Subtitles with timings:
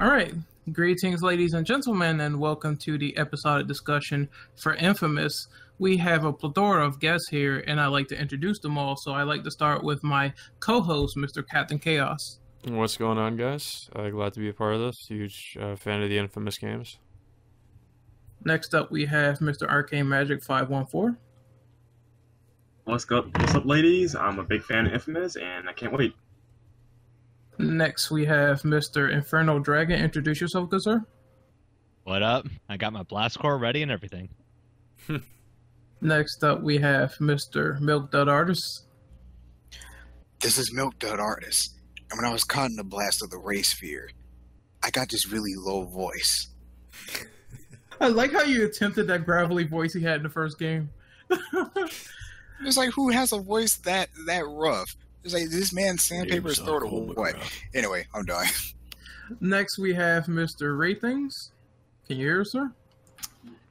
[0.00, 0.32] All right.
[0.72, 5.48] Greetings, ladies and gentlemen, and welcome to the episodic discussion for Infamous.
[5.80, 8.94] We have a plethora of guests here, and I like to introduce them all.
[8.94, 11.44] So I like to start with my co-host, Mr.
[11.44, 12.38] Captain Chaos.
[12.68, 13.90] What's going on, guys?
[13.92, 15.06] Uh, glad to be a part of this.
[15.08, 16.98] Huge uh, fan of the Infamous games.
[18.44, 19.68] Next up, we have Mr.
[19.68, 21.18] Arcane Magic Five One Four.
[22.84, 24.14] What's up, what's up, ladies?
[24.14, 26.14] I'm a big fan of Infamous, and I can't wait.
[27.58, 29.12] Next, we have Mr.
[29.12, 30.00] Inferno Dragon.
[30.00, 31.04] Introduce yourself, good sir.
[32.04, 32.46] What up?
[32.68, 34.28] I got my blast core ready and everything.
[36.00, 37.80] Next up, we have Mr.
[37.80, 38.84] Milk Dud Artist.
[40.40, 41.74] This is Milk Dud Artist.
[42.10, 44.08] And when I was caught in the blast of the ray sphere,
[44.82, 46.48] I got this really low voice.
[48.00, 50.90] I like how you attempted that gravelly voice he had in the first game.
[52.64, 54.94] It's like who has a voice that that rough?
[55.24, 57.36] It's like this man sandpaper his throat or what?
[57.74, 58.46] Anyway, I'm done.
[59.40, 60.78] Next, we have Mr.
[60.78, 61.52] Ratings.
[62.06, 62.72] Can you hear us, sir?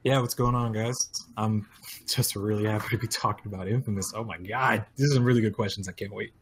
[0.04, 0.96] Yeah, what's going on, guys?
[1.36, 1.66] I'm
[2.06, 4.12] just really happy to be talking about Infamous.
[4.14, 5.88] Oh my god, these are some really good questions.
[5.88, 6.32] I can't wait.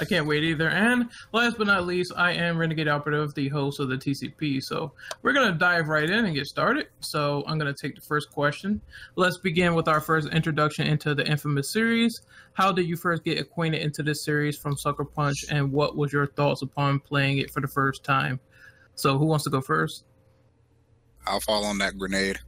[0.00, 0.70] I can't wait either.
[0.70, 4.62] And last but not least, I am Renegade Operative, the host of the TCP.
[4.62, 4.92] So
[5.22, 6.88] we're going to dive right in and get started.
[7.00, 8.80] So I'm going to take the first question.
[9.16, 12.22] Let's begin with our first introduction into the Infamous series.
[12.54, 16.12] How did you first get acquainted into this series from Sucker Punch, and what was
[16.12, 18.40] your thoughts upon playing it for the first time?
[18.94, 20.04] So who wants to go first?
[21.26, 22.38] I'll fall on that grenade.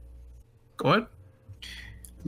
[0.77, 1.07] Go ahead.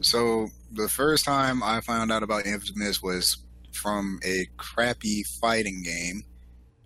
[0.02, 3.38] So the first time I found out about Infamous was
[3.76, 6.24] from a crappy fighting game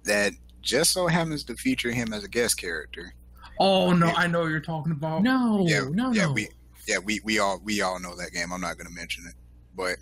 [0.03, 3.13] that just so happens to feature him as a guest character.
[3.59, 5.21] Oh no, I know what you're talking about.
[5.21, 6.31] No, yeah, no, yeah, no.
[6.33, 6.49] we
[6.87, 8.51] yeah we we all we all know that game.
[8.51, 9.35] I'm not gonna mention it,
[9.75, 9.97] but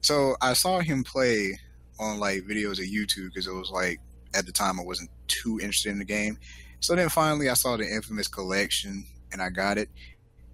[0.00, 1.58] so I saw him play
[1.98, 4.00] on like videos of YouTube because it was like
[4.34, 6.38] at the time I wasn't too interested in the game.
[6.80, 9.88] So then finally I saw the Infamous collection and I got it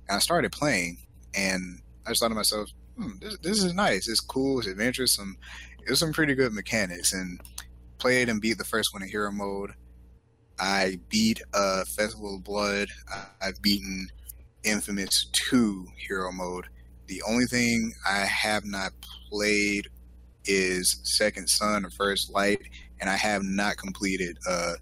[0.08, 0.98] and I started playing
[1.34, 4.08] and I just thought to myself, hmm, this, this is nice.
[4.08, 4.58] It's cool.
[4.58, 5.12] It's adventurous.
[5.12, 5.36] Some
[5.84, 7.40] it was some pretty good mechanics and
[7.98, 9.73] played and beat the first one in hero mode.
[10.61, 12.89] I beat uh, Festival of Blood.
[13.40, 14.08] I've beaten
[14.64, 16.67] Infamous 2 hero mode.
[17.06, 18.92] The only thing I have not
[19.30, 19.89] played
[20.44, 22.61] is Second Son or First Light,
[23.00, 24.74] and I have not completed uh,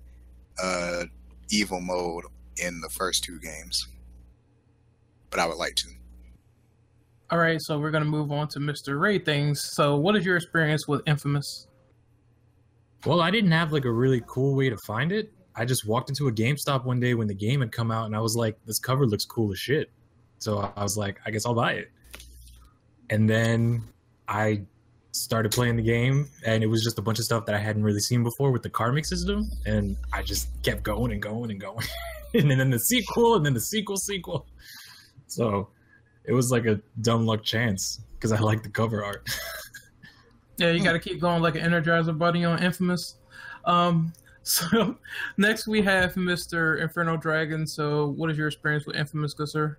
[0.62, 1.04] uh,
[1.50, 2.24] Evil mode
[2.56, 3.86] in the first two games.
[5.30, 5.88] But I would like to.
[7.28, 9.00] All right, so we're going to move on to Mr.
[9.00, 9.60] Ray things.
[9.60, 11.66] So, what is your experience with Infamous?
[13.04, 15.32] Well, I didn't have like a really cool way to find it.
[15.56, 18.14] I just walked into a GameStop one day when the game had come out, and
[18.14, 19.90] I was like, "This cover looks cool as shit."
[20.38, 21.90] So I was like, "I guess I'll buy it."
[23.10, 23.82] And then
[24.28, 24.62] I
[25.10, 27.82] started playing the game, and it was just a bunch of stuff that I hadn't
[27.82, 31.60] really seen before with the karmic system, and I just kept going and going and
[31.60, 31.86] going,
[32.34, 34.46] and then the sequel, and then the sequel, sequel.
[35.26, 35.70] So
[36.26, 39.28] it was like a dumb luck chance because I like the cover art.
[40.58, 43.16] Yeah, you got to keep going like an Energizer Bunny on Infamous.
[43.64, 44.96] Um, so
[45.36, 46.80] next we have Mr.
[46.80, 47.66] Inferno Dragon.
[47.66, 49.78] So, what is your experience with Infamous, good sir?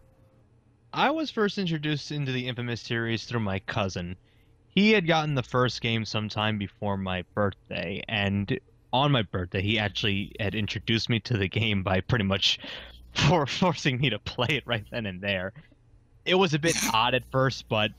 [0.94, 4.16] I was first introduced into the Infamous series through my cousin.
[4.70, 8.60] He had gotten the first game sometime before my birthday, and
[8.94, 12.60] on my birthday, he actually had introduced me to the game by pretty much
[13.14, 15.54] for forcing me to play it right then and there.
[16.28, 17.92] It was a bit odd at first, but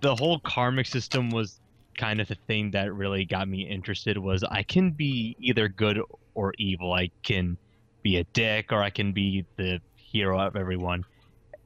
[0.00, 1.60] the whole karmic system was
[1.96, 6.00] kind of the thing that really got me interested was I can be either good
[6.34, 6.92] or evil.
[6.92, 7.56] I can
[8.02, 11.04] be a dick or I can be the hero of everyone.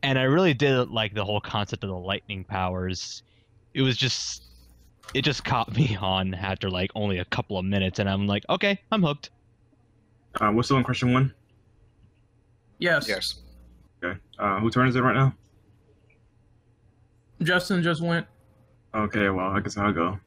[0.02, 3.22] And I really did like the whole concept of the lightning powers.
[3.74, 4.44] It was just
[5.14, 8.44] it just caught me on after like only a couple of minutes and I'm like,
[8.48, 9.30] okay, I'm hooked.
[10.40, 11.34] Uh, we're still on question one.
[12.78, 13.08] Yes.
[13.08, 13.40] Yes.
[14.02, 14.18] Okay.
[14.38, 15.34] Uh, who turn is it right now?
[17.42, 18.26] Justin just went.
[18.94, 20.18] Okay, well, I guess I'll go.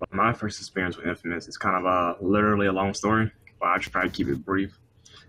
[0.00, 3.68] Well, my first experience with Infamous is kind of uh, literally a long story, but
[3.68, 4.78] I try to keep it brief.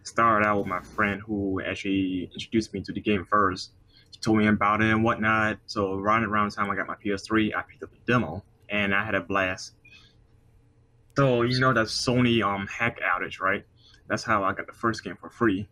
[0.03, 3.71] Started out with my friend who actually introduced me to the game first.
[4.11, 5.59] He told me about it and whatnot.
[5.67, 8.95] So right around the time I got my PS3, I picked up the demo and
[8.95, 9.73] I had a blast.
[11.15, 13.63] So you know that Sony um hack outage, right?
[14.07, 15.67] That's how I got the first game for free.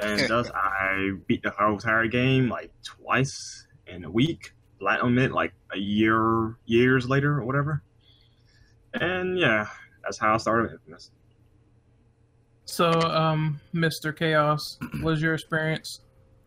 [0.00, 5.32] And thus I beat the whole entire game like twice in a week, platinum it
[5.32, 7.82] like a year years later or whatever.
[8.94, 9.66] And yeah,
[10.02, 11.10] that's how I started Infamous.
[12.64, 14.16] So, um, Mr.
[14.16, 16.00] Chaos, what was your experience?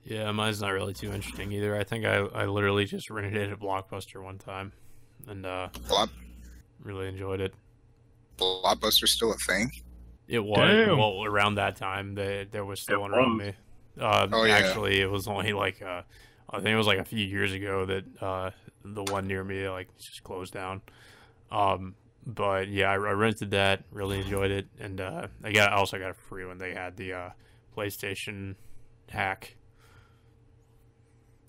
[0.03, 1.75] Yeah, mine's not really too interesting either.
[1.75, 4.71] I think I, I literally just rented it at Blockbuster one time
[5.27, 6.09] and uh, Block,
[6.83, 7.53] really enjoyed it.
[8.37, 9.71] Blockbuster's still a thing.
[10.31, 10.97] It was Damn.
[10.97, 12.15] well around that time.
[12.15, 13.53] that there was still It one around me.
[13.99, 14.55] Uh, Oh, yeah.
[14.55, 16.01] Actually, it was only like uh,
[16.49, 18.51] I think it was like a few years ago that uh,
[18.85, 20.81] the one near me like just closed down.
[21.51, 21.95] Um,
[22.25, 23.83] but yeah, I, I rented that.
[23.91, 26.73] Really enjoyed it, and uh, I got I also got it for free when they
[26.73, 27.29] had the uh,
[27.75, 28.55] PlayStation
[29.09, 29.55] hack.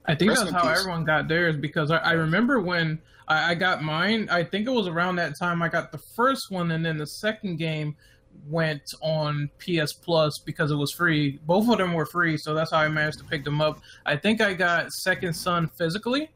[0.07, 0.81] I think Rest that's how peace.
[0.81, 4.29] everyone got theirs because I, I remember when I, I got mine.
[4.31, 7.07] I think it was around that time I got the first one, and then the
[7.07, 7.95] second game
[8.49, 11.39] went on PS Plus because it was free.
[11.47, 13.81] Both of them were free, so that's how I managed to pick them up.
[14.05, 16.31] I think I got Second Son physically,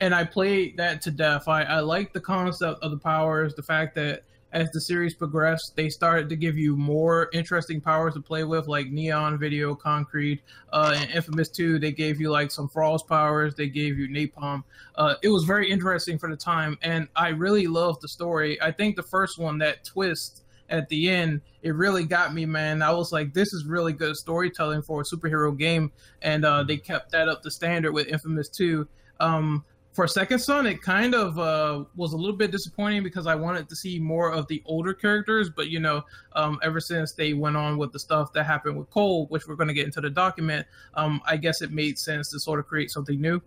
[0.00, 1.48] and I played that to death.
[1.48, 5.72] I, I like the concept of the powers, the fact that as the series progressed,
[5.74, 10.42] they started to give you more interesting powers to play with, like Neon, Video, Concrete.
[10.72, 14.62] Uh, in Infamous 2, they gave you like some Frost powers, they gave you Napalm.
[14.94, 18.60] Uh, it was very interesting for the time, and I really loved the story.
[18.62, 22.82] I think the first one, that twist at the end, it really got me, man.
[22.82, 26.76] I was like, this is really good storytelling for a superhero game, and uh, they
[26.76, 28.86] kept that up to standard with Infamous 2.
[29.20, 33.36] Um, for Second Son, it kind of uh, was a little bit disappointing because I
[33.36, 36.02] wanted to see more of the older characters, but you know,
[36.34, 39.54] um, ever since they went on with the stuff that happened with Cole, which we're
[39.54, 42.66] going to get into the document, um, I guess it made sense to sort of
[42.66, 43.40] create something new.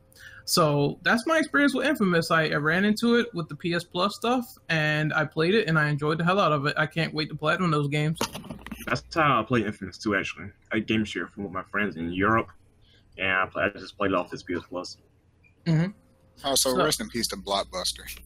[0.46, 2.32] So that's my experience with Infamous.
[2.32, 5.78] I, I ran into it with the PS Plus stuff, and I played it, and
[5.78, 6.76] I enjoyed the hell out of it.
[6.78, 8.18] I can't wait to platinum those games.
[8.86, 10.16] That's how I played Infamous too.
[10.16, 10.48] actually.
[10.72, 12.48] I game share from with my friends in Europe,
[13.18, 14.96] and I, play, I just played it off this PS Plus.
[16.44, 18.04] Also, So- rest in peace to Blockbuster.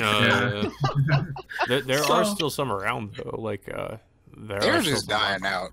[0.00, 0.70] Uh,
[1.66, 3.34] there there are still some around though.
[3.36, 3.96] Like uh,
[4.36, 5.52] there They're just dying around.
[5.64, 5.70] out.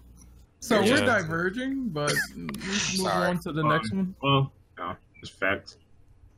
[0.62, 0.94] So Yeah.
[0.96, 4.16] we're diverging, but let's move on to the Um, next one.
[4.24, 5.78] Well, no, it's facts.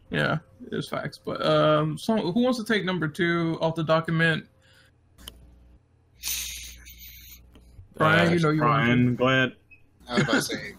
[0.09, 0.39] Yeah,
[0.69, 1.17] it's facts.
[1.17, 4.45] But um, so who wants to take number two off the document?
[7.95, 8.85] Brian, Uh, you know you want to.
[8.85, 9.55] Brian, go ahead.
[10.09, 10.73] I was about to say,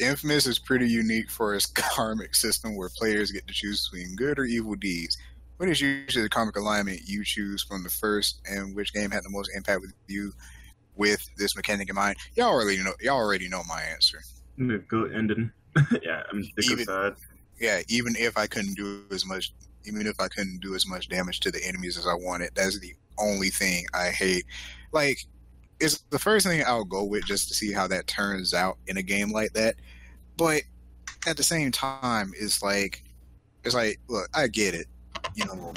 [0.00, 4.38] Infamous is pretty unique for its karmic system where players get to choose between good
[4.38, 5.16] or evil deeds.
[5.58, 9.24] What is usually the karmic alignment you choose from the first, and which game had
[9.24, 10.32] the most impact with you
[10.96, 12.16] with this mechanic in mind?
[12.34, 12.94] Y'all already know.
[13.00, 14.22] Y'all already know my answer.
[14.56, 15.52] The good ending.
[16.02, 17.14] yeah, I'm Even- side.
[17.60, 19.52] Yeah, even if I couldn't do as much,
[19.84, 22.80] even if I couldn't do as much damage to the enemies as I wanted, that's
[22.80, 24.46] the only thing I hate.
[24.92, 25.18] Like,
[25.80, 28.98] it's the first thing I'll go with just to see how that turns out in
[28.98, 29.76] a game like that.
[30.36, 30.62] But
[31.26, 33.02] at the same time, it's like,
[33.64, 34.86] it's like, look, I get it.
[35.34, 35.74] You know,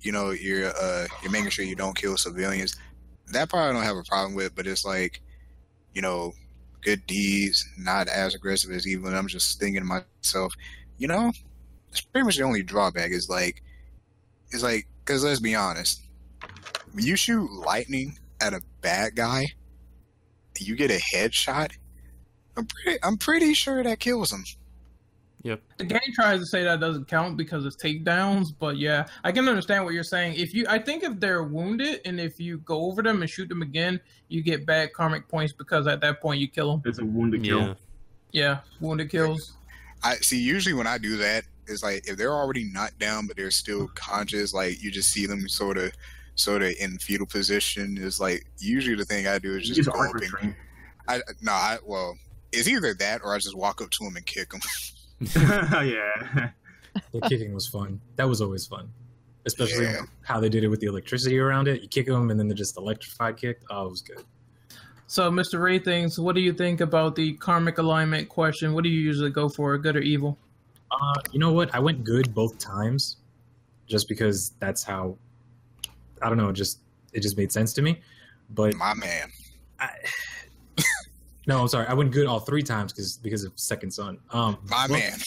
[0.00, 2.76] you know, you're uh, you're making sure you don't kill civilians.
[3.28, 5.20] That part I don't have a problem with, but it's like,
[5.94, 6.32] you know,
[6.82, 9.08] good deeds, not as aggressive as evil.
[9.08, 10.54] And I'm just thinking to myself,
[10.98, 11.32] you know,
[11.90, 13.10] it's pretty much the only drawback.
[13.10, 13.62] Is like,
[14.50, 16.02] it's like, because let's be honest,
[16.92, 19.46] when you shoot lightning at a bad guy,
[20.58, 21.72] you get a headshot.
[22.56, 24.44] I'm pretty, I'm pretty sure that kills him.
[25.42, 25.62] Yep.
[25.78, 29.48] The game tries to say that doesn't count because it's takedowns, but yeah, I can
[29.48, 30.34] understand what you're saying.
[30.34, 33.48] If you, I think if they're wounded and if you go over them and shoot
[33.48, 36.82] them again, you get bad karmic points because at that point you kill them.
[36.84, 37.60] It's a wounded kill.
[37.60, 37.74] Yeah.
[38.32, 39.54] Yeah, wounded kills.
[40.04, 40.38] I see.
[40.40, 43.88] Usually when I do that, it's like if they're already knocked down but they're still
[43.94, 45.92] conscious, like you just see them sort of,
[46.40, 47.98] sort of in fetal position.
[47.98, 50.54] Is like usually the thing I do is just go up and.
[51.08, 52.16] I no, I well,
[52.52, 54.60] it's either that or I just walk up to him and kick him.
[55.20, 56.50] yeah.
[57.12, 58.00] The kicking was fun.
[58.16, 58.90] That was always fun,
[59.46, 60.02] especially Yeah.
[60.22, 61.82] how they did it with the electricity around it.
[61.82, 63.64] You kick them, and then they're just electrified kicked.
[63.70, 64.24] Oh, it was good.
[65.06, 65.60] So, Mr.
[65.60, 68.72] Ray things, what do you think about the karmic alignment question?
[68.72, 70.38] What do you usually go for, good or evil?
[70.90, 71.74] Uh, you know what?
[71.74, 73.16] I went good both times,
[73.86, 75.16] just because that's how.
[76.22, 76.52] I don't know.
[76.52, 76.80] Just
[77.12, 78.00] it just made sense to me.
[78.50, 79.30] But My man.
[79.78, 79.90] I,
[81.46, 81.86] no, I'm sorry.
[81.86, 84.18] I went good all three times because because of Second Son.
[84.30, 85.18] Um, My but, man.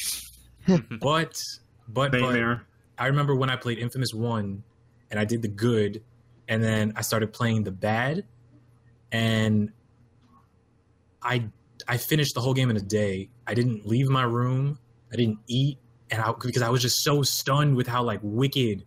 [1.01, 1.43] But
[1.89, 2.59] but but.
[2.97, 4.63] I remember when I played Infamous One,
[5.11, 6.01] and I did the good,
[6.47, 8.23] and then I started playing the bad,
[9.11, 9.71] and
[11.21, 11.49] I
[11.87, 13.29] I finished the whole game in a day.
[13.47, 14.79] I didn't leave my room.
[15.11, 15.79] I didn't eat,
[16.11, 18.85] and I because I was just so stunned with how like wicked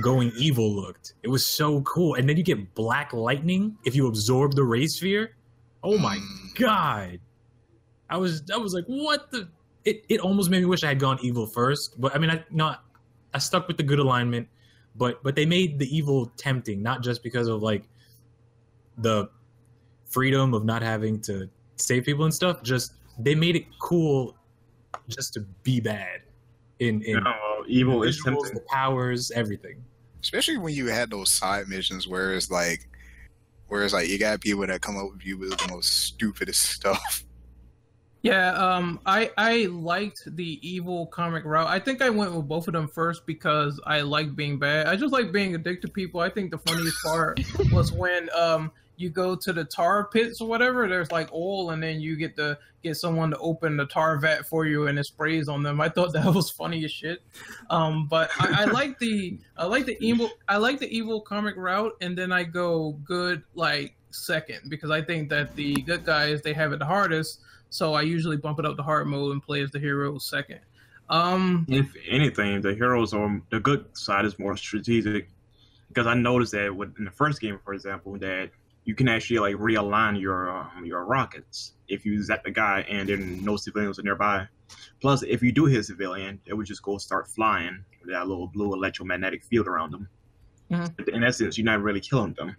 [0.00, 1.14] going evil looked.
[1.22, 4.86] It was so cool, and then you get black lightning if you absorb the ray
[4.86, 5.34] sphere.
[5.82, 6.18] Oh my
[6.54, 7.18] god!
[8.08, 9.48] I was I was like, what the
[9.84, 12.00] it, it almost made me wish I had gone evil first.
[12.00, 12.84] But I mean, I not
[13.34, 14.48] I stuck with the good alignment,
[14.96, 17.84] but but they made the evil tempting, not just because of like
[18.98, 19.28] the
[20.08, 22.62] freedom of not having to save people and stuff.
[22.62, 24.36] Just they made it cool,
[25.08, 26.20] just to be bad.
[26.78, 28.54] In in No, well, evil is visuals, tempting.
[28.54, 29.82] the powers, everything.
[30.20, 32.88] Especially when you had those side missions where it's like
[33.72, 37.24] Whereas like you got people that come up with you with the most stupidest stuff.
[38.20, 41.68] Yeah, um, I I liked the evil karmic route.
[41.68, 44.88] I think I went with both of them first because I like being bad.
[44.88, 46.20] I just like being a dick to people.
[46.20, 47.40] I think the funniest part
[47.72, 50.88] was when um you go to the tar pits or whatever.
[50.88, 54.46] There's like oil, and then you get to get someone to open the tar vat
[54.46, 55.80] for you, and it sprays on them.
[55.80, 57.22] I thought that was funny as shit.
[57.70, 61.56] Um, but I, I like the I like the evil I like the evil karmic
[61.56, 66.42] route, and then I go good like second because I think that the good guys
[66.42, 67.40] they have it the hardest.
[67.70, 70.60] So I usually bump it up to hard mode and play as the hero second.
[71.08, 75.28] Um, If anything, the heroes are the good side is more strategic
[75.88, 76.68] because I noticed that
[76.98, 78.50] in the first game, for example, that
[78.84, 83.08] you can actually like realign your um, your rockets if you zap the guy and
[83.08, 84.46] then no civilians are nearby.
[85.00, 88.26] Plus, if you do hit a civilian, it would just go start flying with that
[88.26, 90.08] little blue electromagnetic field around them.
[90.70, 91.08] Mhm.
[91.08, 92.56] In essence, you're not really killing them.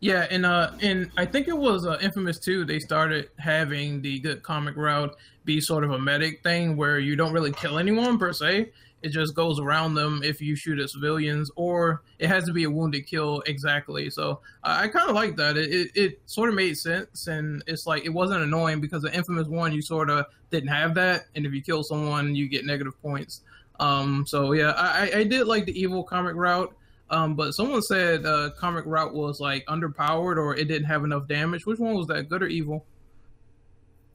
[0.00, 2.64] Yeah, and uh, and I think it was uh, Infamous 2.
[2.64, 7.16] They started having the good karmic route be sort of a medic thing where you
[7.16, 8.70] don't really kill anyone per se.
[9.02, 12.64] It just goes around them if you shoot at civilians, or it has to be
[12.64, 14.10] a wounded kill exactly.
[14.10, 15.56] So I I kind of like that.
[15.56, 19.14] It, it it sort of made sense, and it's like it wasn't annoying because the
[19.14, 22.64] Infamous one you sort of didn't have that, and if you kill someone, you get
[22.64, 23.42] negative points.
[23.78, 26.74] Um, so yeah, I, I- I did like the evil karmic route.
[27.10, 31.26] Um, but someone said uh, karmic route was like underpowered or it didn't have enough
[31.26, 31.64] damage.
[31.64, 32.84] Which one was that, good or evil?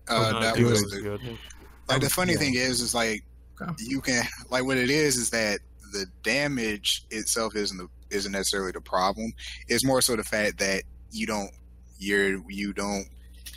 [0.08, 1.22] Uh, Uh, that was was the, good.
[1.90, 2.40] like the funny yeah.
[2.40, 3.24] thing is is like
[3.62, 3.72] Okay.
[3.78, 5.60] you can like what it is is that
[5.92, 9.32] the damage itself isn't the, isn't necessarily the problem.
[9.68, 11.52] It's more so the fact that you don't
[12.00, 13.08] you're you don't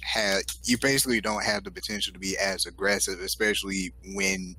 [0.03, 4.55] have you basically don't have the potential to be as aggressive, especially when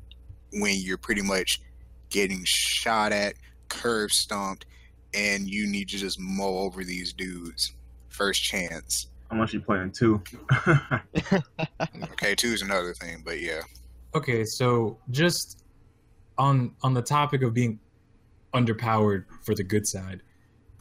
[0.54, 1.62] when you're pretty much
[2.10, 3.36] getting shot at,
[3.70, 4.66] curve stomped,
[5.14, 7.74] and you need to just mow over these dudes
[8.10, 9.08] first chance.
[9.30, 10.22] Unless you're playing two.
[12.20, 13.62] Okay, two is another thing, but yeah.
[14.16, 15.64] Okay, so just
[16.38, 17.80] on on the topic of being
[18.54, 20.22] underpowered for the good side,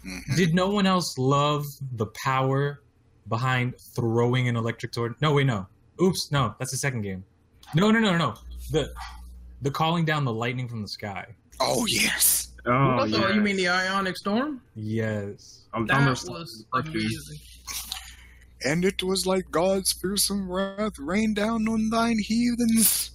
[0.04, 0.36] Mhm.
[0.36, 2.82] did no one else love the power
[3.28, 5.14] behind throwing an electric sword?
[5.20, 5.66] No, wait, no.
[6.00, 7.24] Oops, no, that's the second game.
[7.74, 8.34] No, no, no, no, no.
[8.70, 8.92] The
[9.62, 11.34] the calling down the lightning from the sky.
[11.60, 12.48] Oh yes.
[12.66, 13.32] oh, yeah.
[13.32, 14.60] you mean the Ionic Storm?
[14.74, 15.64] Yes.
[15.72, 17.38] I'm, That I'm was amazing.
[18.64, 23.12] And it was like God's fearsome wrath rained down on thine heathens.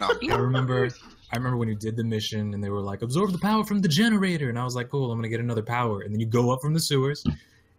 [0.00, 0.90] No, I remember
[1.32, 3.80] I remember when you did the mission and they were like, absorb the power from
[3.80, 4.50] the generator.
[4.50, 6.02] And I was like, cool, I'm gonna get another power.
[6.02, 7.24] And then you go up from the sewers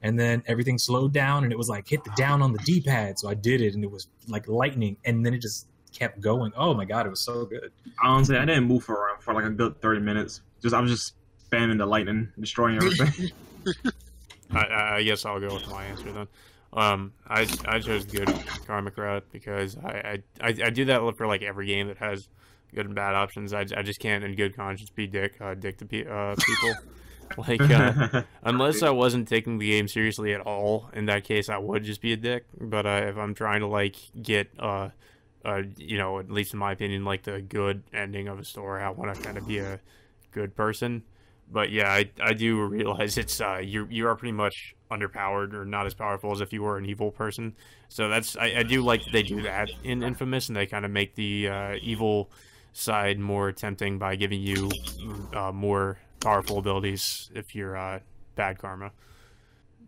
[0.01, 2.81] and then everything slowed down and it was like hit the down on the D
[2.81, 3.19] pad.
[3.19, 6.51] So I did it and it was like lightning and then it just kept going.
[6.57, 7.71] Oh my god, it was so good.
[8.03, 10.41] honestly, I didn't move for around for like a good 30 minutes.
[10.61, 11.13] Just I was just
[11.49, 13.31] spamming the lightning, destroying everything.
[14.51, 16.27] I, I I guess I'll go with my answer then.
[16.75, 18.33] Um, I I chose good
[18.65, 22.27] karmic route because I, I, I, I do that for like every game that has
[22.73, 23.53] good and bad options.
[23.53, 26.75] I, I just can't in good conscience be dick uh, dick to pe- uh, people.
[27.37, 31.57] like uh, unless I wasn't taking the game seriously at all, in that case I
[31.57, 32.45] would just be a dick.
[32.59, 34.89] But uh, if I'm trying to like get uh,
[35.45, 38.81] uh, you know, at least in my opinion, like the good ending of a story,
[38.81, 39.79] I want to kind of be a
[40.31, 41.03] good person
[41.53, 45.65] but yeah, I, I do realize it's uh you you are pretty much underpowered or
[45.65, 47.55] not as powerful as if you were an evil person.
[47.89, 50.91] So that's I, I do like they do that in Infamous and they kind of
[50.91, 52.29] make the uh, evil
[52.73, 54.69] side more tempting by giving you
[55.33, 57.99] uh, more powerful abilities if you're uh,
[58.35, 58.91] bad karma.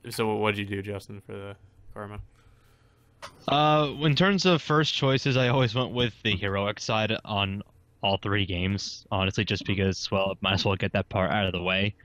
[0.09, 1.55] So what did you do, Justin, for the
[1.93, 2.19] karma?
[3.47, 7.63] Uh, in terms of first choices, I always went with the heroic side on
[8.05, 9.05] all three games.
[9.11, 11.95] Honestly, just because, well, might as well get that part out of the way.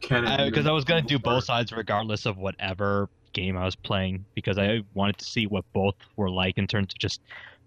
[0.00, 4.56] Because I was gonna do both sides regardless of whatever game I was playing, because
[4.58, 7.20] I wanted to see what both were like in terms of just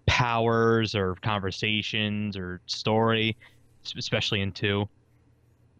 [0.06, 3.36] powers or conversations or story,
[3.96, 4.88] especially in two.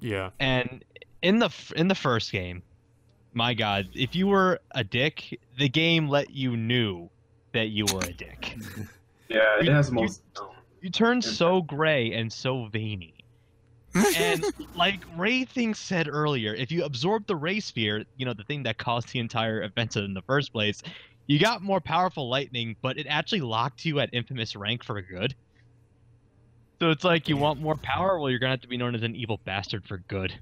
[0.01, 0.31] Yeah.
[0.39, 0.85] And
[1.23, 2.63] in the in the first game,
[3.33, 7.09] my God, if you were a dick, the game let you knew
[7.53, 8.57] that you were a dick.
[9.29, 10.23] yeah, it has the you- most.
[10.39, 10.49] um,
[10.81, 13.15] You turn so gray and so veiny.
[13.95, 14.45] And
[14.77, 18.63] like Ray thing said earlier, if you absorb the ray sphere, you know, the thing
[18.65, 20.83] that caused the entire event in the first place,
[21.27, 25.35] you got more powerful lightning, but it actually locked you at infamous rank for good.
[26.81, 29.03] So it's like you want more power, well you're gonna have to be known as
[29.03, 30.33] an evil bastard for good.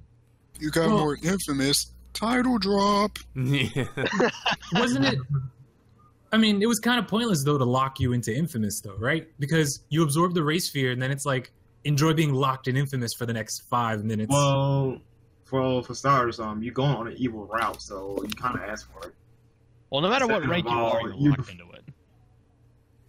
[0.61, 3.19] you got Well- more infamous title drop.
[3.35, 3.85] yeah.
[4.75, 5.19] Wasn't it?
[6.33, 9.29] I mean, it was kind of pointless though to lock you into Infamous though, right?
[9.39, 11.53] Because you absorb the ray sphere, and then it's like
[11.85, 14.31] enjoy being locked in Infamous for the next five minutes.
[14.33, 14.99] Well,
[15.45, 18.91] for for starters, um, you're going on an evil route, so you kind of ask
[18.93, 19.15] for it.
[19.91, 21.85] Well, no matter what rank of you are, you're you- locked into it.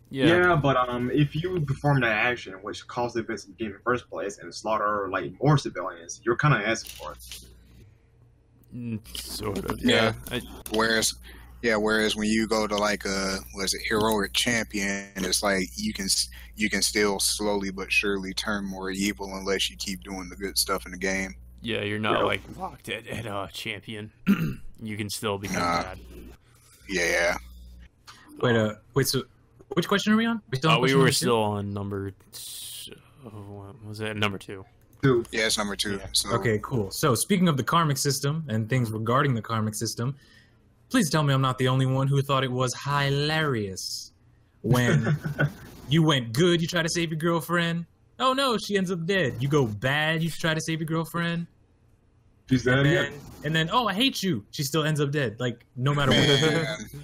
[0.10, 0.26] Yeah.
[0.28, 0.56] Yeah.
[0.56, 3.74] but um, if you perform that action, which caused the events of the game in
[3.74, 7.40] the first place, and slaughter like more civilians, you're kind of asking for it.
[8.74, 9.82] Mm, Sort of.
[9.82, 10.14] Yeah.
[10.32, 10.38] Yeah.
[10.38, 11.16] I, Whereas,
[11.68, 15.94] yeah, whereas when you go to like a was it heroic champion, it's like you
[15.94, 16.08] can
[16.56, 20.58] you can still slowly but surely turn more evil unless you keep doing the good
[20.58, 21.36] stuff in the game.
[21.62, 22.26] yeah, you're not Yeah.
[22.26, 24.12] like locked at, at uh, champion.
[24.82, 25.84] you can still become Nah.
[25.84, 26.00] bad.
[26.90, 27.36] Yeah,
[28.42, 29.08] Wait, uh, wait.
[29.08, 29.24] So,
[29.74, 30.42] which question are we on?
[30.52, 31.16] We still on Uh, we were number two?
[31.16, 32.12] still on number.
[32.32, 32.94] t-
[33.26, 34.64] oh, what was it number two?
[35.04, 35.26] Two.
[35.32, 35.98] yeah, it's number two.
[35.98, 36.08] Yeah.
[36.14, 36.90] So Okay, cool.
[36.92, 40.16] So, speaking of the karmic system and things regarding the karmic system,
[40.90, 44.12] please tell me I'm not the only one who thought it was hilarious
[44.62, 45.18] when
[45.90, 47.86] you went good, you try to save your girlfriend.
[48.20, 49.36] Oh no, she ends up dead.
[49.40, 51.48] You go bad, you try to save your girlfriend,
[52.50, 53.04] She's dead and again.
[53.12, 54.44] then and then oh I hate you.
[54.52, 55.40] She still ends up dead.
[55.40, 56.52] Like no matter what.
[56.52, 56.78] man,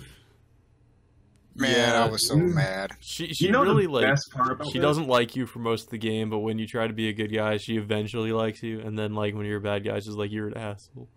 [1.55, 2.03] man, Yeah.
[2.05, 2.91] I was so mad.
[2.99, 4.81] She she You know really the like best part about she this?
[4.81, 7.13] doesn't like you for most of the game, but when you try to be a
[7.13, 10.07] good guy, she eventually likes you, and then like when you're a bad guy, she's
[10.15, 11.09] like you're an asshole.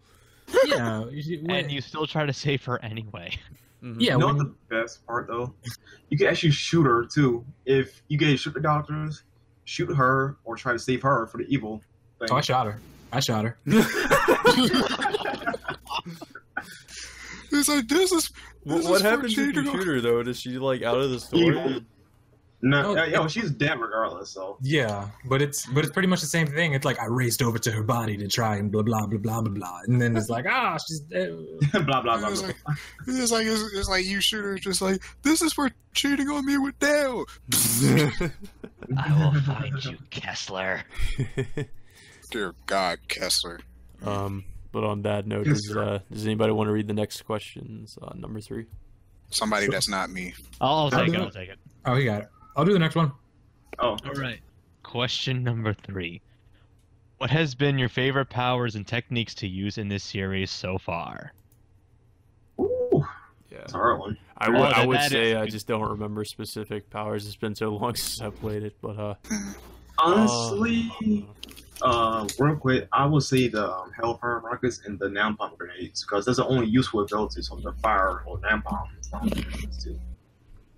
[0.66, 3.32] yeah, you- when- And you still try to save her anyway.
[3.82, 3.96] Mhm.
[3.98, 4.12] yeah.
[4.14, 5.54] You know when- the best part though?
[6.08, 7.44] You can actually shoot her too.
[7.66, 9.24] If you get shoot the doctors,
[9.64, 11.82] shoot her or try to save her for the evil.
[12.18, 12.28] Thing.
[12.30, 12.78] oh, I shot her.
[13.12, 13.58] I shot her.
[17.52, 18.30] It's like this is
[18.64, 20.22] What, This what is for happens if you cheating on- shoot her though?
[20.22, 21.84] Does she like out of the story?
[22.66, 22.82] Evil.
[22.82, 24.30] no, Oh, yeah, yo, she's dead regardless.
[24.30, 26.72] So Yeah, but it's but it's pretty much the same thing.
[26.74, 29.40] It's like I raced over to her body to try and blah blah blah blah
[29.42, 31.36] blah blah, and then it's like ah she's dead.
[31.72, 32.28] blah blah blah.
[32.28, 32.48] It's blah.
[32.48, 36.28] like, it's like it's, it's like you shoot her just like this is for cheating
[36.28, 37.24] on me with Dale.
[38.96, 40.82] I will find you, Kessler.
[42.30, 43.60] Dear God, Kessler.
[44.04, 47.22] um, but on that note, Yes, does, uh, does anybody want to read the next
[47.22, 47.98] questions?
[48.02, 48.66] Uh, number three.
[49.30, 50.34] Somebody that's not me.
[50.60, 51.16] I'll, I'll take it.
[51.20, 51.58] I'll take it.
[51.84, 52.28] Oh, he got it.
[52.56, 53.12] I'll do the next one.
[53.78, 54.40] Oh, All right.
[54.82, 56.22] Question number three.
[57.18, 61.32] What has been your favorite powers and techniques to use in this series so far?
[62.60, 63.04] Ooh,
[63.50, 63.58] Yeah.
[63.58, 64.18] that's a hard one.
[64.38, 67.26] I Oh, would I would say is I just don't remember specific powers.
[67.26, 69.14] It's been so long since I played it, but uh.
[69.98, 70.90] Honestly,
[71.82, 71.84] uh,
[72.22, 76.26] uh, real quick, I would say the um, Hellfire rockets and the napalm grenades because
[76.26, 78.88] that's the only useful abilities on the fire or napalm.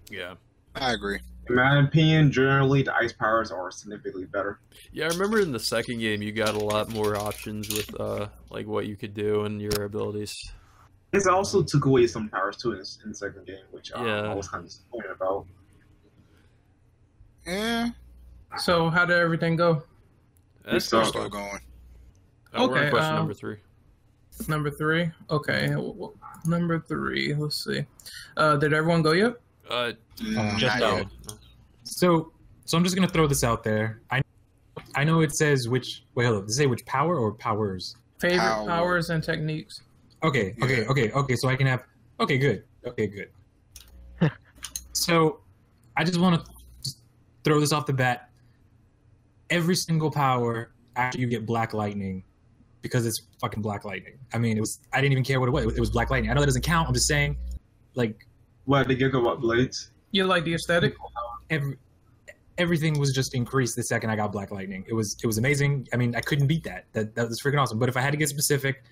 [0.08, 0.34] yeah.
[0.76, 1.18] I agree.
[1.48, 4.60] In my opinion, generally the ice powers are significantly better.
[4.92, 8.28] Yeah, I remember in the second game you got a lot more options with uh
[8.50, 10.50] like what you could do and your abilities.
[11.12, 14.30] It also took away some powers too in, in the second game, which um, Yeah.
[14.30, 15.46] I was kind of disappointed about.
[17.46, 17.88] Yeah,
[18.58, 19.82] So how did everything go?
[20.64, 21.30] That's So- still fun.
[21.30, 21.60] going.
[22.54, 23.56] Uh, we're on Okay, question um, number three.
[24.48, 25.10] Number three.
[25.30, 25.68] Okay.
[25.68, 27.34] w- w- Number three.
[27.34, 27.84] Let's see.
[28.36, 29.34] Uh, did everyone go yet?
[29.68, 30.98] Uh, Mm, just not out.
[30.98, 31.37] yet.
[31.90, 32.32] So
[32.64, 34.02] so I'm just gonna throw this out there.
[34.10, 34.22] I
[34.94, 36.46] I know it says which wait hold up.
[36.46, 37.96] Does it say which power or powers?
[38.18, 38.66] Favorite Power.
[38.66, 39.82] powers and techniques.
[40.22, 41.36] Okay, okay, okay, okay.
[41.36, 41.84] So I can have.
[42.20, 42.64] Okay, good.
[42.84, 43.30] Okay, good.
[44.92, 45.40] so,
[45.96, 46.98] I just want to just
[47.44, 48.30] throw this off the bat.
[49.50, 52.24] Every single power after you get Black Lightning,
[52.82, 54.18] because it's fucking Black Lightning.
[54.32, 54.80] I mean, it was.
[54.92, 55.64] I didn't even care what it was.
[55.66, 56.30] It was Black Lightning.
[56.30, 56.88] I know that doesn't count.
[56.88, 57.36] I'm just saying,
[57.94, 58.26] like
[58.64, 59.92] What the gigawatt blades?
[60.10, 60.94] You like the aesthetic?
[61.50, 61.76] Every
[62.58, 64.84] everything was just increased the second I got Black Lightning.
[64.88, 65.88] It was it was amazing.
[65.92, 66.86] I mean, I couldn't beat that.
[66.92, 67.78] That that was freaking awesome.
[67.78, 68.82] But if I had to get specific,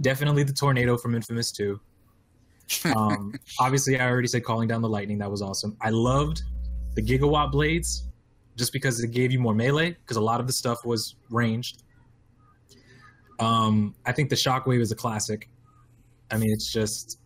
[0.00, 1.80] definitely the tornado from Infamous Two.
[2.84, 5.18] Um, obviously, I already said calling down the lightning.
[5.18, 5.76] That was awesome.
[5.80, 6.42] I loved
[6.94, 8.08] the gigawatt blades,
[8.56, 9.90] just because it gave you more melee.
[9.90, 11.82] Because a lot of the stuff was ranged.
[13.38, 15.50] Um, I think the shockwave is a classic.
[16.30, 17.20] I mean, it's just,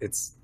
[0.00, 0.36] it's,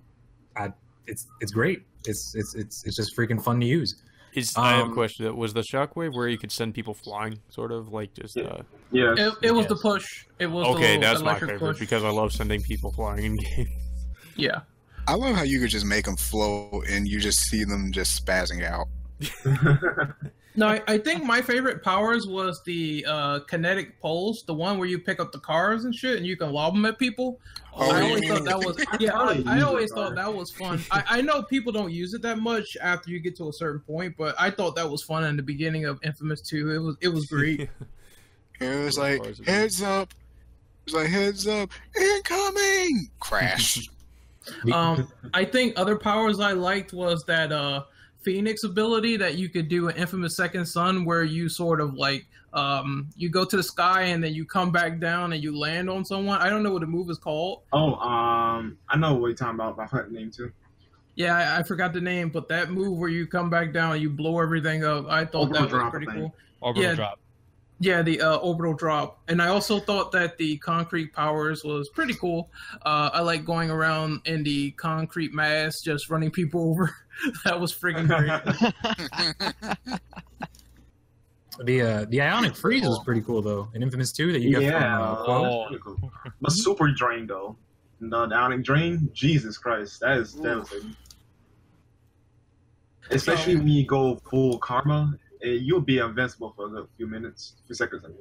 [0.56, 0.72] I,
[1.06, 1.82] it's it's great.
[2.06, 3.96] It's it's it's it's just freaking fun to use.
[4.34, 5.36] Is I have a Um, question.
[5.36, 8.34] Was the shockwave where you could send people flying, sort of like just?
[8.36, 8.44] Yeah.
[8.44, 8.62] Uh...
[8.90, 9.14] Yeah.
[9.16, 10.24] It, it was the push.
[10.38, 11.78] It was Okay, little that's my favorite push.
[11.78, 13.68] because I love sending people flying in games.
[14.36, 14.60] Yeah.
[15.06, 18.24] I love how you could just make them float and you just see them just
[18.24, 18.86] spazzing out.
[20.54, 24.86] No, I, I think my favorite powers was the uh, kinetic pulse, the one where
[24.86, 27.40] you pick up the cars and shit, and you can lob them at people.
[27.74, 28.04] Oh, I yeah.
[28.04, 29.10] always thought that was yeah.
[29.18, 30.80] I, Probably I always thought that was fun.
[30.90, 33.80] I, I know people don't use it that much after you get to a certain
[33.80, 36.70] point, but I thought that was fun in the beginning of Infamous Two.
[36.70, 37.68] It was it was great.
[38.60, 40.12] It was like, heads up.
[40.12, 43.10] It was like, heads up, incoming!
[43.18, 43.88] Crash.
[44.72, 47.84] um, I think other powers I liked was that uh,
[48.22, 52.26] Phoenix ability that you could do in Infamous Second Son, where you sort of like
[52.54, 55.88] Um, you go to the sky and then you come back down and you land
[55.88, 56.38] on someone.
[56.42, 57.62] I don't know what the move is called.
[57.72, 59.78] Oh, um, I know what you're talking about.
[59.78, 60.52] My hunt name too.
[61.14, 64.02] Yeah, I, I forgot the name, but that move where you come back down and
[64.02, 66.24] you blow everything up, I thought Orbital that was pretty I think.
[66.24, 66.34] cool.
[66.60, 66.94] Orbital Yeah.
[66.94, 67.18] drop.
[67.84, 72.14] Yeah, the uh, orbital drop, and I also thought that the concrete powers was pretty
[72.14, 72.48] cool.
[72.86, 76.94] Uh, I like going around in the concrete mass, just running people over.
[77.44, 79.98] that was freaking great.
[81.64, 83.68] The uh, the ionic freeze was pretty cool though.
[83.74, 85.46] In Infamous 2 that you got Yeah, from uh, Kuo.
[85.46, 85.66] Oh.
[85.68, 86.12] pretty cool.
[86.40, 87.56] But super drain though.
[88.00, 90.42] The downing drain, Jesus Christ, that is Ooh.
[90.42, 90.96] devastating.
[93.10, 95.14] Especially when you go full karma,
[95.50, 98.02] you'll be invincible for a few minutes, a few seconds.
[98.04, 98.18] I mean,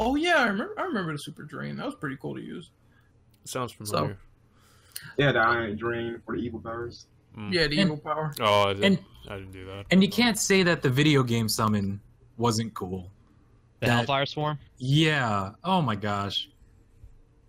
[0.00, 0.74] oh yeah, I remember.
[0.78, 1.76] I remember the super drain.
[1.76, 2.70] That was pretty cool to use.
[3.44, 4.18] Sounds familiar.
[5.16, 7.06] yeah, the ionic drain for the evil powers.
[7.36, 7.52] Mm.
[7.52, 8.32] Yeah, the And- evil power.
[8.40, 9.86] Oh, I didn't, And- I didn't do that.
[9.90, 12.00] And you can't say that the video game summon
[12.36, 13.10] wasn't cool.
[13.80, 14.58] The That- Hellfire Swarm.
[14.78, 15.52] Yeah.
[15.64, 16.48] Oh my gosh.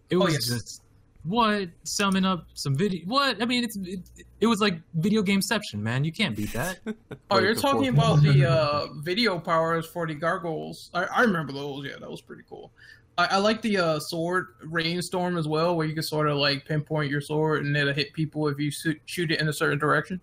[0.09, 0.47] It Oh, was yes.
[0.47, 0.81] just
[1.23, 3.05] what summon up some video.
[3.05, 6.03] What I mean, it's it, it was like video gameception, man.
[6.03, 6.79] You can't beat that.
[7.31, 10.91] Oh, you're talking about the uh, video powers for the gargoyles.
[10.93, 11.85] I, I remember those.
[11.85, 12.71] Yeah, that was pretty cool.
[13.17, 16.65] I, I like the uh, sword rainstorm as well, where you can sort of like
[16.65, 19.79] pinpoint your sword and it'll hit people if you shoot, shoot it in a certain
[19.79, 20.19] direction.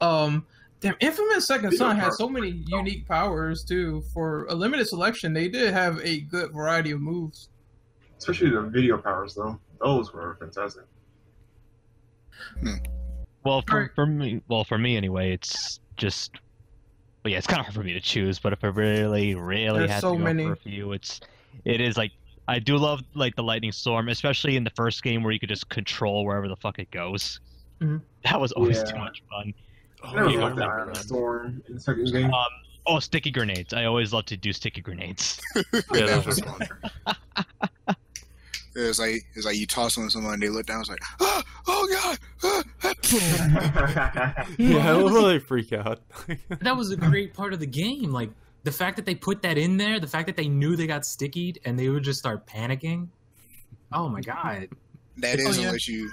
[0.00, 0.46] Um,
[0.80, 4.02] damn, Infamous Second Video Son has so many unique powers too.
[4.12, 7.48] For a limited selection, they did have a good variety of moves.
[8.18, 9.58] Especially the video powers though.
[9.80, 10.84] Those were fantastic.
[13.44, 13.90] Well, for, Alright.
[13.94, 16.32] for me, well, for me anyway, it's just,
[17.24, 18.38] well, yeah, it's kind of hard for me to choose.
[18.38, 20.44] But if I really, really There's had so to go many.
[20.44, 21.20] for a few, it's,
[21.64, 22.12] it is like
[22.48, 25.48] I do love like the lightning storm, especially in the first game where you could
[25.48, 27.40] just control wherever the fuck it goes.
[27.80, 28.00] Mhm.
[28.24, 29.52] That was always too much fun.
[30.02, 31.04] Oh, I never yeah, I liked the remember ionic that.
[31.04, 32.26] storm in the second game.
[32.32, 32.46] Um,
[32.86, 33.72] oh, sticky grenades!
[33.72, 35.40] I always love to do sticky grenades.
[35.54, 35.62] Yeah,
[36.06, 36.80] that those was were
[38.74, 38.84] fun.
[38.84, 41.42] It's like it's like you toss on someone, and they look down, it's like, ah,
[41.66, 46.00] oh god, ah, ah." Yeah, I love how they freak out.
[46.60, 48.12] that was a great part of the game.
[48.12, 48.30] Like
[48.64, 51.02] the fact that they put that in there, the fact that they knew they got
[51.02, 53.08] stickied and they would just start panicking.
[53.92, 54.68] Oh my god.
[55.18, 55.66] That is Oh, yeah.
[55.68, 56.10] unless you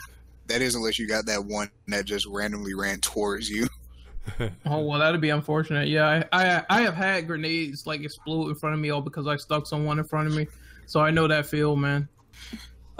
[0.47, 3.67] that is unless you got that one that just randomly ran towards you.
[4.65, 5.87] Oh well, that'd be unfortunate.
[5.87, 9.25] Yeah, I, I I have had grenades like explode in front of me all because
[9.25, 10.47] I stuck someone in front of me,
[10.85, 12.07] so I know that feel, man.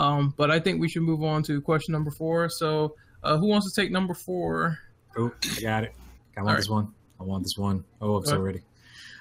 [0.02, 2.50] Um, but I think we should move on to question number four.
[2.50, 4.80] So, uh, who wants to take number four?
[5.16, 5.94] Oh, I got it.
[6.38, 6.88] I want All this one.
[7.20, 7.84] I want this one.
[8.02, 8.62] Oh, I'm so ready.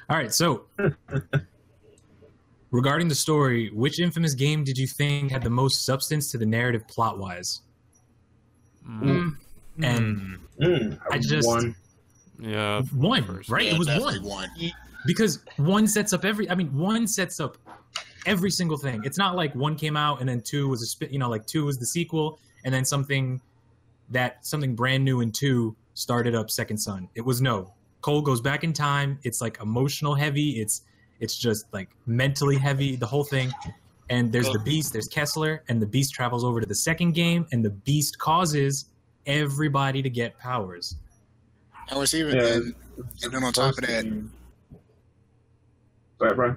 [0.08, 0.64] All right, so
[2.70, 6.46] regarding the story, which infamous game did you think had the most substance to the
[6.46, 7.60] narrative plot wise?
[8.88, 9.36] Mm,
[9.78, 11.74] Mm, And Mm, I just- one.
[12.38, 13.50] yeah, one, first.
[13.50, 13.66] right?
[13.66, 14.22] Yeah, it was one.
[14.22, 14.48] one.
[15.06, 17.56] Because one sets up every I mean, one sets up
[18.26, 19.02] every single thing.
[19.04, 21.46] It's not like one came out and then two was a spit, you know, like
[21.46, 23.40] two was the sequel and then something
[24.10, 27.08] that something brand new in two started up Second Son.
[27.14, 27.72] It was no.
[28.00, 29.18] Cole goes back in time.
[29.22, 30.60] It's like emotional heavy.
[30.60, 30.82] It's
[31.20, 33.52] it's just like mentally heavy, the whole thing.
[34.08, 37.46] And there's the beast, there's Kessler, and the beast travels over to the second game,
[37.52, 38.86] and the beast causes
[39.26, 40.96] everybody to get powers.
[41.90, 42.46] I was even Yeah.
[42.54, 42.74] and,
[43.22, 44.04] and then on top of that,
[46.18, 46.56] Go ahead, bro.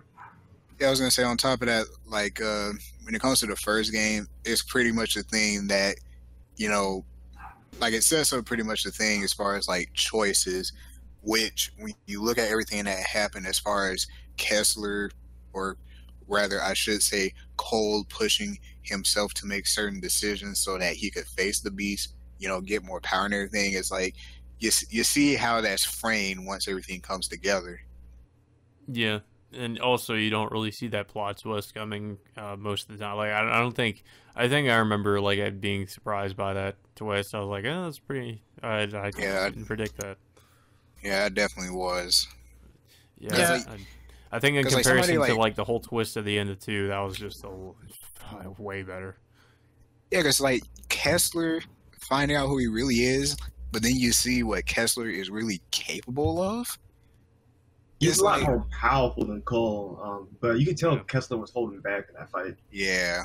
[0.80, 2.72] Yeah, I was gonna say on top of that, like uh
[3.04, 5.96] when it comes to the first game, it's pretty much the thing that,
[6.56, 7.06] you know,
[7.80, 10.72] like it sets up pretty much the thing as far as like choices,
[11.22, 14.08] which when you look at everything that happened as far as
[14.38, 15.12] Kessler
[15.54, 15.78] or
[16.28, 21.26] rather I should say Cole pushing himself to make certain decisions so that he could
[21.26, 24.16] face the beast, you know, get more power and everything, it's like
[24.60, 27.82] you, you see how that's framed once everything comes together.
[28.88, 29.20] Yeah,
[29.56, 33.18] and also you don't really see that plot twist coming uh, most of the time.
[33.18, 34.04] Like I, I don't think
[34.36, 37.34] I think I remember like being surprised by that twist.
[37.36, 38.42] I was like, oh, that's pretty.
[38.62, 39.50] I, I Yeah.
[39.50, 40.18] didn't predict that.
[41.04, 42.28] Yeah, it definitely was.
[43.20, 43.60] Yeah, Yeah.
[43.70, 43.78] I,
[44.38, 46.38] I think in 'Cause, like, comparison somebody, to like- like the whole twist at the
[46.40, 47.76] end of two, that was just a l-
[48.58, 49.18] way better.
[50.12, 51.62] Yeah, because like Kessler
[52.02, 53.36] finding out who he really is,
[53.72, 56.78] but then you see what Kessler is really capable of.
[58.04, 61.38] He's It's a lot like- more powerful than Cole, um, but you could tell Kessler
[61.38, 62.56] was holding back in that fight.
[62.72, 63.24] Yeah,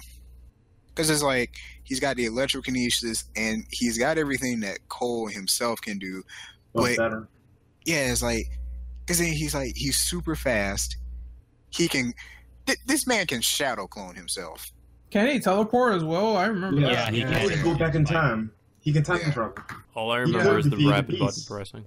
[0.88, 1.51] because it's like
[1.85, 6.23] he's got the electrokinesis and he's got everything that Cole himself can do.
[6.75, 7.29] But better.
[7.85, 8.47] Yeah, it's like
[9.01, 10.97] because then he's like he's super fast.
[11.71, 12.12] He can.
[12.67, 14.71] Th- this man can shadow clone himself.
[15.11, 16.37] can he teleport as well?
[16.37, 17.14] I remember Yeah, that.
[17.14, 17.49] he he can.
[17.49, 18.53] can go back in time.
[18.81, 19.33] He can time Yeah.
[19.33, 19.55] travel.
[19.95, 21.49] All I remember is the rapid button beast.
[21.49, 21.85] pressing.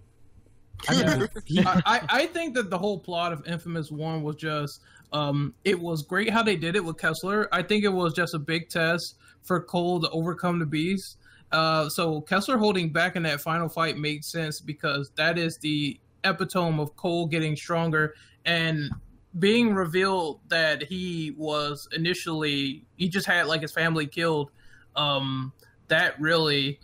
[0.90, 4.36] I mean, he- I, I I think that the whole plot of Infamous One was
[4.36, 4.82] just
[5.14, 7.48] um it was great how they did it with Kessler.
[7.52, 11.18] I think it was just a big test for Cole to overcome the beast.
[11.52, 16.00] Uh so Kessler holding back in that final fight made sense because that is the
[16.24, 18.14] epitome of Cole getting stronger
[18.46, 18.92] and
[19.40, 24.52] being revealed that he was initially he just had like his family killed
[24.96, 25.52] um
[25.88, 26.80] that really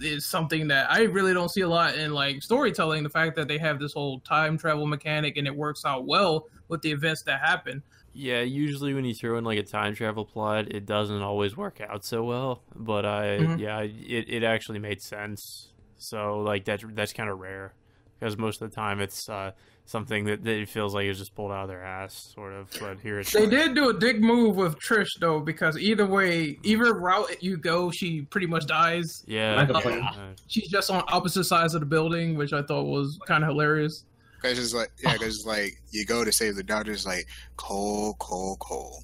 [0.00, 3.02] is something that I really don't see a lot in like storytelling.
[3.02, 6.46] The fact that they have this whole time travel mechanic and it works out well
[6.68, 7.82] with the events that happen.
[8.12, 11.80] Yeah, usually when you throw in like a time travel plot, it doesn't always work
[11.80, 12.64] out so well.
[12.74, 13.58] But I, Mhm.
[13.58, 15.72] yeah, it, it actually made sense.
[15.96, 17.74] So like that's that's kind of rare
[18.18, 19.52] because most of the time it's uh,
[19.90, 22.70] something that, that it feels like it's just pulled out of their ass, sort of.
[22.78, 26.06] But here it's They like- did do a dick move with Trish though, because either
[26.06, 29.24] way, either route you go, she pretty much dies.
[29.26, 32.84] Yeah, Like yeah, uh, She's just on opposite sides of the building, which I thought
[32.84, 34.04] was kind of hilarious.
[34.42, 36.92] Cause it's like, yeah, cause like you go to save the doctor.
[36.92, 37.26] It's like
[37.56, 39.02] Cole, Cole, Cole.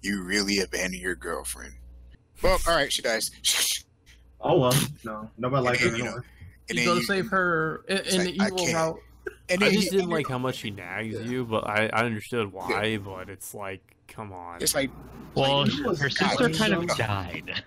[0.00, 1.74] You really abandoned your girlfriend.
[2.42, 3.30] Well, all right, she dies.
[4.40, 6.18] Oh well, no, nobody likes her You know,
[6.70, 8.98] You go to save her in, in like, the I evil route.
[9.48, 12.52] And I then just didn't like how much she nags you, but I, I understood
[12.52, 12.98] why.
[12.98, 14.60] But it's like, come on.
[14.62, 14.90] It's like,
[15.34, 16.96] Well, Like, her sister dying kind of young.
[16.96, 17.64] died.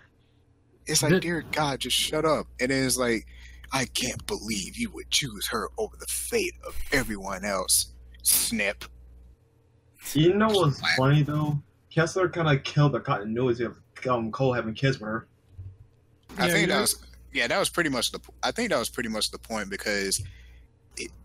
[0.85, 2.47] it's like, dear God, just shut up.
[2.59, 3.25] And then it's like,
[3.71, 7.93] I can't believe you would choose her over the fate of everyone else.
[8.23, 8.85] Snip.
[10.13, 11.59] You know what's funny though?
[11.89, 13.77] Kessler kind of killed the continuity of
[14.09, 15.27] um, Cole having kids with her.
[16.37, 16.95] I Yeah, think you- that was
[17.33, 18.19] yeah, that was pretty much the.
[18.43, 20.25] I think that was pretty much the point because it,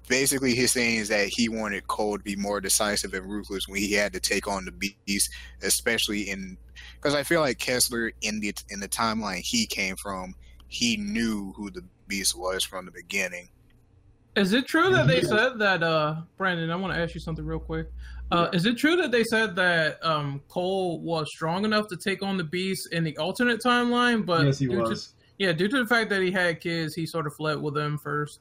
[0.09, 3.81] basically his saying is that he wanted Cole to be more decisive and ruthless when
[3.81, 4.73] he had to take on the
[5.07, 5.31] beast,
[5.63, 6.59] especially in
[6.97, 10.35] because I feel like Kessler in the in the timeline he came from,
[10.69, 13.49] he knew who the beast was from the beginning.
[14.37, 17.45] Is it true that they said that uh Brandon, I want to ask you something
[17.45, 17.89] real quick.
[18.33, 22.23] Uh, is it true that they said that um, Cole was strong enough to take
[22.23, 25.09] on the beast in the alternate timeline, but yes, he due was.
[25.09, 27.75] To, yeah, due to the fact that he had kids, he sort of fled with
[27.75, 28.39] them first.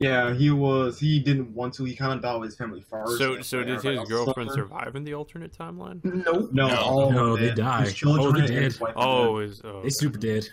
[0.00, 0.98] Yeah, he was.
[1.00, 1.84] He didn't want to.
[1.84, 3.18] He kind of died with his family first.
[3.18, 4.62] so so did his else girlfriend suffered.
[4.68, 5.98] survive in the alternate timeline?
[6.04, 6.50] Nope.
[6.52, 6.76] No, No.
[6.76, 7.86] all No, they died.
[7.86, 8.78] His children Oh, they and did.
[8.94, 10.48] Oh, is oh, They super did.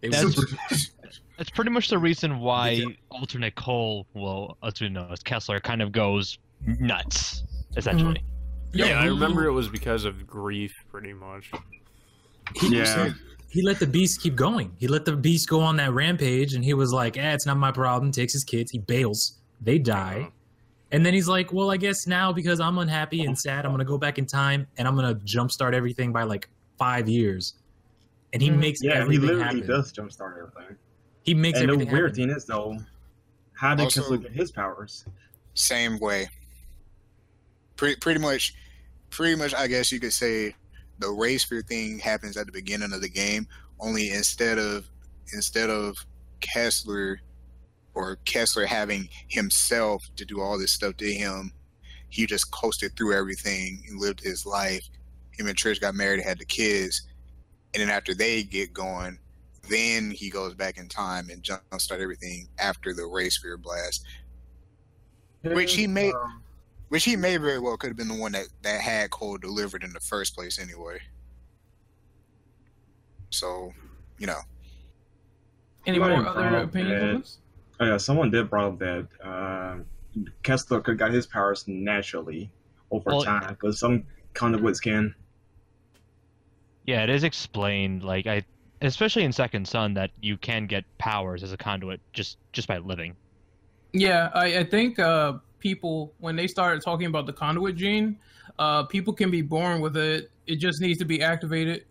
[0.00, 0.56] They That's- Super-
[1.38, 5.82] That's pretty much the reason why alternate Cole, well, as we know, as Kessler, kind
[5.82, 7.44] of goes nuts,
[7.76, 8.14] essentially.
[8.72, 8.78] Mm-hmm.
[8.78, 11.50] yeah, I remember it was because of grief, pretty much.
[12.54, 13.10] He, Yeah.
[13.48, 14.72] Said- he let the beast keep going.
[14.78, 17.56] He let the beast go on that rampage, and he was like, "Eh, it's not
[17.56, 19.38] my problem." Takes his kids, he bails.
[19.60, 20.30] They die,
[20.92, 23.84] and then he's like, "Well, I guess now because I'm unhappy and sad, I'm gonna
[23.84, 27.54] go back in time and I'm gonna jumpstart everything by like five years."
[28.32, 28.58] And he Mhm.
[28.58, 29.66] makes yeah, he everything literally happen.
[29.66, 30.76] does jumpstart everything.
[31.22, 32.14] He makes and the weird happen.
[32.14, 32.76] thing is though,
[33.54, 35.04] how did Also- Kessler get his powers?
[35.54, 36.28] Same way.
[37.76, 38.54] Pretty pretty much,
[39.10, 39.54] pretty much.
[39.54, 40.54] I guess you could say
[40.98, 43.46] the ray sphere thing happens at the beginning of the game.
[43.78, 44.88] Only instead of
[45.32, 45.96] instead of
[46.40, 47.20] Kessler
[47.94, 51.52] or Kessler having himself to do all this stuff to him,
[52.08, 54.88] he just coasted through everything and lived his life.
[55.32, 57.02] Him and Trish got married, had the kids,
[57.74, 59.18] and then after they get going,
[59.68, 64.04] then he goes back in time and jumpstart everything after the ray sphere blast.
[65.42, 66.42] Which he made- Um,
[66.88, 69.82] Which he may very well could have been the one that, that had Cole delivered
[69.82, 71.00] in the first place anyway.
[73.30, 73.72] So,
[74.18, 74.38] you know.
[75.86, 77.08] Anybody Right, more other opinions yeah.
[77.08, 77.38] on this?
[77.80, 79.76] oh yeah, someone did brought up that uh,
[80.42, 82.50] Kessler could got his powers naturally
[82.90, 85.14] over Well- time because some conduits can.
[86.86, 88.44] Yeah, it is explained, like I,
[88.80, 92.78] especially in Second Son, that you can get powers as a conduit just just by
[92.78, 93.16] living.
[93.92, 95.34] Yeah, I, I think uh,
[95.66, 98.16] people when they started talking about the conduit gene,
[98.60, 100.30] uh, people can be born with it.
[100.46, 101.84] It just needs to be activated.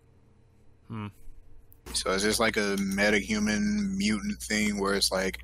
[0.88, 1.08] Hmm.
[1.92, 5.40] So it's just like a metahuman mutant thing where it's like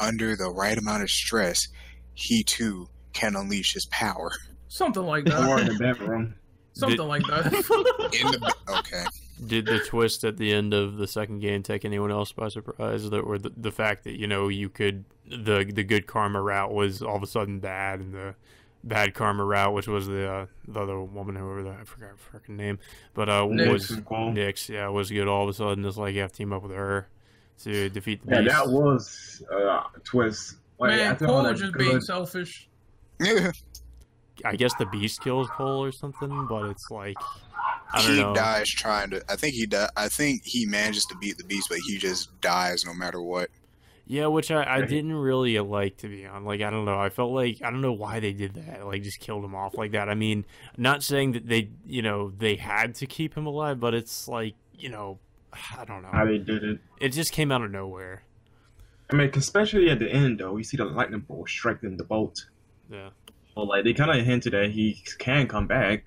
[0.00, 1.68] under the right amount of stress,
[2.14, 4.30] he too can unleash his power.
[4.68, 5.72] Something like Or in that.
[5.72, 6.34] the bedroom.
[6.72, 7.46] Something like that.
[8.20, 9.04] In the okay.
[9.44, 13.10] Did the twist at the end of the second game take anyone else by surprise?
[13.10, 16.72] The, or the, the fact that you know you could the the good karma route
[16.72, 18.34] was all of a sudden bad, and the
[18.82, 22.38] bad karma route, which was the uh, the other woman, whoever the I forgot her
[22.38, 22.78] freaking name,
[23.12, 23.70] but uh Nix.
[23.72, 24.32] was and Cole.
[24.36, 25.28] Yeah, was good.
[25.28, 27.08] All of a sudden, it's like you have to team up with her
[27.64, 28.54] to defeat the Yeah, beast.
[28.56, 29.56] that was uh,
[29.94, 30.56] a twist.
[30.78, 32.68] Like, Man, after all Cole was just good- being selfish.
[34.44, 38.34] I guess the beast kills Cole or something, but it's like I don't he know.
[38.34, 39.22] dies trying to.
[39.30, 39.66] I think he.
[39.66, 43.20] Di- I think he manages to beat the beast, but he just dies no matter
[43.20, 43.50] what.
[44.08, 46.44] Yeah, which I, I didn't really like to be on.
[46.44, 46.98] Like I don't know.
[46.98, 48.86] I felt like I don't know why they did that.
[48.86, 50.08] Like just killed him off like that.
[50.08, 50.44] I mean,
[50.76, 54.54] not saying that they you know they had to keep him alive, but it's like
[54.72, 55.18] you know
[55.76, 56.78] I don't know How they did it.
[57.00, 58.22] It just came out of nowhere.
[59.10, 62.46] I mean, especially at the end though, you see the lightning bolt striking the bolt.
[62.88, 63.10] Yeah.
[63.56, 66.04] Well, like they kind of hinted that he can come back.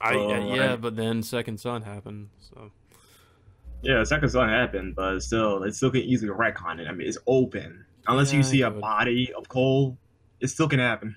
[0.00, 2.28] I So, yeah, yeah, I- but then Second Son happened.
[2.40, 2.70] So
[3.82, 6.86] Yeah, second son happened, but still, it still can easily retcon it.
[6.86, 7.84] I mean, it's open.
[8.06, 9.98] Unless you see a but- body of Cole,
[10.40, 11.16] it still can happen.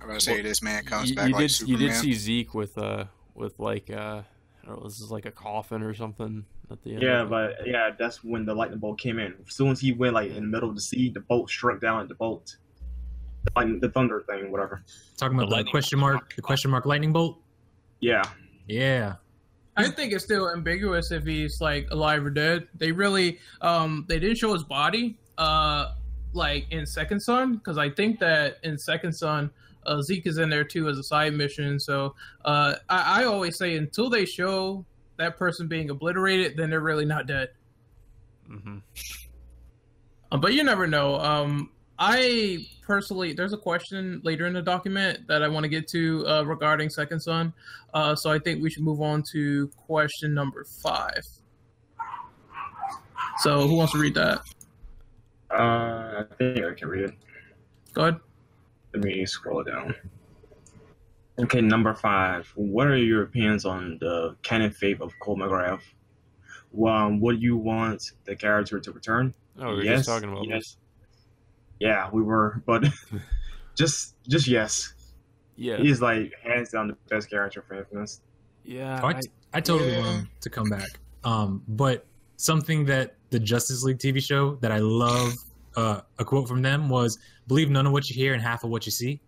[0.00, 1.80] I'm gonna say Well, this man comes you, back you like did Superman.
[1.80, 4.22] you did see Zeke with uh with like uh
[4.66, 7.02] know, this is like a coffin or something at the end.
[7.02, 9.34] Yeah, but yeah, that's when the lightning bolt came in.
[9.46, 11.80] As soon as he went like in the middle of the sea, the bolt struck
[11.80, 12.56] down at the bolt.
[13.56, 14.82] Like the thunder thing, whatever.
[15.16, 17.40] Talking about The the, question mark, the question mark lightning bolt.
[18.00, 18.22] Yeah.
[18.68, 19.14] Yeah,
[19.78, 22.68] I think it's still ambiguous if he's like alive or dead.
[22.74, 25.94] They really um they didn't show his body uh
[26.34, 29.50] like in Second Son because I think that in Second Son
[29.86, 31.80] uh, Zeke is in there too as a side mission.
[31.80, 34.84] So uh I, I always say until they show
[35.16, 37.50] that person being obliterated, then they're really not dead.
[38.50, 38.78] Mm-hmm.
[40.30, 41.16] Uh, but you never know.
[41.16, 45.88] Um, I personally, there's a question later in the document that I want to get
[45.88, 47.52] to uh, regarding Second Son.
[47.92, 51.26] Uh, so I think we should move on to question number five.
[53.38, 54.40] So who wants to read that?
[55.50, 57.14] Uh, I think I can read it.
[57.94, 58.20] Go ahead.
[58.94, 59.94] Let me scroll down.
[61.38, 62.52] Okay, number five.
[62.56, 65.80] What are your opinions on the canon fate of Cole McGrath?
[66.84, 69.34] Um, would you want the character to return?
[69.58, 70.58] Oh, we were yes, just talking about yes.
[70.58, 70.76] this.
[71.80, 72.84] Yeah, we were, but
[73.76, 74.92] just just yes.
[75.56, 75.76] Yeah.
[75.78, 78.20] He's like hands down the best character for Infamous.
[78.64, 79.00] Yeah.
[79.02, 79.20] I, I-
[79.54, 80.00] I totally Yeah.
[80.00, 80.88] want him to come back.
[81.24, 82.04] Um, but
[82.36, 85.32] something that the Justice League TV show that I love,
[85.74, 88.68] uh, a quote from them was, "Believe none of what you hear and half of
[88.70, 89.20] what you see."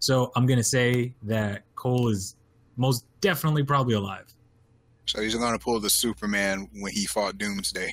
[0.00, 2.36] So I'm gonna say that Cole is
[2.76, 4.26] most definitely probably alive.
[5.06, 7.90] So he's gonna pull the Superman when he fought Doomsday.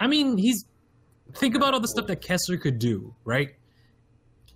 [0.00, 0.64] I mean, he's
[1.34, 3.54] think about all the stuff that Kessler could do, right?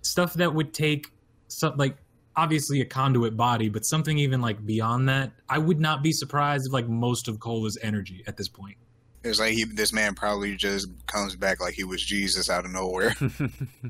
[0.01, 1.07] Stuff that would take
[1.47, 1.97] some like
[2.35, 5.31] obviously a conduit body, but something even like beyond that.
[5.49, 8.77] I would not be surprised if like most of Cola's energy at this point.
[9.23, 12.71] It's like he, this man probably just comes back like he was Jesus out of
[12.71, 13.13] nowhere.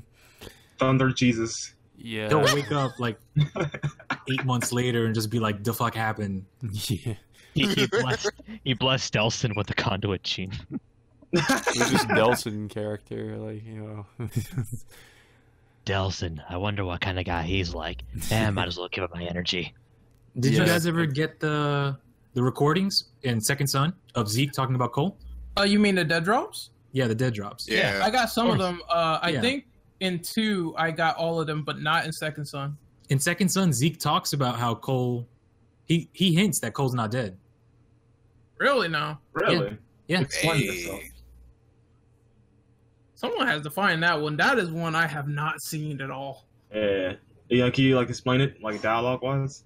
[0.78, 1.74] Thunder Jesus.
[1.98, 2.28] yeah.
[2.28, 3.18] Don't wake up like
[4.30, 7.14] eight months later and just be like, "The fuck happened?" yeah.
[7.54, 8.32] He, he blessed
[8.64, 10.54] he blessed Delsin with the conduit gene.
[11.34, 14.06] It was just Nelson character, like you know.
[15.86, 18.04] Delsin, I wonder what kind of guy he's like.
[18.30, 19.74] Damn, might as well give up my energy.
[20.40, 21.98] Did you guys ever get the
[22.34, 25.18] the recordings in Second Son of Zeke talking about Cole?
[25.58, 26.70] Oh, you mean the dead drops?
[26.94, 27.68] Yeah, the dead drops.
[27.68, 28.02] Yeah.
[28.04, 28.70] I got some of course.
[28.70, 28.82] them.
[28.90, 29.42] Uh, I Yeah.
[29.42, 29.66] think
[30.00, 32.78] in two I got all of them, but not in Second Son.
[33.10, 35.28] In Second Son, Zeke talks about how Cole.
[35.86, 37.38] He he hints that Cole's not dead.
[38.58, 38.88] Really?
[38.88, 39.18] No.
[39.34, 39.78] Really?
[40.08, 40.22] Yeah.
[40.22, 41.00] Explain yourself.
[41.02, 41.11] Hey,
[43.22, 44.36] Someone has to find that one.
[44.36, 46.48] That is one I have not seen at all.
[46.74, 47.14] Yeah.
[47.50, 49.64] Yeah, can you like explain it like dialogue wise?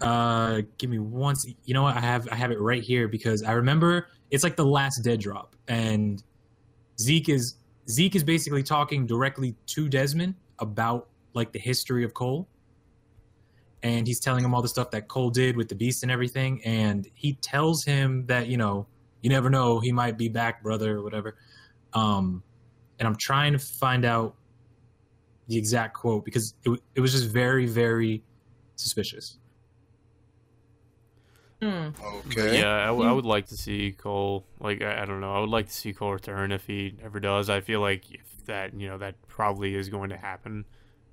[0.00, 1.94] Uh, give me once You know what?
[1.94, 5.20] I have I have it right here because I remember it's like the last dead
[5.20, 6.22] drop, and
[6.98, 7.56] Zeke is
[7.90, 12.48] Zeke is basically talking directly to Desmond about like the history of Cole,
[13.82, 16.62] and he's telling him all the stuff that Cole did with the beast and everything,
[16.64, 18.86] and he tells him that you know
[19.20, 21.36] you never know he might be back, brother, or whatever.
[21.96, 22.42] Um,
[22.98, 24.36] and I'm trying to find out
[25.48, 28.22] the exact quote because it, it was just very very
[28.76, 29.38] suspicious.
[31.62, 31.88] Hmm.
[32.26, 32.58] Okay.
[32.58, 34.44] yeah, I, w- I would like to see Cole.
[34.60, 37.18] Like I, I don't know, I would like to see Cole return if he ever
[37.18, 37.48] does.
[37.48, 40.66] I feel like if that you know that probably is going to happen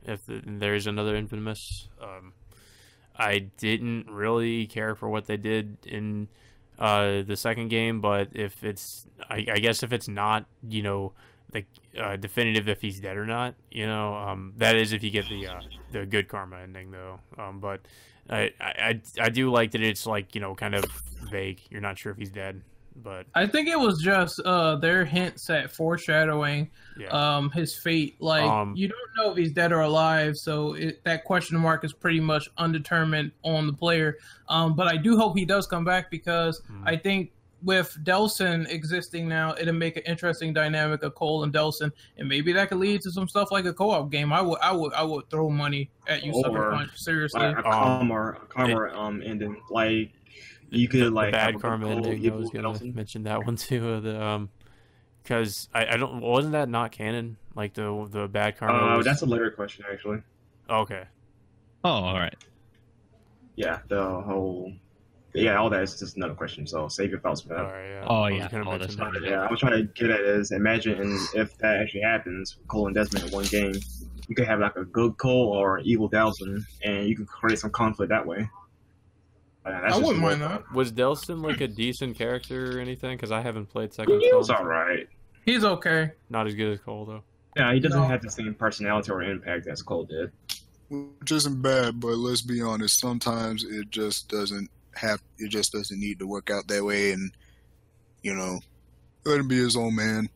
[0.04, 1.88] if the, there's another Infamous.
[2.02, 2.34] Um,
[3.16, 6.28] I didn't really care for what they did in
[6.84, 11.14] uh, the second game, but if it's, I, I guess if it's not, you know,
[11.52, 11.64] the
[11.98, 15.30] uh, definitive if he's dead or not, you know, um, that is if you get
[15.30, 15.62] the uh,
[15.94, 17.22] the good karma ending though.
[17.38, 17.82] Um, but
[18.30, 20.84] I, I I do like that it's like you know kind of
[21.32, 21.62] vague.
[21.70, 22.62] You're not sure if he's dead,
[22.96, 27.08] but I think it was just uh, their hints at foreshadowing yeah.
[27.10, 28.16] um, his fate.
[28.20, 31.84] Like Um, you don't know if he's dead or alive, so it, that question mark
[31.84, 34.18] is pretty much undetermined on the player.
[34.50, 36.84] Um, but I do hope he does come back because Mhm.
[36.86, 37.32] I think
[37.64, 42.52] with Delsin existing now, it'll make an interesting dynamic of Cole and Delsin, and maybe
[42.52, 44.34] that could lead to some stuff like a co-op game.
[44.34, 46.92] I would, I would, I would throw money at you, Sucker Punch.
[46.96, 49.56] Seriously, Like a Um, karma, a karma um ending.
[49.70, 50.12] Like
[50.74, 52.32] you could the, like the bad a karma Cole ending.
[52.32, 52.94] I was gonna Nelson.
[52.96, 53.90] mention that one too.
[53.94, 54.50] uh, The um,
[55.22, 57.38] Because I, I don't wasn't that not canon?
[57.56, 58.94] Like the the bad karma.
[58.94, 60.20] Uh, was- that's a later question, actually.
[60.70, 61.04] okay.
[61.86, 62.36] Oh, all right.
[63.56, 64.74] Yeah, the whole.
[65.36, 66.68] Yeah, all that is just another question.
[66.68, 67.72] So save your thoughts for All that.
[67.74, 67.90] right.
[67.90, 68.06] Yeah.
[68.08, 68.48] Oh, I yeah.
[68.50, 69.22] gonna Oh, that's that.
[69.24, 72.96] Yeah, I was trying to get at is imagine if that actually happens, Cole and
[72.96, 73.74] Desmond in one game,
[74.28, 77.58] you could have like a good Cole or an evil Delsin, and you can create
[77.60, 78.48] some conflict that way.
[79.66, 80.70] Uh, that's I wouldn't mind that.
[80.74, 83.16] Was Delsin like a decent character or anything?
[83.16, 85.08] Because I haven't played Second He was alright.
[85.46, 86.12] He's okay.
[86.30, 87.24] Not as good as Cole though.
[87.56, 88.08] Yeah, he doesn't No.
[88.08, 90.32] have the same personality or impact as Cole did.
[90.90, 93.00] which isn't bad, but let's be honest.
[93.00, 95.22] Sometimes it just doesn't have.
[95.40, 97.32] It just doesn't need to work out that way, and
[98.22, 98.60] you know,
[99.26, 100.30] let him be his own man.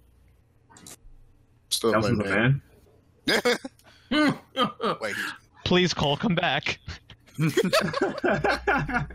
[1.69, 2.61] Stuff Delsin's like a man.
[4.09, 4.97] that.
[5.01, 5.15] like,
[5.65, 6.79] Please, Cole, come back.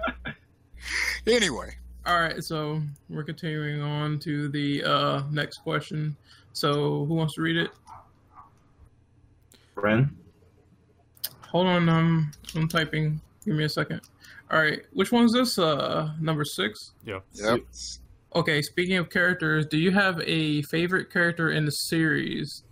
[1.27, 6.17] anyway, All right, so we're continuing on to the uh, next question.
[6.53, 7.71] So, who wants to read it?
[9.75, 10.17] Ren.
[11.49, 13.21] Hold on, um, I'm typing.
[13.45, 14.01] Give me a second.
[14.51, 15.59] All right, which one's this?
[15.59, 16.93] Uh, number six.
[17.05, 17.21] Yeah.
[17.35, 17.61] yep.
[18.35, 22.63] Okay, speaking of characters, do you have a favorite character in the series?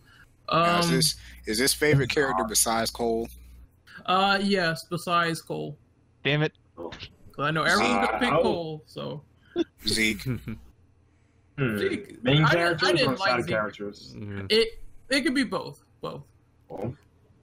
[0.51, 3.29] Now, is Um, this is this favorite character besides Cole?
[4.11, 5.79] Uh, yes, besides Cole,
[6.25, 6.53] Damn it.
[6.77, 7.09] because
[7.39, 8.83] I know everyone's gonna pick Uh, Cole.
[8.87, 9.23] So
[9.87, 10.23] Zeke.
[11.59, 11.77] Hmm.
[11.79, 13.51] Zeke- Main I didn't- I characters didn't or like side Zeke.
[13.51, 14.15] characters?
[14.17, 14.47] Mhm.
[14.51, 14.69] it
[15.11, 16.23] it could be both, both.
[16.71, 16.97] Oh.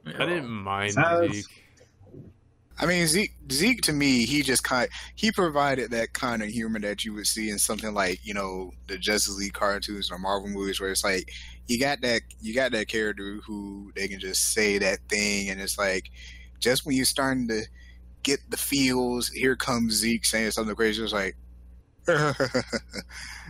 [0.08, 1.46] I didn't mind Besides- Zeke.
[2.80, 3.34] I mean, Zeke.
[3.52, 7.28] Zeke to me, he just kind he provided that kind of humor that you would
[7.28, 11.04] see in something like you know the Justice League cartoons or Marvel movies, where it's
[11.04, 11.32] like
[11.68, 15.60] you got that you got that character who they can just say that thing, and
[15.62, 16.10] it's like
[16.60, 17.62] just when you're starting to
[18.24, 21.04] get the feels, here comes Zeke saying something crazy.
[21.04, 21.36] It's like,
[22.06, 22.36] That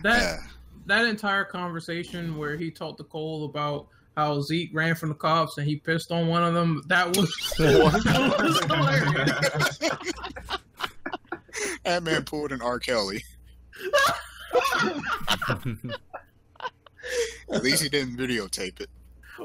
[0.04, 0.38] yeah.
[0.86, 5.58] that entire conversation where he talked to Cole about how Zeke ran from the cops
[5.58, 9.78] and he pissed on one of them, that was, that was hilarious.
[11.84, 12.78] that man pulled an R.
[12.80, 13.22] Kelly.
[17.52, 18.90] At least he didn't videotape it.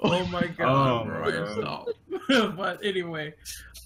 [0.01, 1.55] Oh my god, Oh, Brian, man.
[1.61, 1.87] stop.
[2.55, 3.33] but anyway,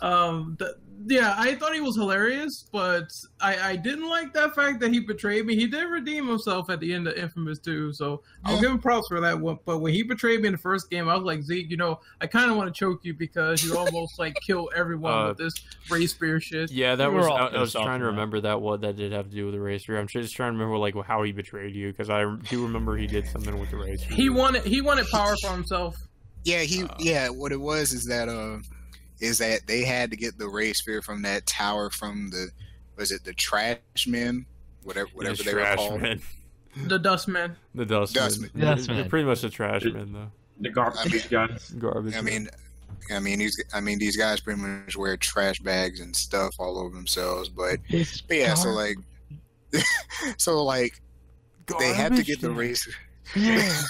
[0.01, 0.71] um, th-
[1.05, 4.99] yeah, I thought he was hilarious, but I, I didn't like that fact that he
[4.99, 5.55] betrayed me.
[5.55, 8.61] He did redeem himself at the end of Infamous 2, so I'll Yeah.
[8.61, 9.59] give him props for that one.
[9.63, 11.99] But when he betrayed me in the first game, I was like, Zeke, you know,
[12.19, 15.37] I kind of want to choke you because you almost like kill everyone Uh, with
[15.37, 15.53] this
[15.91, 16.71] ray sphere shit.
[16.71, 17.27] Yeah, that We was.
[17.27, 18.11] all I, I was trying to that.
[18.11, 19.99] remember that one that did have to do with the ray sphere.
[19.99, 23.05] I'm just trying to remember like how he betrayed you because I do remember he
[23.05, 24.15] did something with the ray sphere.
[24.17, 25.95] He wanted he wanted power for himself.
[26.47, 28.59] Yeah, he Uh, yeah, what it was is that uh
[29.19, 32.49] is that they had to get the ray sphere from that tower from the
[32.95, 33.77] was it the trash
[34.07, 34.45] men?
[34.83, 36.01] Whatever whatever the they were called.
[36.01, 36.21] man.
[36.85, 37.55] The Dustman.
[37.75, 38.23] The dustman.
[38.23, 38.51] Dustman.
[38.53, 38.97] They're- Dustman.
[38.97, 40.31] They're pretty much the trash men though.
[40.61, 41.69] the garbage guys.
[41.71, 42.15] Garbage.
[42.15, 42.47] I mean
[43.11, 46.77] I mean these I mean these guys pretty much wear trash bags and stuff all
[46.79, 48.95] over themselves, but, but yeah, so like
[50.37, 51.01] so like
[51.79, 52.87] they had to get the Garbage race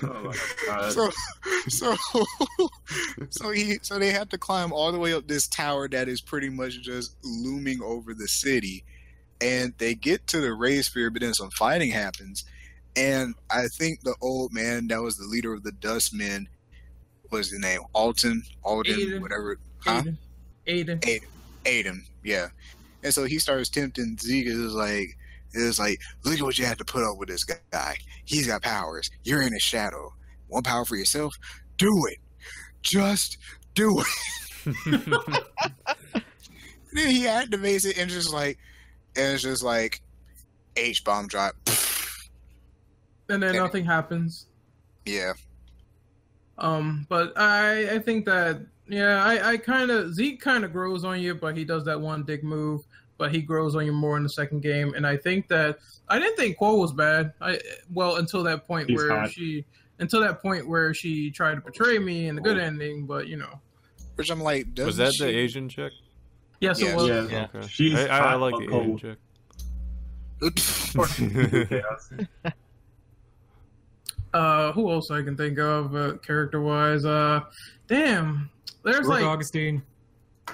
[0.00, 0.36] Oh my
[0.66, 0.92] god.
[0.92, 1.10] so
[1.68, 1.96] so
[3.30, 6.20] so he so they have to climb all the way up this tower that is
[6.20, 8.84] pretty much just looming over the city
[9.40, 12.44] and they get to the ray sphere but then some fighting happens
[12.96, 16.46] and i think the old man that was the leader of the dustmen
[17.30, 19.20] was his name alton alden Aiden.
[19.20, 20.02] whatever huh?
[20.66, 21.00] Aiden.
[21.00, 21.24] Aiden.
[21.64, 22.48] Aiden, yeah.
[23.02, 24.46] And so he starts tempting Zeke.
[24.46, 25.16] It was like,
[25.54, 27.96] it was like, look at what you had to put up with this guy.
[28.24, 29.10] He's got powers.
[29.24, 30.12] You're in his shadow.
[30.48, 31.34] One power for yourself?
[31.76, 32.18] Do it.
[32.82, 33.38] Just
[33.74, 34.06] do it.
[36.92, 38.58] then he activates it and just like,
[39.16, 40.00] and it's just like,
[40.76, 41.54] H bomb drop.
[43.30, 43.60] And then Yeah.
[43.60, 44.46] nothing happens.
[45.04, 45.34] yeah.
[46.56, 51.04] Um, but I I think that yeah, I I kind of Zeke kind of grows
[51.04, 52.86] on you, but he does that one dick move.
[53.18, 56.18] But he grows on you more in the second game, and I think that I
[56.20, 57.32] didn't think Kuo was bad.
[57.40, 57.58] I
[57.92, 59.32] well until that point He's where hot.
[59.32, 59.64] she
[59.98, 63.06] until that point where she tried to betray me in the good ending.
[63.06, 63.60] But you know,
[64.14, 65.92] Which I'm like, was doesn't that she- the Asian chick?
[66.60, 66.90] yes, Yeah.
[66.90, 67.08] it was.
[67.08, 67.26] Yeah.
[67.28, 67.46] Yeah.
[67.54, 67.66] Okay.
[67.68, 68.84] She's I, I, I like the cold.
[68.96, 69.18] Asian chick.
[74.34, 77.04] Uh, who else I can think of uh, character wise?
[77.06, 77.40] Uh,
[77.86, 78.50] damn,
[78.84, 79.82] there's Brooke like Augustine.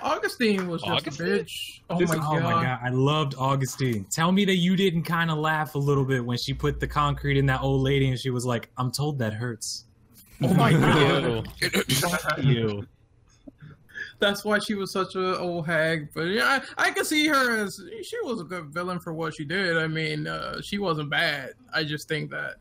[0.02, 1.26] Augustine was just Augustine?
[1.26, 1.80] a bitch.
[1.90, 2.78] Oh This- my god.
[2.82, 4.04] I loved Augustine.
[4.10, 6.86] Tell me that you didn't kind of laugh a little bit when she put the
[6.88, 9.84] concrete in that old lady and she was like, "I'm told that hurts."
[10.42, 11.48] Oh my god.
[12.42, 12.50] you.
[12.50, 12.86] you.
[14.18, 16.08] that's why she was such a old hag.
[16.14, 19.34] But yeah, I, I can see her as she was a good villain for what
[19.34, 19.76] she did.
[19.76, 21.50] I mean, uh, she wasn't bad.
[21.72, 22.56] I just think that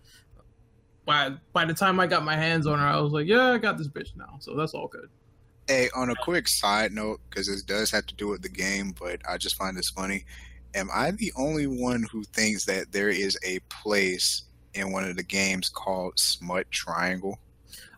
[1.05, 3.57] by by the time I got my hands on her, I was like, yeah, I
[3.57, 4.37] got this bitch now.
[4.39, 5.09] So that's all good.
[5.67, 8.93] Hey, on a quick side note, because this does have to do with the game,
[8.99, 10.25] but I just find this funny.
[10.75, 14.43] Am I the only one who thinks that there is a place
[14.73, 17.39] in one of the games called Smut Triangle?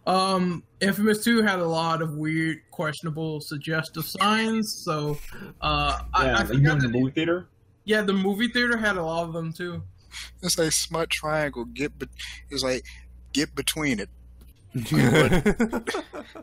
[0.05, 4.71] Um, Infamous Two had a lot of weird, questionable, suggestive signs.
[4.71, 5.17] So,
[5.61, 7.47] uh, Yeah, I you forgot know in the movie theater.
[7.85, 9.81] yeah, the movie theater had a lot of them too.
[10.43, 11.65] It's like Smut Triangle.
[11.65, 12.05] Get, be-
[12.51, 12.85] it's like
[13.33, 14.09] get between it.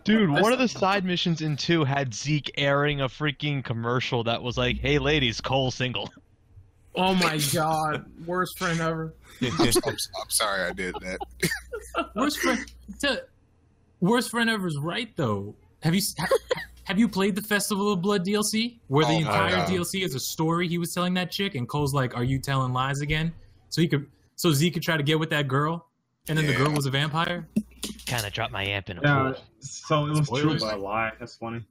[0.05, 4.43] Dude, one of the side missions in two had Zeke airing a freaking commercial that
[4.43, 6.11] was like, "Hey ladies, Cole single."
[6.95, 9.15] Oh my god, worst friend ever.
[9.43, 11.19] I'm, I'm, I'm sorry I did that.
[12.15, 12.59] Worst friend,
[13.01, 13.25] to,
[14.01, 15.55] worst friend ever is right though.
[15.83, 16.29] Have you ha-
[16.85, 19.67] have you played the Festival of Blood DLC where the Oh, entire yeah.
[19.67, 22.73] DLC is a story he was telling that chick, and Cole's like, "Are you telling
[22.73, 23.33] lies again?"
[23.71, 24.07] So he could,
[24.37, 25.89] so Zeke could try to get with that girl,
[26.29, 27.47] and then the girl was a vampire.
[28.07, 29.43] Kind of dropped my amp in a Yeah, pool.
[29.61, 30.63] so it was true, Spoilers?
[30.63, 31.13] but a lie.
[31.19, 31.65] That's funny.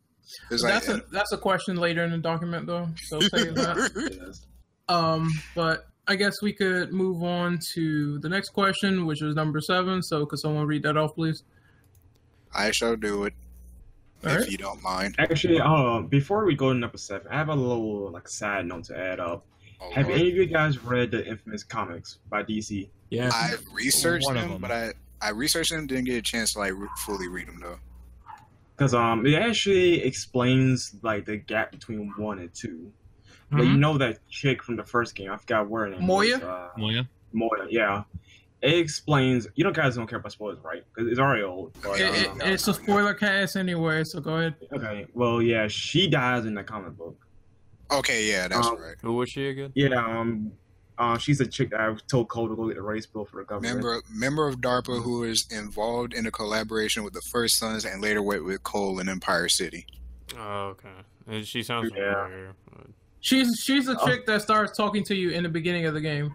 [0.50, 2.88] It's like, That's a that's a question later in the document though.
[3.08, 4.38] So save that.
[4.90, 9.62] Um, but I guess we could move on to the next question, which is number
[9.62, 10.02] seven.
[10.04, 11.44] So could someone read that off, please?
[12.54, 13.34] I shall do it
[14.26, 14.50] All if right.
[14.52, 15.16] you don't mind.
[15.18, 18.84] Actually, uh, before we go to number seven, I have a little like sad note
[18.86, 19.46] to add up.
[19.82, 20.20] Oh, Have Lord.
[20.20, 22.88] any of you guys read the infamous comics by DC?
[23.10, 24.62] Yeah, I researched One them, them.
[24.62, 27.60] but I I researched them, didn't get a chance to like re- fully read them
[27.62, 27.78] though.
[28.78, 32.92] Because um, it actually explains like the gap between one and two.
[33.52, 33.80] But you Mhm.
[33.80, 36.36] know that chick from the first game, I forgot where her name Moya?
[36.36, 36.44] was.
[36.44, 37.10] Uh, Moya.
[37.34, 38.04] Moya, yeah.
[38.62, 39.48] It explains.
[39.56, 40.84] You know, guys don't care about spoilers, right?
[40.96, 41.74] 'Cause it's already old.
[41.84, 44.56] But, It, it, um, it's a spoiler cast anyway, so go ahead.
[44.72, 45.06] okay.
[45.14, 47.18] Well, yeah, she dies in the comic book.
[47.92, 48.96] Okay, yeah, that's Um, right.
[49.02, 49.72] Who was she again?
[49.76, 50.52] Yeah, um,
[50.98, 53.38] uh, she's a chick that I told Cole to go get the race bill for
[53.38, 53.76] the government.
[53.76, 58.02] Member member of DARPA who is involved in a collaboration with the First Sons and
[58.02, 59.86] later worked with Cole in Empire City.
[60.38, 60.90] Oh, okay.
[61.28, 62.14] And She sounds Yeah.
[62.26, 62.56] familiar.
[63.20, 64.08] She's she's a Oh.
[64.08, 66.34] chick that starts talking to you in the beginning of the game.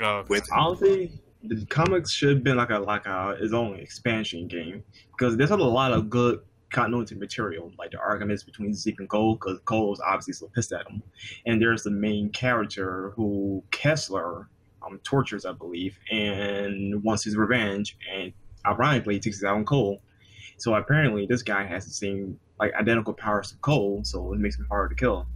[0.00, 0.26] Oh, okay.
[0.28, 4.82] With Honestly, the comics should have been like a like a its own expansion game
[5.12, 6.40] because there's a lot of good
[6.76, 10.72] continuity material, like the arguments between Zeke and Cole, because Cole was obviously so pissed
[10.72, 11.02] at him,
[11.46, 14.48] and there's the main character who Kessler
[14.84, 18.32] um tortures, I believe, and wants his revenge, and
[18.66, 20.02] ironically he takes it out on Cole.
[20.58, 24.58] So apparently this guy has the same like identical powers to Cole, so it makes
[24.58, 25.26] him harder to kill.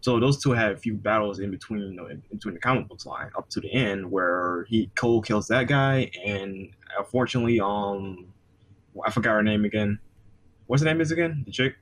[0.00, 2.88] So those two had a few battles in between, you know, in between the comic
[2.88, 8.26] books line up to the end where he Cole kills that guy, and unfortunately, um,
[9.06, 10.00] I forgot her name again.
[10.70, 11.42] What's her name is again?
[11.44, 11.74] The chick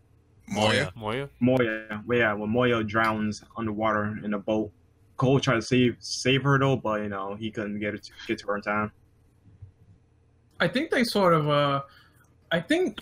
[0.48, 0.90] Moya.
[0.96, 1.28] Moya?
[1.40, 2.02] Moya.
[2.06, 4.72] Well, yeah, when Moya drowns underwater in a boat,
[5.18, 8.38] Cole tried to save save her though, but you know he couldn't get it get
[8.38, 8.90] to her in time.
[10.58, 11.82] I think they sort of uh
[12.50, 13.00] I think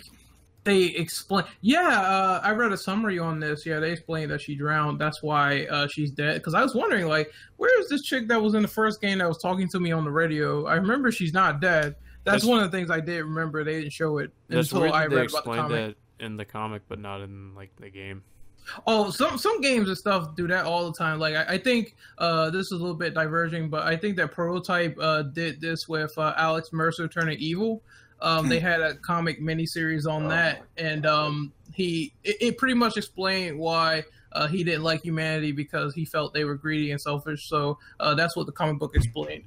[0.65, 3.65] they explain yeah, uh, I read a summary on this.
[3.65, 4.99] Yeah, they explained that she drowned.
[4.99, 6.33] That's why uh, she's dead.
[6.33, 9.19] Because I was wondering, like, where is this chick that was in the first game
[9.19, 10.65] that was talking to me on the radio?
[10.65, 11.95] I remember she's not dead.
[12.23, 13.63] That's, That's- one of the things I did remember.
[13.63, 15.95] They didn't show it That's until weird I that they read about the explained comic.
[16.19, 18.23] that in the comic, but not in like the game.
[18.85, 21.19] Oh, some some games and stuff do that all the time.
[21.19, 24.31] Like I, I think uh, this is a little bit diverging, but I think that
[24.33, 27.81] Prototype uh, did this with uh, Alex Mercer turning evil.
[28.19, 30.29] Um, they had a comic miniseries on Oh.
[30.29, 34.03] that, and um, he it, it pretty much explained why
[34.33, 37.47] uh, he didn't like humanity because he felt they were greedy and selfish.
[37.47, 39.45] So uh, that's what the comic book explained.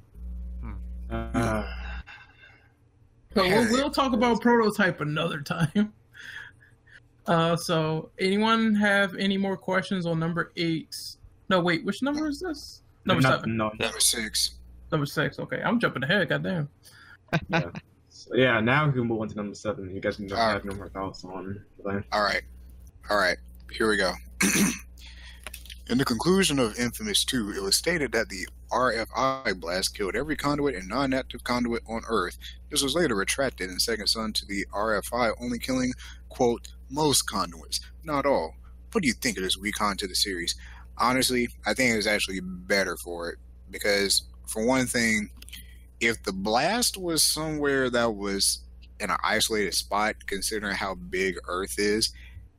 [3.33, 5.93] So we'll, we'll talk about Prototype another time.
[7.27, 10.95] Uh, so anyone have any more questions on number eight?
[11.49, 12.81] No, wait, which number is this?
[13.05, 13.57] Number not- seven.
[13.57, 14.55] No, Number six.
[14.91, 15.37] Number six.
[15.37, 16.27] Okay, I'm jumping ahead.
[16.29, 16.67] Goddamn.
[17.49, 17.69] yeah.
[18.09, 19.93] So, yeah, now we can move on to number seven.
[19.93, 20.53] You guys can Alright.
[20.55, 22.41] have no more thoughts on the All right.
[23.09, 23.37] All right.
[23.71, 24.13] Here we go.
[25.89, 30.35] In the conclusion of Infamous 2, it was stated that the RFI blast killed every
[30.35, 32.37] conduit and non active conduit on Earth.
[32.69, 35.93] This was later retracted in Second Son to the RFI only killing,
[36.29, 38.55] quote, most conduits, not all.
[38.91, 40.55] What do you think of this retcon to the series?
[40.97, 43.37] Honestly, I think it was actually better for it
[43.69, 45.29] because, for one thing,
[45.99, 48.63] if the blast was somewhere that was
[48.99, 52.11] in an isolated spot, considering how big Earth is,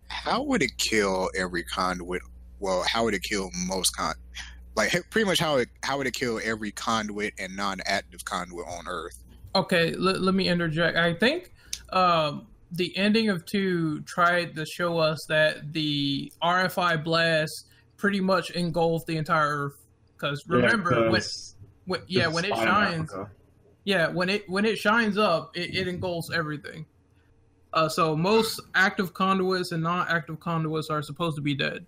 [0.08, 2.22] how would it kill every conduit?
[2.60, 4.14] Well, how would it kill most con?
[4.74, 8.88] Like pretty much how it how would it kill every conduit and non-active conduit on
[8.88, 9.18] Earth?
[9.54, 10.96] Okay, let, let me interject.
[10.96, 11.52] I think
[11.90, 17.66] um, the ending of two tried to show us that the RFI blast
[17.98, 19.78] pretty much engulfed the entire Earth.
[20.16, 21.22] Because remember, when,
[21.84, 23.12] when yeah, when it shines,
[23.84, 26.86] yeah, when it when it shines up, it, it engulfs everything.
[27.74, 31.86] Uh, so most active conduits and non-active conduits are supposed to be dead.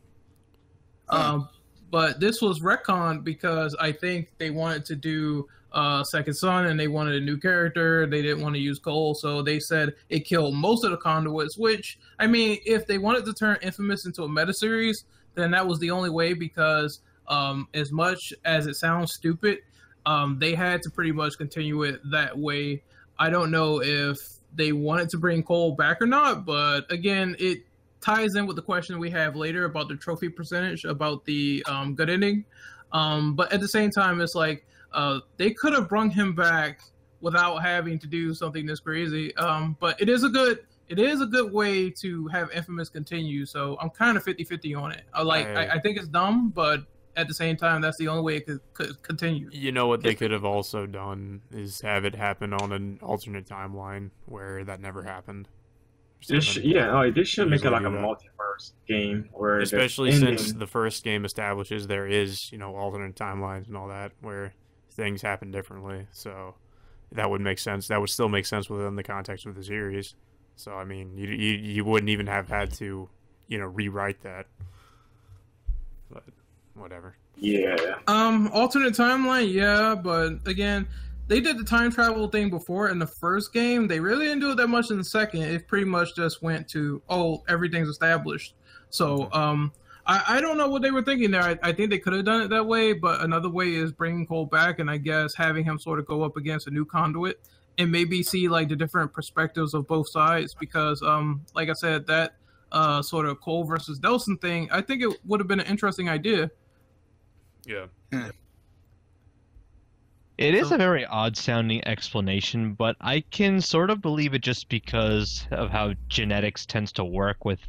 [1.10, 1.48] Um,
[1.90, 6.78] but this was retcon because I think they wanted to do uh, Second Son and
[6.78, 8.06] they wanted a new character.
[8.06, 11.58] They didn't want to use Cole, so they said it killed most of the conduits.
[11.58, 15.04] Which I mean, if they wanted to turn Infamous into a meta series,
[15.34, 19.58] then that was the only way because um, as much as it sounds stupid,
[20.06, 22.82] um, they had to pretty much continue it that way.
[23.18, 24.18] I don't know if
[24.54, 27.64] they wanted to bring Cole back or not, but again, it
[28.04, 31.94] ties in with the question we have later about the trophy percentage, about the um,
[31.94, 32.44] good ending.
[32.92, 36.80] Um, but at the same time, it's like uh, they could have brung him back
[37.20, 39.34] without having to do something this crazy.
[39.36, 43.46] Um, but it is a good it is a good way to have Infamous continue.
[43.46, 45.02] So I'm kind of 50-50 on it.
[45.14, 46.82] I like I, I think it's dumb, but
[47.16, 49.48] at the same time, that's the only way it could, could continue.
[49.52, 53.46] You know what they could have also done is have it happen on an alternate
[53.46, 55.48] timeline where that never happened.
[56.26, 60.52] This sh- yeah, like, this should make it like a multiverse game, where especially since
[60.52, 64.54] the first game establishes there is you know alternate timelines and all that where
[64.90, 66.06] things happen differently.
[66.12, 66.54] So
[67.12, 67.88] that would make sense.
[67.88, 70.14] That would still make sense within the context of the series.
[70.56, 73.08] So I mean, you you, you wouldn't even have had to
[73.48, 74.46] you know rewrite that.
[76.10, 76.24] But
[76.74, 77.16] whatever.
[77.36, 77.96] Yeah.
[78.06, 80.86] Um, alternate timeline, yeah, but again,
[81.26, 83.88] they did the time travel thing before in the first game.
[83.88, 85.42] They really didn't do it that much in the second.
[85.42, 88.54] It pretty much just went to oh, everything's established.
[88.90, 89.72] So um,
[90.06, 91.42] I, I don't know what they were thinking there.
[91.42, 94.26] I, I think they could have done it that way, but another way is bringing
[94.26, 97.40] Cole back and I guess having him sort of go up against a new conduit
[97.78, 102.06] and maybe see like the different perspectives of both sides because um, like I said,
[102.06, 102.36] that
[102.70, 106.08] uh, sort of Cole versus Delsin thing, I think it would have been an interesting
[106.08, 106.50] idea.
[107.66, 107.86] Yeah.
[110.36, 114.68] It is a very odd sounding explanation, but I can sort of believe it just
[114.68, 117.60] because of how genetics tends to work with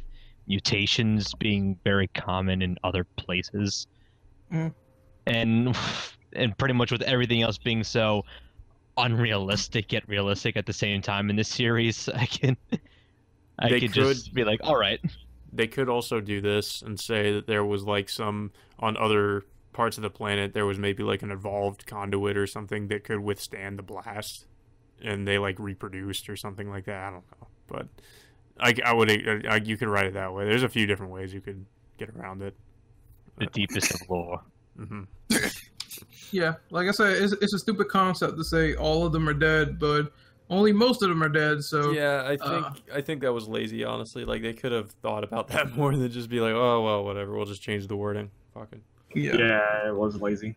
[0.48, 3.86] mutations being very common in other places.
[4.52, 4.74] Mm.
[5.26, 5.76] And
[6.32, 8.24] and pretty much with everything else being so
[8.96, 12.56] unrealistic yet realistic at the same time in this series, I can
[13.58, 15.00] I They could could- just be like, all right.
[15.52, 18.50] They could also do this and say that there was like some
[18.80, 19.44] on other
[19.76, 23.20] parts of the planet there was maybe like an evolved conduit or something that could
[23.20, 24.46] withstand the blast
[25.04, 27.04] and they like reproduced or something like that.
[27.04, 27.46] I don't know.
[27.68, 27.86] But
[28.58, 29.10] I, I would
[29.46, 30.46] I, you could write it that way.
[30.46, 31.66] There's a few different ways you could
[31.98, 32.56] get around it.
[33.38, 34.40] The deepest of lore.
[34.76, 35.02] hmm
[36.30, 39.34] Yeah, like I said, it's, it's a stupid concept to say all of them are
[39.34, 40.10] dead, but
[40.48, 41.62] only most of them are dead.
[41.62, 43.84] So Yeah, I think uh, I think that was lazy.
[43.84, 47.04] Honestly, like they could have thought about that more than just be like, oh well,
[47.04, 47.36] whatever.
[47.36, 48.30] We'll just change the wording.
[48.54, 48.80] Fucking.
[49.14, 49.88] Yeah.
[49.88, 50.56] it was lazy.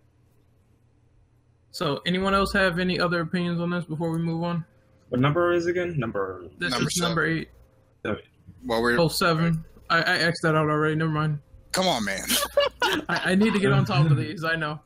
[1.72, 4.66] So, anyone else have any other opinions on this before we move on?
[5.10, 5.97] What number is it again?
[5.97, 6.45] Number.
[6.58, 7.50] This Number is number eight.
[8.04, 9.64] Well, we're Oh, seven.
[9.89, 10.95] I, I X'd that out already.
[10.95, 11.39] Never mind.
[11.72, 12.26] come on, man.
[13.08, 14.43] I, I need to get on top of these.
[14.43, 14.80] I know.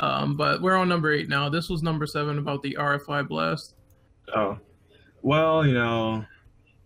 [0.00, 1.48] Um, but we're on number eight now.
[1.48, 3.74] This was number seven about the RFI blast.
[4.34, 4.58] Oh,
[5.22, 6.24] well, you know,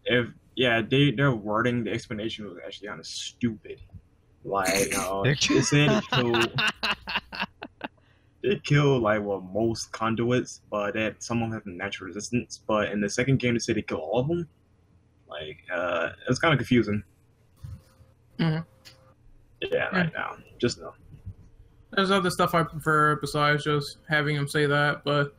[0.05, 3.81] if yeah, they their wording, the explanation was actually kind of stupid.
[4.49, 6.61] Like, you know, it said it killed,
[8.43, 12.61] it killed like well most conduits, but that some of them have natural resistance.
[12.67, 14.49] But in the second game, they said it killed all of them.
[15.29, 17.03] Like, uh, it was kind of confusing.
[18.39, 18.65] Mhm.
[19.61, 20.95] Yeah, right now, just no.
[21.93, 25.35] There's other stuff I prefer besides just having him say that, but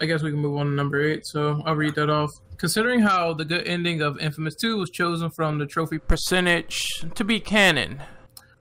[0.00, 1.26] I guess we can move on to number eight.
[1.26, 2.30] So I'll read that off.
[2.56, 7.24] Considering how the good ending of Infamous 2 was chosen from the trophy percentage to
[7.24, 8.00] be canon,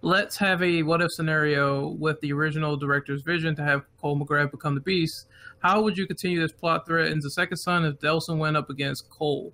[0.04, 4.52] let's have a what if scenario with the original director's vision to have Cole McGrath
[4.52, 5.28] become the Beast.
[5.60, 9.10] How would you continue this plot thread into Second Son if Delsin went up against
[9.10, 9.54] Cole?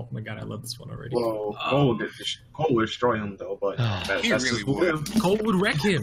[0.00, 1.14] Oh my god, I love this one already.
[1.14, 2.10] Well, Um, Cole, would,
[2.54, 5.20] Cole would destroy him though, but that, He that's really would.
[5.20, 6.02] Cole would wreck him.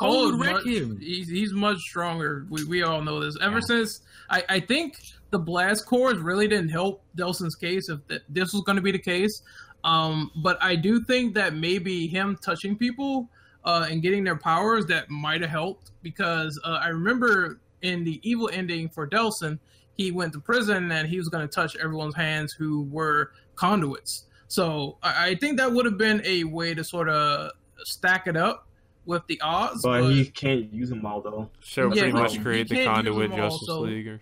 [0.00, 0.98] Cole would wreck much- him.
[0.98, 2.46] He's, he's much stronger.
[2.48, 3.36] We, we all know this.
[3.42, 3.60] Ever Yeah.
[3.66, 4.96] since I, I think
[5.30, 8.92] the blast cores really didn't help Delsin's case if th- this was going to be
[8.92, 9.42] the case.
[9.84, 13.28] Um, but I do think that maybe him touching people
[13.64, 18.20] uh, and getting their powers that might have helped because uh, I remember in the
[18.28, 19.58] evil ending for Delsin,
[19.96, 24.24] he went to prison and he was going to touch everyone's hands who were conduits.
[24.48, 28.36] So I, I think that would have been a way to sort of stack it
[28.36, 28.66] up
[29.06, 29.82] with the odds.
[29.82, 31.50] But he can't use them all though.
[31.62, 34.20] So Yeah, pretty no, much create the conduit them all, Justice so- League or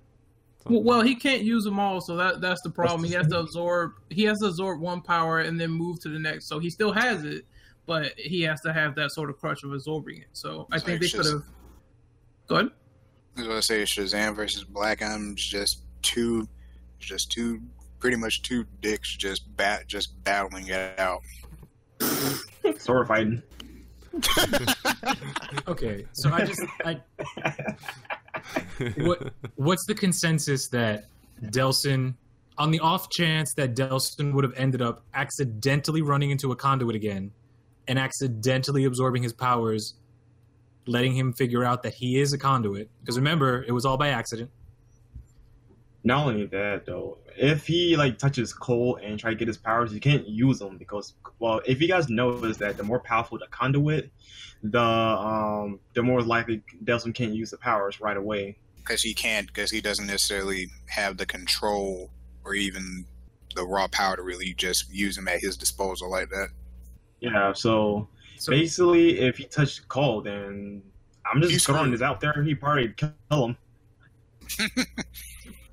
[0.66, 3.04] Well, well, he can't use them all, so that that's the problem.
[3.04, 3.92] He has to absorb.
[4.10, 6.46] He has to absorb one power and then move to the next.
[6.46, 7.44] So he still has it,
[7.86, 10.28] but he has to have that sort of crutch of absorbing it.
[10.32, 11.42] So I It's think like they could have.
[12.48, 12.70] Go ahead.
[13.36, 16.46] I was gonna say Shazam versus Black Adam's just two,
[16.98, 17.60] just two,
[17.98, 21.22] pretty much two dicks just bat just battling it out.
[22.78, 23.42] Sword fighting.
[25.68, 27.00] Okay, so I just I
[28.98, 31.04] what what's the consensus that
[31.44, 32.14] Delsin
[32.58, 36.96] on the off chance that Delsin would have ended up accidentally running into a conduit
[36.96, 37.30] again
[37.88, 39.94] and accidentally absorbing his powers,
[40.86, 42.88] letting him figure out that he is a conduit.
[43.00, 44.50] Because remember, it was all by accident.
[46.04, 49.92] Not only that though, if he like touches Cole and try to get his powers,
[49.92, 53.46] he can't use them because well, if you guys notice that the more powerful the
[53.50, 54.10] conduit,
[54.62, 58.58] the um the more likely Delsin can't use the powers right away.
[58.76, 62.10] because he can't because he doesn't necessarily have the control
[62.44, 63.06] or even
[63.54, 66.48] the raw power to really just use him at his disposal like that.
[67.22, 70.82] Yeah, so, So basically, if he touched Cole, then
[71.24, 71.94] I'm just He's throwing screwed.
[71.94, 72.42] this out there.
[72.42, 73.56] He probably kill him.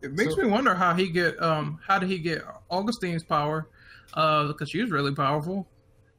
[0.02, 2.42] It makes So- me wonder how he get um how did he get
[2.72, 3.68] Augustine's power,
[4.14, 5.68] uh because she was really powerful.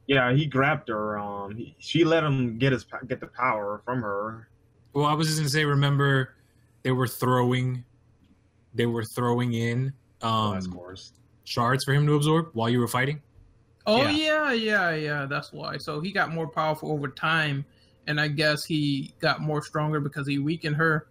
[0.05, 1.17] Yeah, he grabbed her.
[1.17, 4.49] Um, he, she let him get his get the power from her.
[4.93, 6.35] well, I was just gonna say, remember,
[6.83, 7.83] they were throwing,
[8.75, 11.13] they were throwing in Um, of course.
[11.45, 13.19] shards for him to absorb while you were fighting.
[13.85, 14.11] Oh Yeah.
[14.11, 15.25] yeah, yeah, yeah.
[15.25, 15.77] That's why.
[15.77, 17.65] So he got more powerful over time,
[18.07, 21.07] and I guess he got more stronger because he weakened her.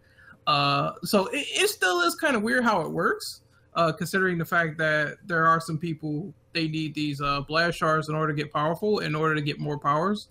[0.46, 3.42] Uh, so it, it still is kind of weird how it works,
[3.74, 8.08] uh, considering the fact that there are some people they need these uh, blast shards
[8.08, 10.28] in order to get powerful, in order to get more powers.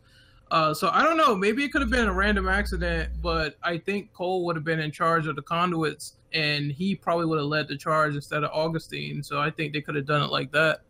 [0.51, 1.35] Uh, so I don't know.
[1.35, 4.79] Maybe it could have been a random accident, but I think Cole would have been
[4.79, 8.49] in charge of the conduits, and he probably would have led the charge instead of
[8.51, 9.21] Augustine.
[9.21, 10.81] So I think they could have done it like that.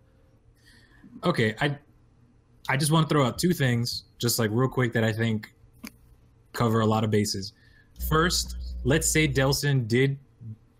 [1.23, 1.77] Okay, I
[2.67, 5.51] I just want to throw out two things, just like real quick, that I think
[6.53, 7.53] cover a lot of bases.
[8.07, 10.17] First, let's say Delsin did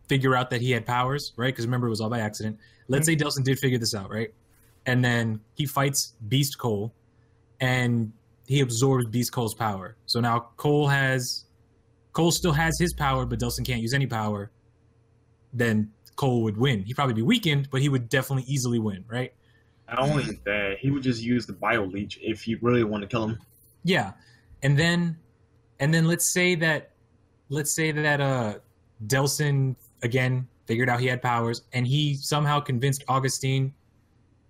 [0.08, 1.48] figure out that he had powers, right?
[1.48, 2.58] Because remember, it was all by accident.
[2.88, 3.28] Let's say mm-hmm.
[3.28, 4.34] Delsin did figure this out, right?
[4.86, 6.94] And then he fights Beast Cole,
[7.60, 8.12] and
[8.48, 9.96] he absorbs Beast Cole's power.
[10.06, 11.46] So now Cole has
[12.14, 14.52] Cole still has his power, but Delsin can't use any power.
[15.54, 16.84] Then Cole would win.
[16.84, 19.34] He'd probably be weakened, but he would definitely easily win, right?
[19.90, 23.08] Not only that, he would just use the bio leech if you really want to
[23.08, 23.40] kill him.
[23.84, 24.14] Yeah.
[24.64, 25.18] And then
[25.80, 26.92] and then let's say that
[27.50, 28.56] let's say that uh
[29.08, 33.74] Delsin again figured out he had powers and he somehow convinced Augustine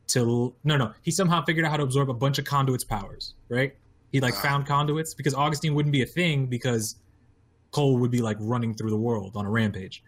[0.08, 3.36] to no no, he somehow figured out how to absorb a bunch of conduits powers,
[3.50, 3.76] right?
[4.12, 4.42] He like Wow.
[4.42, 6.96] found conduits because Augustine wouldn't be a thing because
[7.72, 10.04] Cole would be like running through the world on a rampage.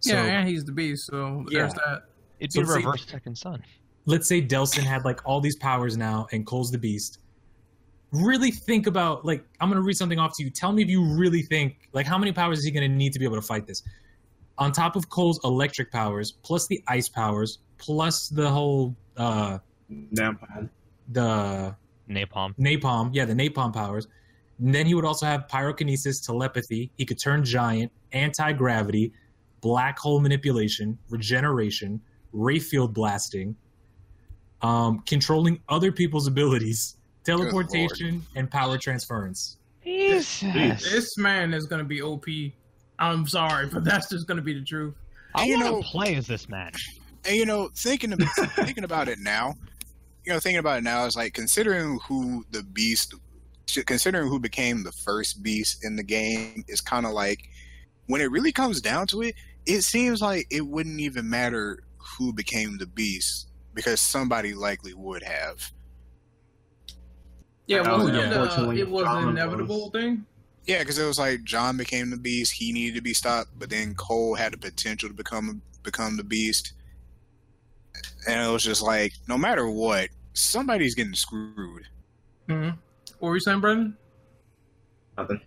[0.00, 2.04] So yeah, and he's the beast, so there's that.
[2.40, 3.62] It'd So be see- reverse second son.
[4.04, 7.18] Let's say Delsin had like all these powers now and Cole's the beast.
[8.10, 10.50] Really think about like I'm gonna read something off to you.
[10.50, 13.18] Tell me if you really think like how many powers is he gonna need to
[13.18, 13.82] be able to fight this?
[14.58, 19.58] On top of Cole's electric powers, plus the ice powers, plus the whole uh
[19.90, 20.68] Napalm.
[21.10, 21.74] the
[22.08, 22.54] Napalm.
[22.58, 24.08] napalm, yeah, the napalm powers.
[24.58, 26.90] And then he would also have pyrokinesis, telepathy.
[26.96, 29.12] He could turn giant, anti gravity,
[29.60, 32.00] black hole manipulation, regeneration,
[32.32, 33.56] ray field blasting,
[34.62, 39.56] um, controlling other people's abilities, teleportation, and power transference.
[39.84, 40.90] Jesus.
[40.90, 42.24] This man is gonna be OP.
[42.98, 44.94] I'm sorry, but that's just gonna be the truth.
[45.34, 46.72] I You want know- to play as this man.
[47.24, 49.54] And you know, thinking about thinking about it now,
[50.24, 53.14] you know, thinking about it now is like considering who the beast,
[53.86, 57.40] considering who became the first beast in the game is kind of like
[58.06, 59.34] when it really comes down to it,
[59.66, 65.22] it seems like it wouldn't even matter who became the beast because somebody likely would
[65.22, 65.70] have.
[67.66, 68.30] Yeah, wasn't yeah.
[68.30, 70.26] it, uh, it was John an inevitable was- thing.
[70.64, 73.68] Yeah, because it was like John became the beast; he needed to be stopped, but
[73.68, 76.74] then Cole had the potential to become become the beast,
[78.28, 81.88] and it was just like no matter what, somebody's getting screwed.
[82.48, 82.70] hmm
[83.18, 83.96] What were you saying, Brendan?
[85.18, 85.40] Nothing.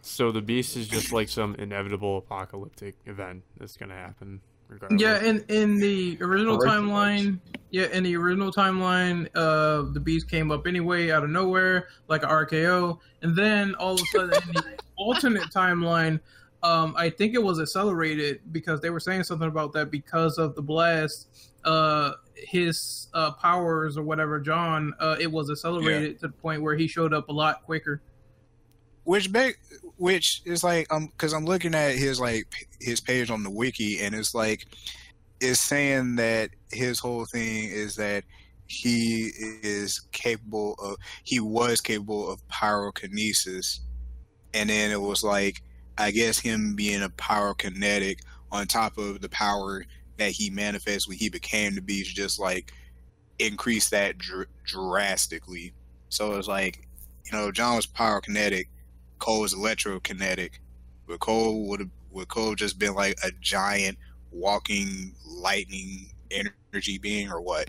[0.00, 5.00] So the beast is just like some inevitable apocalyptic event that's gonna happen regardless.
[5.00, 7.38] Yeah, in in the original Original timeline,
[7.74, 12.22] yeah, in the original timeline, uh, the beast came up anyway out of nowhere, like
[12.22, 16.20] a RKO, and then all of a sudden, in the alternate timeline,
[16.62, 20.54] um, I think it was accelerated because they were saying something about that because of
[20.54, 26.32] the blast, uh, his uh powers or whatever, John, uh, it was accelerated to the
[26.32, 28.00] point where he showed up a lot quicker.
[29.02, 29.56] which beg,
[29.96, 32.46] which is like um, because I'm looking at his like
[32.80, 34.64] his page on the wiki, and it's like
[35.40, 38.24] it's saying that his whole thing is that
[38.66, 39.30] he
[39.62, 43.80] is capable of he was capable of pyrokinesis,
[44.54, 45.62] and then it was like
[45.98, 48.20] I guess him being a pyrokinetic
[48.50, 49.84] on top of the power
[50.18, 52.72] that he manifests when he became the beast, just like
[53.38, 55.74] increased that dr- drastically.
[56.08, 56.86] So it's like,
[57.24, 58.66] you know, John was pyrokinetic,
[59.18, 60.52] Cole was electrokinetic,
[61.06, 63.98] but Cole would have would Cole just been like a giant
[64.30, 66.54] walking lightning energy
[67.00, 67.68] being or what?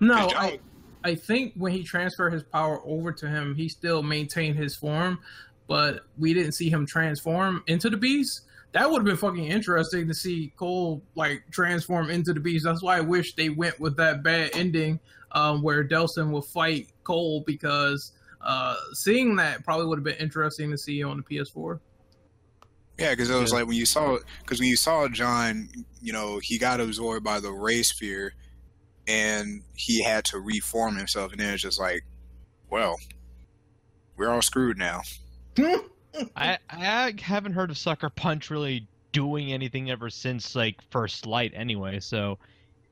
[0.00, 0.60] No, I,
[1.04, 5.18] I think when he transferred his power over to him, he still maintained his form,
[5.66, 8.42] but we didn't see him transform into the beast.
[8.72, 12.64] That would have been fucking interesting to see Cole like transform into the beast.
[12.64, 15.00] That's why I wish they went with that bad ending
[15.32, 20.70] um, where Delsin will fight Cole because uh, seeing that probably would have been interesting
[20.70, 21.80] to see on the PS4.
[23.00, 23.58] Yeah, because it was Yeah.
[23.60, 25.68] like when you saw because when you saw John,
[26.02, 28.34] you know, he got absorbed by the ray sphere,
[29.08, 32.04] and he had to reform himself, and then it's just like,
[32.68, 32.96] well,
[34.16, 35.00] we're all screwed now.
[36.36, 41.52] I I haven't heard of Sucker Punch really doing anything ever since like First Light
[41.54, 42.00] anyway.
[42.00, 42.38] So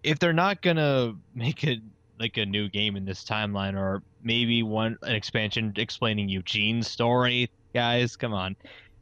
[0.03, 1.81] if they're not gonna make it
[2.19, 7.51] like a new game in this timeline, or maybe one an expansion explaining Eugene's story,
[7.75, 8.57] guys, come on.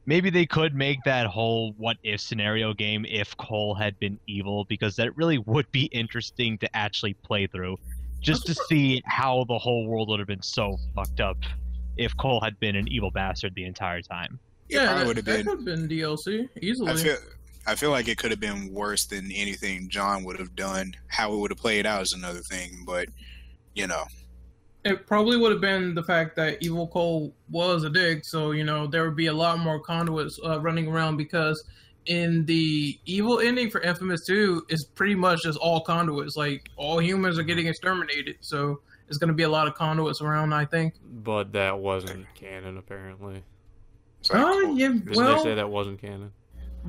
[0.07, 4.65] Maybe they could make that whole what if scenario game if Cole had been evil,
[4.65, 7.77] because that really would be interesting to actually play through,
[8.21, 11.37] just to see how the whole world would have been so fucked up
[11.97, 14.39] if Cole had been an evil bastard the entire time.
[14.69, 15.87] Yeah, probably that, would have been.
[15.87, 16.91] been DLC easily.
[16.91, 17.17] I feel.
[17.67, 20.95] I feel like it could have been worse than anything John would have done.
[21.07, 23.09] How it would have played out is another thing, but
[23.75, 24.05] you know,
[24.87, 28.63] it probably would have been the fact that Evil Cole was a dick, so you
[28.63, 31.63] know there would be a lot more conduits uh, running around because
[32.05, 36.37] in the evil ending for Infamous 2 is pretty much just all conduits.
[36.37, 40.21] Like all humans are getting exterminated, so there's going to be a lot of conduits
[40.21, 40.53] around.
[40.53, 40.95] I think.
[41.03, 43.43] But that wasn't canon, apparently.
[44.19, 46.31] it's like, Oh yeah, Didn't well they say that wasn't canon?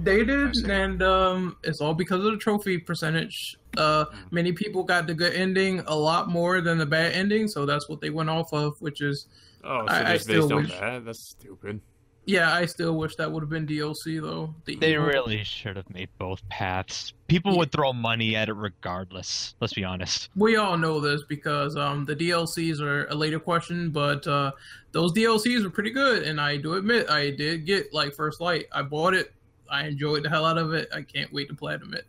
[0.03, 3.57] They did, and um, it's all because of the trophy percentage.
[3.77, 7.67] Uh, many people got the good ending a lot more than the bad ending, so
[7.67, 8.81] that's what they went off of.
[8.81, 9.27] Which is,
[9.65, 11.05] Oh, so I- I still based on wish- that?
[11.05, 11.81] That's stupid.
[12.27, 14.55] yeah, I still wish that would have been DLC though.
[14.67, 17.13] The They evil- really should have made both paths.
[17.27, 17.59] People Yeah.
[17.59, 19.55] would throw money at it regardless.
[19.61, 20.29] Let's be honest.
[20.37, 24.53] We all know this because um, the DLCs are a later question, but uh,
[24.93, 28.67] those DLCs were pretty good, and I do admit I did get like First Light.
[28.73, 29.33] I bought it.
[29.71, 30.89] I enjoyed the hell out of it.
[30.95, 32.07] I can't wait to platinum it.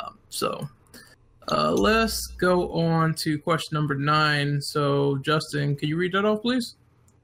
[0.00, 0.68] Um, so
[1.50, 4.60] uh, let's go on to question number nine.
[4.60, 6.76] So Justin, can you read that off, please?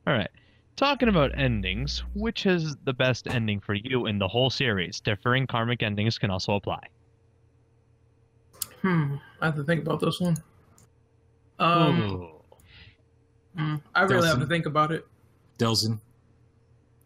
[0.07, 0.31] All right.
[0.77, 5.01] Talking about endings, which is the best ending for you in the whole series?
[5.01, 6.83] Differing karmic endings can also apply.
[8.83, 10.37] Hmm, I have to think about this one.
[11.59, 12.31] Um, Ooh.
[13.57, 15.07] hmm, I really have to think about it.
[15.59, 15.99] Delsin.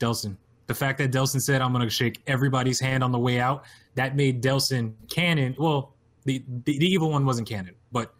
[0.00, 0.36] Delsin.
[0.70, 3.64] The fact that Delsin said, I'm going to shake everybody's hand on the way out,
[3.96, 5.56] that made Delsin canon.
[5.58, 5.94] Well,
[6.26, 8.14] the, the, the evil one wasn't canon, but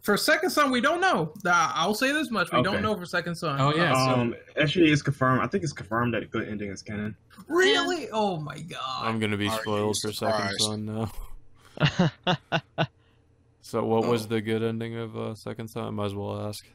[0.00, 1.34] For Second Son, we don't know.
[1.44, 3.60] I'll say this much: we don't know for Second Son.
[3.60, 3.92] Oh, yeah.
[3.92, 5.42] so- Um, actually, it's confirmed.
[5.42, 7.14] I think it's confirmed that the good ending is canon.
[7.48, 8.08] really?
[8.12, 9.06] Oh my god!
[9.06, 10.58] I'm gonna be Are spoiled for Second?
[10.58, 11.12] Son now.
[13.62, 15.84] So, what was the good ending of uh, Second Son?
[15.84, 16.66] I might as well ask.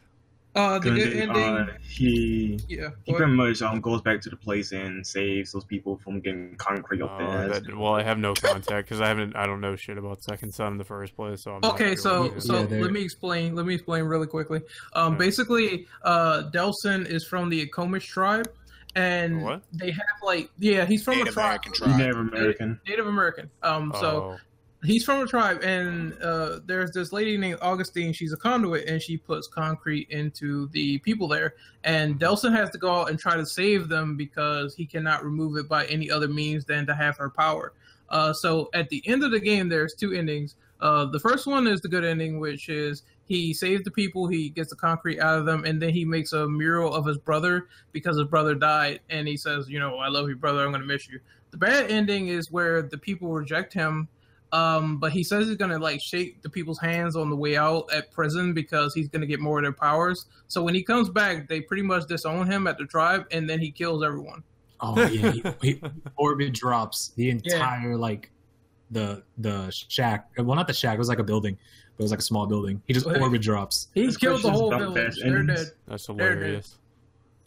[0.55, 1.43] Uh, the Good good ending.
[1.43, 2.89] Uh, he yeah.
[3.03, 6.55] he pretty much um goes back to the place and saves those people from getting
[6.55, 9.35] concrete up their Uh, that, well, I have no contact because I haven't.
[9.35, 11.43] I don't know shit about Second Son in the first place.
[11.43, 13.53] So I'm not Okay, sure so what so Yeah, let me explain.
[13.53, 14.61] Let me explain really quickly.
[14.93, 15.25] Um, Okay.
[15.25, 18.49] basically, uh, Delsin is from the Akomish tribe,
[18.95, 19.61] and What?
[19.73, 21.97] they have like yeah, he's from a Native tribe, American tribe.
[21.97, 22.79] Native American.
[22.87, 23.51] Native American.
[23.61, 24.37] Um, so Oh,
[24.85, 28.13] he's from a tribe and uh, there's this lady named augustine.
[28.13, 31.55] She's a conduit and she puts concrete into the people there.
[31.83, 35.57] And delsin has to go out and try to save them because he cannot remove
[35.57, 37.73] it by any other means than to have her power.
[38.09, 40.55] Uh, so at the end of the game there's two endings.
[40.81, 44.49] Uh, the first one is the good ending which is he saves the people he
[44.49, 47.67] gets the concrete out of them and then he makes a mural of his brother
[47.91, 50.63] because his brother died and he says you know i love you brother.
[50.63, 51.19] I'm going to miss you.
[51.51, 54.09] The bad ending is where the people reject him
[54.55, 57.85] um, but he says he's gonna like shake the people's hands on the way out
[57.93, 60.25] at prison because he's gonna get more of their powers.
[60.47, 63.59] So when he comes back, they pretty much disown him at the tribe, and then
[63.59, 64.43] he kills everyone.
[64.81, 65.31] oh, yeah.
[65.31, 65.81] He, he,
[66.17, 68.29] orbit drops the entire, like,
[68.91, 70.29] the the shack.
[70.37, 70.95] Well, not the shack.
[70.95, 71.57] It was like a building,
[71.97, 72.81] but it was like a small building.
[72.85, 73.87] He just orbit drops.
[73.95, 74.93] He This killed the whole village.
[74.93, 75.67] best They're dead.
[75.87, 76.77] that's There it hilarious.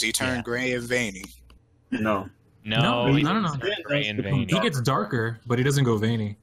[0.01, 0.43] he turned Yeah.
[0.43, 1.25] gray and veiny.
[1.93, 2.29] No.
[2.65, 3.55] No, No, no, no, no.
[3.57, 4.47] turn gray and veiny.
[4.51, 6.37] He gets darker, but he doesn't go veiny.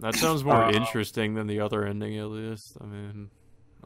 [0.00, 2.76] That sounds more Uh, interesting than the other ending, at least.
[2.80, 3.30] I mean,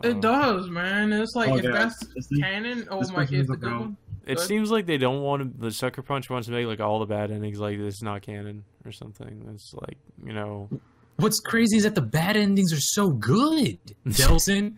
[0.02, 1.12] It does, man.
[1.12, 1.72] It's like Oh, if yeah.
[1.72, 3.96] that's It's the- canon, oh this my, question it's is the good one.
[4.26, 4.46] It Good.
[4.46, 7.06] seems like they don't want to, the Sucker Punch wants to make like all the
[7.06, 9.48] bad endings like this is not canon or something.
[9.54, 10.68] It's like you know,
[11.16, 13.78] What's crazy is that the bad endings are so good.
[14.06, 14.76] Delsin,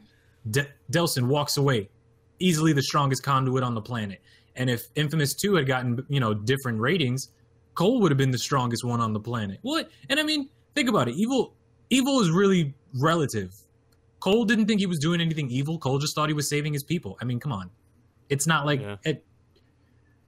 [0.51, 1.91] De- Delsin walks away,
[2.39, 4.23] easily the strongest conduit on the planet.
[4.57, 7.29] And if Infamous Two had gotten you know different ratings,
[7.75, 9.59] Cole would have been the strongest one on the planet.
[9.63, 9.91] What?
[10.09, 11.15] And I mean, think about it.
[11.17, 11.55] Evil,
[11.91, 13.55] evil is really relative.
[14.21, 15.79] Cole didn't think he was doing anything evil.
[15.79, 17.17] Cole just thought he was saving his people.
[17.21, 17.71] I mean, come on.
[18.29, 18.97] It's not like Yeah.
[19.05, 19.25] it.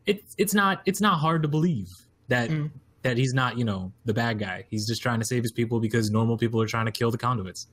[0.07, 1.91] It it's not it's not hard to believe
[2.29, 2.71] that Mm.
[3.03, 4.65] that he's not you know the bad guy.
[4.71, 7.19] He's just trying to save his people because normal people are trying to kill the
[7.19, 7.69] conduits.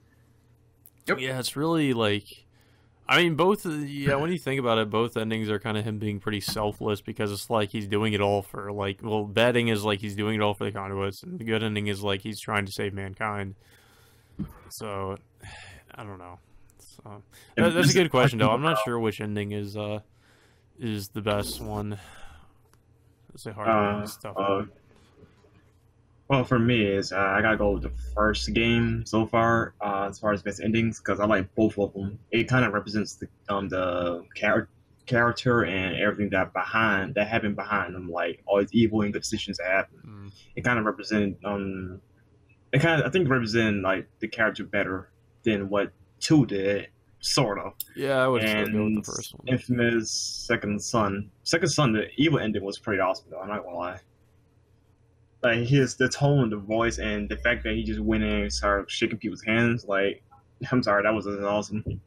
[1.07, 1.19] Yep.
[1.21, 2.45] yeah, it's really like,
[3.09, 3.65] I mean, both.
[3.65, 7.01] Yeah, when you think about it, both endings are kind of him being pretty selfless
[7.01, 10.15] because it's like he's doing it all for like, well, bad ending is like he's
[10.15, 12.71] doing it all for the conduits, and the good ending is like he's trying to
[12.71, 13.55] save mankind.
[14.69, 15.17] So,
[15.95, 16.37] I don't know.
[16.77, 17.23] So,
[17.55, 18.51] that, that's a good question though.
[18.51, 20.01] I'm not sure which ending is uh
[20.79, 21.97] is the best one.
[23.33, 24.37] It's a hard Uh, tough.
[24.37, 24.63] uh,
[26.29, 30.07] well, for me, is uh, I gotta go with the first game so far uh,
[30.09, 32.19] as far as best endings because I like both of them.
[32.31, 34.69] It kind of represents the um the char-
[35.07, 39.23] character and everything that behind that happened behind them, like all these evil and good
[39.23, 40.03] decisions that happened.
[40.05, 40.31] Mm.
[40.55, 41.99] It kind of represent um,
[42.71, 45.09] it kind of I think represent like the character better
[45.43, 46.89] than what two did,
[47.21, 47.73] sort of.
[47.95, 49.47] Yeah, I would still go with the first one.
[49.47, 51.31] Infamous Second Son.
[51.41, 53.39] Second Son, the evil ending was pretty awesome though.
[53.39, 53.99] I'm not gonna lie.
[55.41, 58.41] Like his the tone, of the voice, and the fact that he just went in
[58.41, 59.85] and started shaking people's hands.
[59.85, 60.21] Like,
[60.71, 62.01] I'm sorry, that was awesome.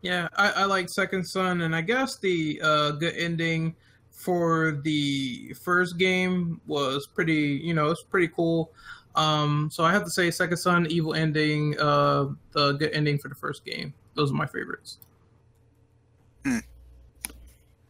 [0.00, 3.74] Yeah, I, I like Second Son, and I guess the uh, good ending
[4.10, 8.70] for the first game was pretty, you know, it's pretty cool.
[9.14, 13.28] Um, so I have to say, Second Son, evil ending, uh, the good ending for
[13.28, 13.92] the first game.
[14.14, 14.98] Those are my favorites.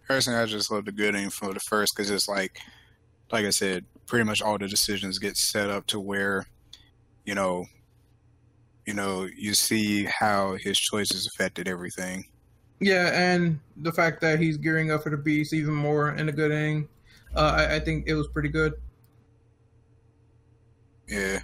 [0.06, 2.58] Personally, I just love the good ending for the first because it's like,
[3.34, 6.46] like I said, pretty much all the decisions get set up to where,
[7.24, 7.66] you know,
[8.86, 12.26] you know, you see how his choices affected everything.
[12.78, 16.32] Yeah, and the fact that he's gearing up for the beast even more in the
[16.32, 16.88] good ending,
[17.34, 18.74] uh, I, I think it was pretty good.
[21.08, 21.40] Yeah.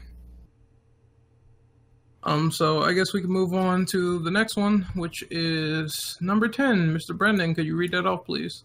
[2.23, 6.47] Um, so I guess we can move on to the next one, which is number
[6.47, 6.95] ten.
[6.95, 7.19] Mr.
[7.19, 8.63] Brendan, could you read that off, please?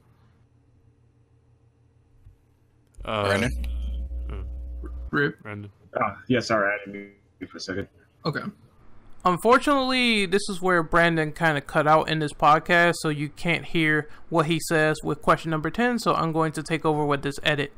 [3.06, 3.68] Uh, Brandon?
[5.12, 5.40] Rip.
[5.42, 5.72] Brandon.
[6.00, 7.88] Ah, yeah, sorry, I didn't mute you for a second.
[8.26, 8.42] Okay.
[9.24, 13.66] Unfortunately, this is where Brandon kind of cut out in this podcast, so you can't
[13.66, 17.24] hear what he says with question number 10, so I'm going to take over with
[17.24, 17.72] this edit.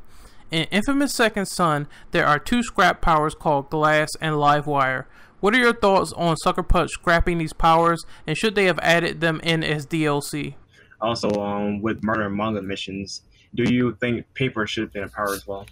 [0.50, 5.06] In Infamous Second Son, there are two scrap powers called Glass and Livewire.
[5.40, 9.22] What are your thoughts on Sucker Punch scrapping these powers, and should they have added
[9.22, 10.56] them in as DLC?
[11.00, 13.22] Also, um, with murder and manga missions,
[13.56, 15.66] do you think paper should have been a power as well?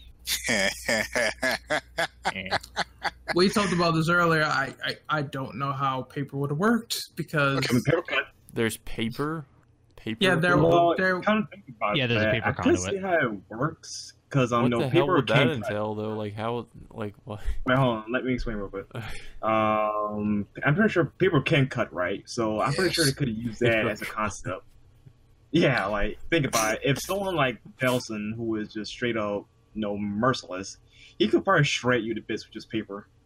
[0.49, 0.69] Eh.
[3.33, 4.43] We talked about this earlier.
[4.43, 8.27] I, I, I don't know how paper would have worked because Okay, paper cut.
[8.53, 9.45] There's paper.
[9.97, 10.17] Paper.
[10.21, 12.31] Yeah, there Well, there- kind of think about Yeah, there's a that.
[12.33, 12.89] paper I could conduit.
[12.91, 15.95] see how it works because um, What no the hell paper would that can entail,
[15.95, 16.15] though?
[16.15, 16.67] Like how?
[16.91, 17.41] Like what?
[17.65, 18.11] Wait, hold on.
[18.11, 18.85] Let me explain real quick.
[19.43, 23.37] Um, I'm pretty sure paper can cut right, so I'm pretty sure they could have
[23.37, 24.63] used that as a concept.
[25.55, 26.81] Yeah, like think about it.
[26.83, 30.77] If someone like Nelson, who is just straight up, you know, merciless,
[31.17, 33.07] he could probably shred you to bits with just paper.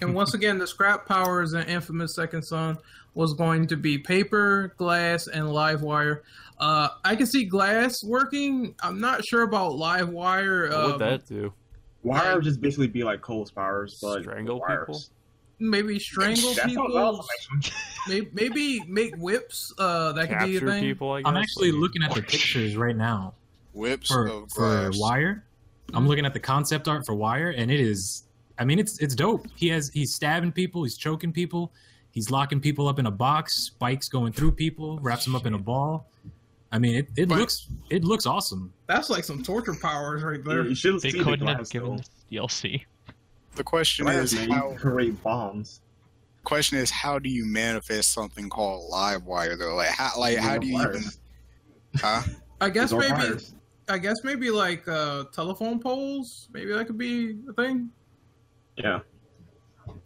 [0.00, 2.78] And once again, the scrap powers in Infamous Second Son
[3.12, 6.22] was going to be paper, glass, and live wire.
[6.58, 8.74] Uh, I can see glass working.
[8.82, 10.68] I'm not sure about live wire.
[10.70, 11.52] what Um, would that do?
[12.02, 14.86] Wire would just basically be like Cole's powers, but Strangle wires.
[14.86, 15.00] people?
[15.58, 16.96] Maybe strangle That people.
[16.96, 17.60] awesome.
[18.08, 19.72] Maybe, maybe make whips.
[19.78, 20.82] Uh, that could be a thing.
[20.82, 21.12] people.
[21.12, 21.28] I guess.
[21.28, 23.34] I'm actually looking at the pictures right now
[23.74, 24.90] Whips for of for.
[24.94, 25.44] Wire.
[25.94, 28.24] I'm looking at the concept art for Wire, and it is.
[28.58, 29.46] I mean, it's it's dope.
[29.56, 31.72] He has he's stabbing people, he's choking people,
[32.10, 35.54] he's locking people up in a box, spikes going through people, wraps them up in
[35.54, 36.06] a ball.
[36.70, 37.38] I mean, it, it Right.
[37.38, 38.72] looks it looks awesome.
[38.86, 40.64] That's like some torture powers right there.
[40.66, 41.96] You should They see the couldn't have glass, given though.
[41.98, 42.84] this DLC.
[43.56, 44.68] The question Glass, is man, you how.
[44.70, 45.80] can create bombs.
[46.44, 49.74] Question is how do you manifest something called live wire though?
[49.74, 51.02] Like how like how do you even?
[51.96, 52.22] Huh?
[52.60, 53.12] I guess maybe.
[53.12, 53.54] wires.
[53.88, 56.48] I guess maybe like uh, telephone poles.
[56.52, 57.90] Maybe that could be a thing.
[58.76, 59.00] Yeah.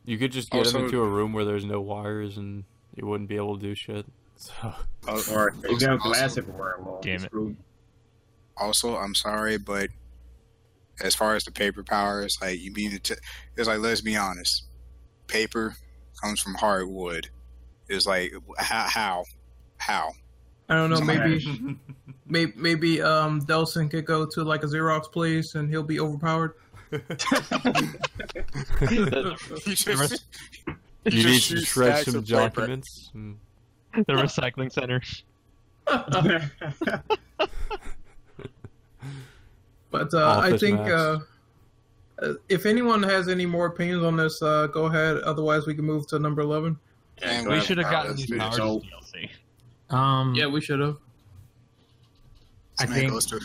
[0.05, 2.65] You could just get Also- him into a room where there's no wires, and
[2.97, 4.07] you wouldn't be able to do shit.
[4.37, 4.53] So
[5.07, 7.21] Oh, Or if you have Also- glass everywhere, well, Damn it.
[7.23, 7.57] screwed.
[8.57, 9.91] also, I'm sorry, but
[11.01, 13.17] as far as the paper powers, like you mean to.
[13.57, 14.65] It's like let's be honest,
[15.27, 15.75] paper
[16.23, 17.29] comes from hardwood.
[17.89, 19.25] It's like how how
[19.79, 20.13] how.
[20.69, 20.97] I don't know.
[20.97, 21.77] Somebody- Maybe,
[22.27, 26.55] maybe, maybe um, Delsin could go to like a Xerox place and he'll be overpowered.
[28.85, 29.07] You
[29.77, 30.25] just-
[31.05, 32.49] you need to shred some of paper.
[32.49, 33.11] documents.
[33.15, 33.37] Mm.
[33.95, 35.01] the recycling center.
[39.93, 41.19] But uh, I think uh,
[42.21, 45.19] uh, if anyone has any more opinions on this, uh, go ahead.
[45.19, 46.79] Otherwise, we can move to number eleven.
[47.21, 49.31] And We we should have have gotten these powers, powers so- as DLC.
[49.95, 50.97] Um, Yeah, we should have.
[52.81, 53.39] I This man think goes to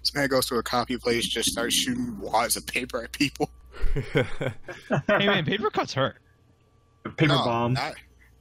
[0.00, 3.50] this man goes to a copy place, just starts shooting wads of paper at people.
[5.08, 6.16] Hey man, paper cuts hurt.
[7.04, 7.72] Paper no, bomb.
[7.72, 7.94] Not,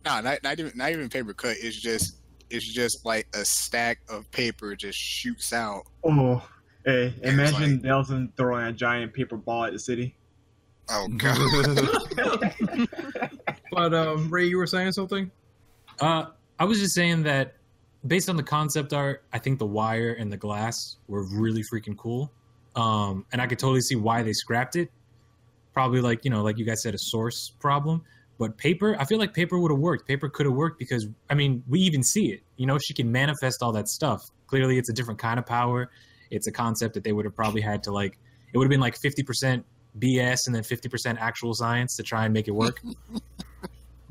[0.06, 1.56] no, not, not even not even paper cut.
[1.60, 2.18] It's just
[2.50, 5.84] it's just like a stack of paper just shoots out.
[6.04, 6.46] Oh,
[6.86, 10.16] hey, imagine like- Nelson throwing a giant paper ball at the city.
[10.90, 12.54] Oh god.
[13.72, 15.30] But um, Ray, you were saying something.
[16.00, 16.28] Uh,
[16.60, 17.56] I was just saying that
[18.08, 21.98] based on the concept art, I think the wire and the glass were really freaking
[21.98, 22.32] cool.
[22.76, 24.90] Um, and I could totally see why they scrapped it.
[25.74, 28.04] Probably like, you know, like you guys said, a source problem.
[28.38, 30.08] But paper, I feel like paper would have worked.
[30.08, 32.42] Paper could have worked because, I mean, we even see it.
[32.58, 34.22] You know, she can manifest all that stuff.
[34.48, 35.90] Clearly, it's a different kind of power.
[36.32, 38.18] It's a concept that they would have probably had to, like,
[38.54, 39.64] it would have been like 50%
[40.00, 42.82] BS and then 50% actual science to try and make it work.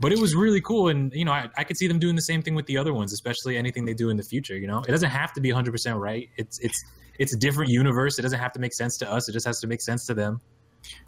[0.01, 2.23] But it was really cool and you know I, I could see them doing the
[2.23, 4.81] same thing with the other ones especially anything they do in the future you know?
[4.81, 6.29] It doesn't have to be 100% right.
[6.37, 6.85] It's it's
[7.19, 8.19] it's a different universe.
[8.19, 9.29] It doesn't have to make sense to us.
[9.29, 10.41] It just has to make sense to them.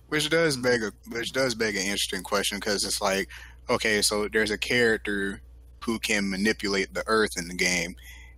[0.08, 3.28] Which does beg a which does beg an interesting question because it's like,
[3.68, 5.42] okay, so there's a character
[5.84, 7.96] who can manipulate the Earth in the game,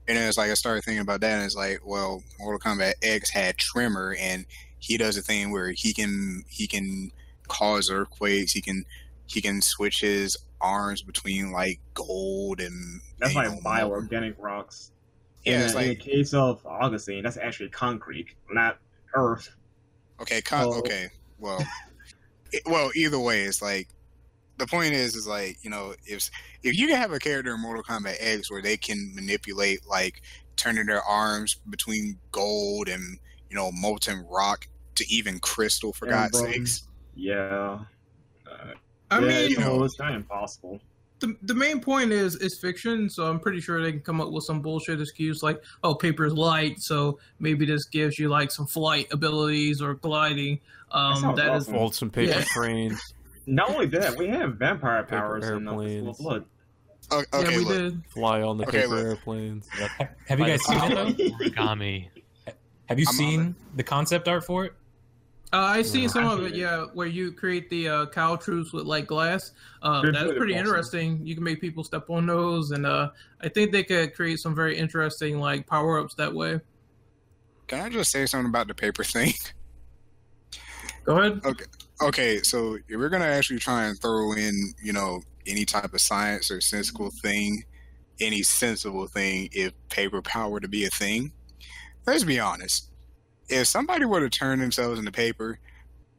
[0.09, 2.95] and then it's like I started thinking about that, and it's like, well, Mortal Kombat
[3.03, 4.47] X had Tremor, and
[4.79, 7.13] he does a thing where he can he can
[7.47, 8.85] cause earthquakes, he can
[9.27, 14.91] he can switch his arms between like gold and That's and, like bioorganic rocks.
[15.45, 18.79] Yeah, in, it's the- in the like case of Augustine, that's actually concrete, not
[19.15, 19.55] earth.
[20.21, 20.79] Okay, con- Oh.
[20.81, 21.11] okay.
[21.39, 21.65] Well,
[22.53, 23.89] it- well, either way, it's like
[24.59, 26.31] the point is, is like you know, if
[26.63, 30.21] if you can have a character in Mortal Kombat X where they can manipulate like
[30.57, 36.29] turning their arms between gold and you know molten rock to even crystal, for Yeah,
[36.29, 36.51] God's bro.
[36.53, 36.83] sakes.
[37.15, 37.79] Yeah.
[38.51, 38.73] Uh,
[39.11, 40.81] I yeah, mean, you know, it's kind of impossible.
[41.21, 44.31] the, the main point is is fiction, so I'm pretty sure they can come up
[44.31, 48.51] with some bullshit excuse like, oh, paper is light, so maybe this gives you like
[48.51, 50.61] some flight abilities or gliding.
[50.91, 51.75] Um, sounds that is awesome.
[51.75, 52.45] Fold some paper Yeah.
[52.49, 53.01] trains.
[53.51, 56.09] Not only that, we have vampire Paper powers in the Festival airplanes.
[56.09, 56.45] of Blood.
[57.11, 58.05] O- Okay, yeah, we look, did.
[58.11, 59.05] Fly on the Okay, paper look.
[59.07, 59.67] airplanes.
[59.71, 62.11] have, have you guys seen it though Origami.
[62.87, 64.75] have you I'm seen the concept art for it
[65.51, 66.09] Uh, I seen Yeah.
[66.09, 66.57] some of it, it.
[66.57, 69.53] yeah, where you create the uh, caltrops with like glass.
[69.81, 70.67] Uh, that's pretty awesome.
[70.67, 71.27] interesting.
[71.27, 73.09] You can make people step on those, and uh,
[73.41, 76.61] I think they could create some very interesting like power ups that way.
[77.67, 79.33] can I just say something about the paper thing?
[81.05, 81.41] Go ahead.
[81.47, 81.65] Okay,
[82.43, 86.51] so if we're gonna actually try and throw in, you know, any type of science
[86.51, 87.65] or sensible thing,
[88.21, 91.33] any sensible thing, if paper power to be a thing,
[92.07, 92.91] let's be honest.
[93.49, 95.59] If somebody were to turn themselves into paper,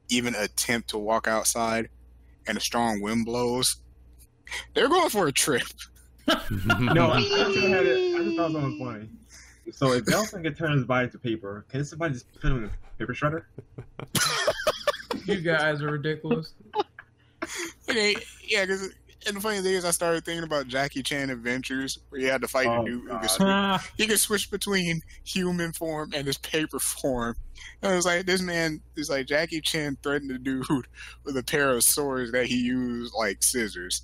[0.09, 1.89] even attempt to walk outside,
[2.47, 3.77] and a strong wind blows,
[4.73, 5.63] they're going for a trip.
[6.79, 8.15] No, I, I just had it.
[8.15, 9.09] I just thought something funny.
[9.71, 12.63] So if Nelson can turn his body to paper, can somebody just put him in
[12.65, 13.45] a paper shredder?
[15.29, 16.53] You guys are ridiculous.
[17.89, 18.15] Okay,
[18.47, 18.93] yeah, because
[19.27, 22.41] and the funny thing is, I started thinking about Jackie Chan Adventures, where you had
[22.41, 26.25] to fight Oh, a dude who could switch he could switch between human form and
[26.25, 27.35] his paper form.
[27.81, 30.65] And it was like this man is like Jackie Chan threatened a dude
[31.23, 34.03] with a pair of swords that he used like scissors.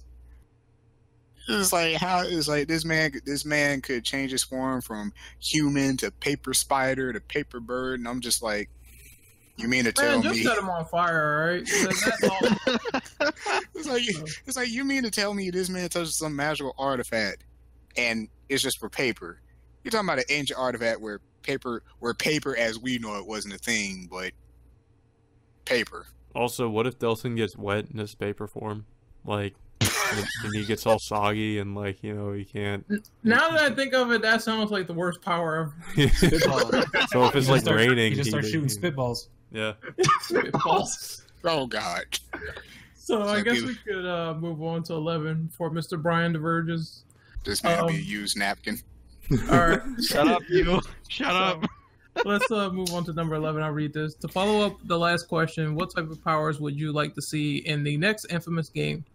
[1.47, 5.95] It's like how it's like this man this man could change his form from human
[5.97, 8.69] to paper spider to paper bird, and I'm just like,
[9.57, 10.43] you mean to tell Man, just me?
[10.43, 11.69] set them on fire, all right?
[11.83, 13.31] That's all.
[13.75, 14.03] It's like
[14.47, 17.43] it's like you mean to tell me this man touched some magical artifact,
[17.97, 19.39] and it's just for paper.
[19.83, 23.53] You're talking about an ancient artifact where paper, where paper as we know it wasn't
[23.53, 24.31] a thing, but
[25.65, 26.07] paper.
[26.33, 28.85] Also, what if Delsin gets wet in his paper form?
[29.23, 32.85] Like, and, and he gets all soggy and like you know he can't.
[33.23, 36.09] now that I think of it, that sounds like the worst power ever.
[36.09, 39.73] so if it's He like starts- raining, he just he- starts shooting spitballs Yeah.
[41.47, 42.05] Oh God!
[42.95, 46.01] So I guess you- we could uh, move on to 11 before Mr.
[46.01, 47.03] Brian diverges.
[47.43, 48.79] This man will be a Um, used napkin.
[49.51, 49.81] All right.
[50.03, 50.81] Shut up, you.
[51.07, 51.63] Shut So, up.
[52.25, 53.61] Let's uh, move on to number 11.
[53.61, 54.15] I'll read this.
[54.15, 57.57] To follow up the last question, what type of powers would you like to see
[57.57, 59.05] in the next Infamous game?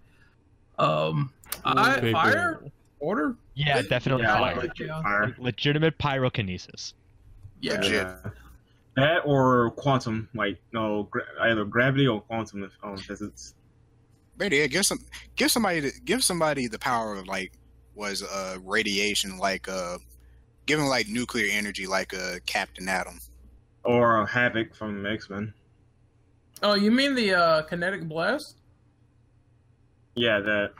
[0.78, 1.32] Um,
[1.64, 2.62] I, fire?
[3.00, 3.34] Order?
[3.54, 4.54] Yeah, definitely Yeah, fire.
[4.54, 5.02] like legit Yeah.
[5.02, 5.34] fire.
[5.38, 6.92] Legitimate pyrokinesis.
[7.60, 7.80] Yeah.
[7.80, 8.06] Legit.
[8.96, 9.04] Yeah.
[9.04, 13.54] That or quantum, like no, gra- either gravity or quantum um, physics.
[14.36, 14.98] Brady, yeah, give some,
[15.36, 17.52] give somebody, the, give somebody the power of like
[17.94, 19.98] was uh radiation, like uh,
[20.66, 23.20] give him like nuclear energy, like uh Captain Atom.
[23.84, 25.54] Or a Havoc from X Men.
[26.62, 28.56] Oh, you mean the uh, kinetic blast?
[30.14, 30.72] Yeah, that.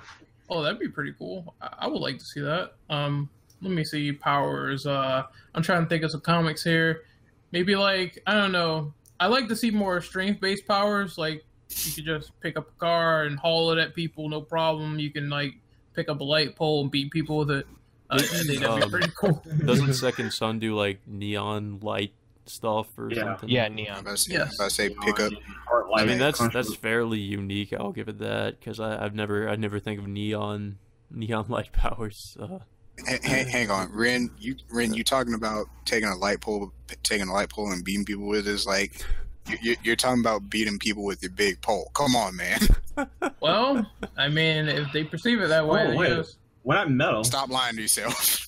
[0.51, 1.55] Oh, that'd be pretty cool.
[1.63, 2.73] I, I would like to see that.
[2.91, 3.31] Um,
[3.63, 4.87] let me see powers.
[4.87, 5.23] Uh,
[5.55, 7.05] I'm trying to think of some comics here.
[7.53, 8.93] Maybe like I don't know.
[9.19, 11.19] I like to see more strength-based powers.
[11.19, 11.45] Like
[11.85, 14.99] you could just pick up a car and haul it at people, no problem.
[14.99, 15.55] You can like
[15.95, 17.67] pick up a light pole and beat people with it.
[18.09, 19.43] Uh, I think that'd be Um, pretty cool.
[19.65, 22.13] Doesn't Second Son do like neon light
[22.47, 23.23] stuff or Yeah.
[23.23, 23.49] something?
[23.49, 23.99] Yeah, I'm neon.
[24.01, 24.49] about to say, Yes.
[24.49, 25.33] I'm about to say pick up.
[25.69, 27.73] Heart I mean that's country- that's fairly unique.
[27.73, 30.79] I'll give it that because I've never I never think of neon
[31.11, 32.37] neon light powers.
[32.41, 32.61] Uh, H-
[33.07, 34.31] hang, hang on, Ren.
[34.39, 36.73] You Ren, you talking about taking a light pole,
[37.03, 39.05] taking a light pole and beating people with is like.
[39.49, 41.91] you- you- You're talking about beating people with your big pole.
[41.95, 42.61] Come on, man.
[43.41, 46.11] Well, I mean, if they perceive it that oh, way, Oh, then wait.
[46.11, 46.37] yes.
[46.65, 47.25] Well, that metal.
[47.25, 48.47] Stop lying to yourself.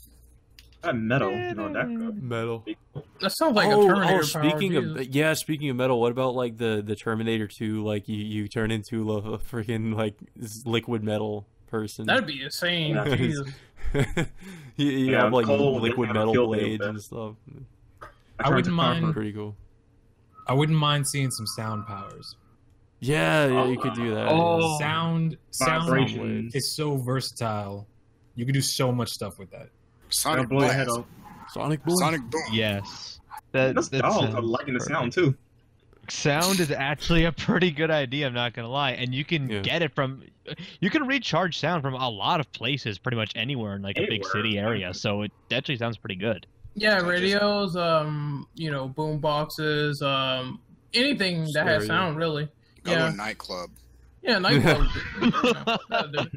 [0.83, 1.31] That metal.
[1.31, 2.67] You know, that could metal.
[3.21, 4.81] That sounds like oh, a Terminator oh, speaking power.
[4.83, 5.15] of Jesus.
[5.15, 8.71] yeah, speaking of metal, what about like the the Terminator 2 like you you turn
[8.71, 10.17] into a, a freaking like
[10.67, 12.05] liquid metal person.
[12.07, 13.01] that'd be insane.
[13.17, 13.49] Jesus.
[14.77, 17.35] you, you Yeah, have like Cole didn't liquid metal field day with blades and stuff.
[18.39, 19.57] I I wouldn't mind- Pretty cool.
[20.47, 22.37] I wouldn't mind seeing some sound powers.
[22.99, 24.29] Yeah, yeah, you could do that.
[24.31, 24.79] Oh.
[24.79, 26.51] Sound sound Vibration.
[26.55, 27.87] is so versatile.
[28.37, 29.69] You can do so much stuff with that.
[30.09, 31.05] Sonic That'll blow your head Blast.
[31.53, 31.97] Sonic Boom.
[31.97, 32.41] Sonic Boom.
[32.53, 33.21] Yes.
[33.53, 34.35] That, That's that dope.
[34.35, 35.35] I'm liking the sound too.
[36.09, 38.27] Sound is actually a pretty good idea.
[38.27, 39.61] I'm not gonna lie, and you can Yeah.
[39.61, 40.25] get it from,
[40.81, 44.07] you can recharge sound from a lot of places, pretty much anywhere in like a
[44.07, 44.93] big city area.
[44.95, 46.47] So it actually sounds pretty good.
[46.75, 50.61] Yeah, radios, um, you know, boom boxes, um,
[50.93, 51.87] anything that has Stereo.
[51.87, 52.49] sound really.
[52.83, 53.13] Go to Yeah.
[53.13, 53.71] a nightclub.
[54.23, 54.87] Yeah, nightclub.
[55.21, 56.31] you know, that'll do.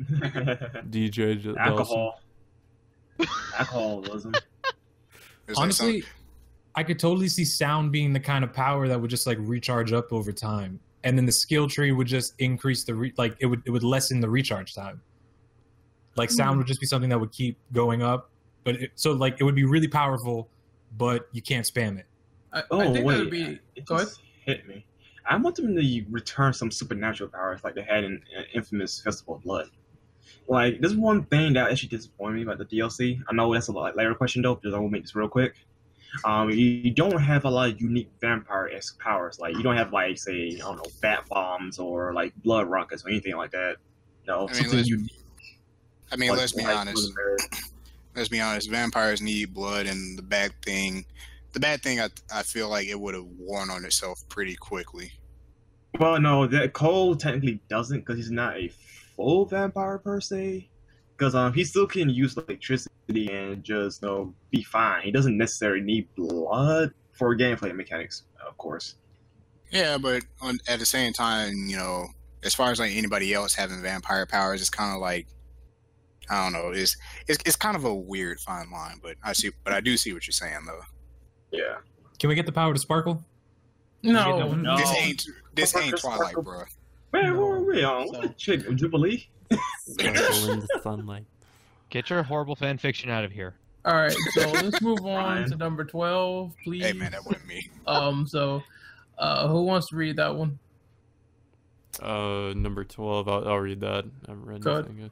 [0.89, 2.21] DJ J- Alcohol.
[3.57, 4.33] Alcoholism.
[5.47, 6.03] It's like Honestly,
[6.75, 9.93] I could totally see sound being the kind of power that would just like recharge
[9.93, 13.45] up over time, and then the skill tree would just increase the re- like it
[13.45, 15.01] would it would lessen the recharge time.
[16.17, 18.29] Like sound would just be something that would keep going up,
[18.63, 20.49] but it, so like it would be really powerful,
[20.97, 22.05] but you can't spam it.
[22.53, 23.59] I, Oh I think wait, that'd be.
[23.75, 24.07] it Go ahead.
[24.07, 24.85] just hit me.
[25.27, 29.35] I want them to return some supernatural powers like they had in uh, Infamous Festival
[29.35, 29.69] of Blood.
[30.47, 33.19] Like, there's one thing that actually disappointed me about the DLC.
[33.27, 35.55] I know that's a lot later question though, because I will make this real quick.
[36.23, 39.39] Um, you, you don't have a lot of unique vampire-esque powers.
[39.39, 43.05] Like, you don't have like, say, I don't know, bat bombs or like blood rockets
[43.05, 43.77] or anything like that.
[44.27, 45.11] No, I mean, something let's- unique.
[46.11, 47.11] I mean, like let's be white honest.
[48.15, 48.69] Let's be honest.
[48.69, 51.05] Vampires need blood, and the bad thing,
[51.53, 55.11] the bad thing, I I feel like it would have worn on itself pretty quickly.
[55.99, 58.71] Well, no, that Cole technically doesn't because he's not a
[59.15, 60.69] full vampire per se.
[61.17, 65.03] Because um, he still can use electricity and just you know, be fine.
[65.03, 68.95] He doesn't necessarily need blood for gameplay mechanics, of course.
[69.71, 72.07] Yeah, but on, at the same time, you know,
[72.43, 75.27] as far as like anybody else having vampire powers, it's kind of like
[76.29, 76.71] I don't know.
[76.71, 76.97] It's,
[77.27, 79.51] it's it's kind of a weird fine line, but I see.
[79.63, 80.81] But I do see what you're saying, though.
[81.51, 81.77] Yeah.
[82.19, 83.23] Can we get the power to sparkle?
[84.03, 84.53] No, No.
[84.53, 84.77] no.
[84.77, 86.63] This ain't this ain't Twilight, bro.
[87.13, 88.07] Man, where were we on?
[88.07, 88.69] So- What chick?
[88.75, 89.27] Jubilee?
[89.51, 91.25] Sparkle in the sunlight.
[91.89, 93.53] Get your horrible fan fiction out of here.
[93.85, 96.83] All right, so let's move on to number twelve, please.
[96.83, 97.69] Hey, man, that wasn't me.
[97.85, 98.63] Um, so,
[99.17, 100.57] uh, who wants to read that one?
[102.01, 103.27] Uh, number twelve.
[103.27, 104.05] I'll, I'll read that.
[104.27, 104.85] I haven't read Go ahead.
[104.85, 105.11] anything yet.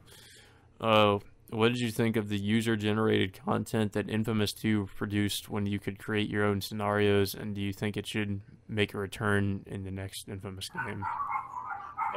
[0.80, 1.18] Uh,
[1.50, 5.98] what did you think of the user-generated content that Infamous Two produced when you could
[5.98, 7.34] create your own scenarios?
[7.34, 11.04] And do you think it should make a return in the next Infamous game?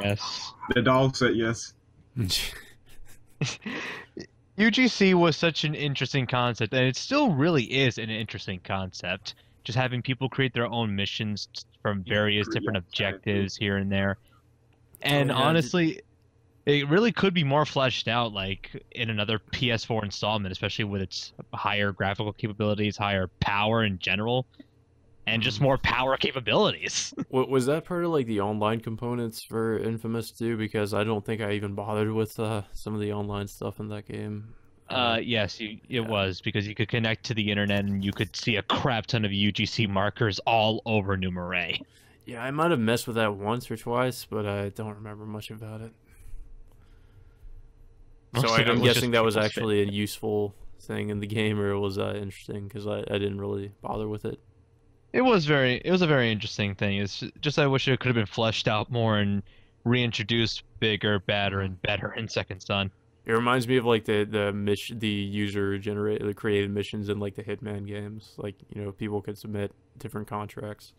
[0.01, 0.53] Yes.
[0.73, 1.73] The dog said yes.
[4.57, 9.35] UGC was such an interesting concept, and it still really is an interesting concept.
[9.63, 11.47] Just having people create their own missions
[11.81, 14.17] from various different objectives here and there.
[15.01, 16.01] And yeah, honestly,
[16.65, 21.33] it really could be more fleshed out, like in another PS4 installment, especially with its
[21.53, 24.45] higher graphical capabilities, higher power in general,
[25.27, 25.63] and just Mhm.
[25.63, 27.13] more power capabilities.
[27.29, 30.57] Wa- was that part of like the online components for Infamous 2?
[30.57, 33.89] Because I don't think I even bothered with uh, some of the online stuff in
[33.89, 34.53] that game.
[34.89, 38.33] Uh, yes, you, it was because you could connect to the internet and you could
[38.35, 41.81] see a crap ton of UGC markers all over New Marais.
[42.25, 45.51] Yeah, I might have messed with that once or twice, but I don't remember much
[45.51, 45.91] about it.
[48.41, 51.79] So I, I'm guessing that was actually a useful thing in the game, or it
[51.79, 52.67] was that interesting?
[52.67, 54.39] Because I, I didn't really bother with it.
[55.13, 56.97] It was very, it was a very interesting thing.
[56.97, 59.41] It's just I wish it could have been fleshed out more and
[59.83, 62.91] reintroduced bigger, badder, and better in Second Son.
[63.25, 67.19] It reminds me of like the the mission, the user generated, the created missions in
[67.19, 68.33] like the Hitman games.
[68.37, 70.93] Like you know, people could submit different contracts.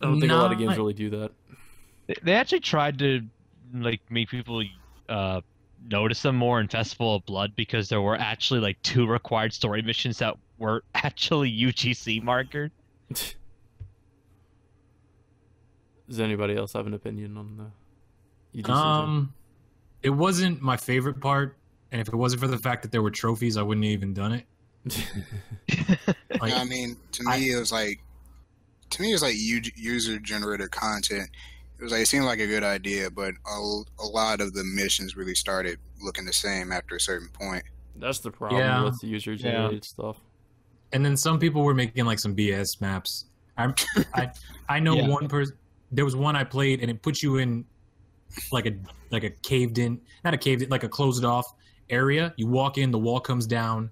[0.00, 1.30] I don't think a lot of games really do that.
[2.06, 3.22] They- They actually tried to
[3.72, 4.62] like make people
[5.08, 5.40] uh
[5.88, 9.82] notice them more in Festival of Blood because there were actually like two required story
[9.82, 12.70] missions that were actually UGC markered.
[16.08, 18.60] Does anybody else have an opinion on the?
[18.60, 18.74] UGC thing?
[18.74, 19.34] Um,
[20.02, 21.56] it wasn't my favorite part,
[21.90, 24.14] and if it wasn't for the fact that there were trophies, I wouldn't have even
[24.14, 24.46] done it.
[26.40, 28.00] Like, I mean, to me, it was like,
[28.90, 31.28] to me, it was like user generated content.
[31.78, 34.64] It was like it seemed like a good idea, but a, a lot of the
[34.64, 37.62] missions really started looking the same after a certain point.
[37.94, 38.82] That's the problem Yeah.
[38.82, 40.16] with user generated stuff.
[40.92, 43.26] And then some people were making like some BS maps.
[43.58, 43.72] I
[44.14, 44.30] I
[44.68, 45.08] I know Yeah.
[45.08, 45.56] one person.
[45.90, 47.64] There was one I played, and it puts you in
[48.50, 48.72] like a
[49.10, 51.46] like a caved in, not a caved in, like a closed off
[51.90, 52.32] area.
[52.36, 53.90] You walk in, the wall comes down,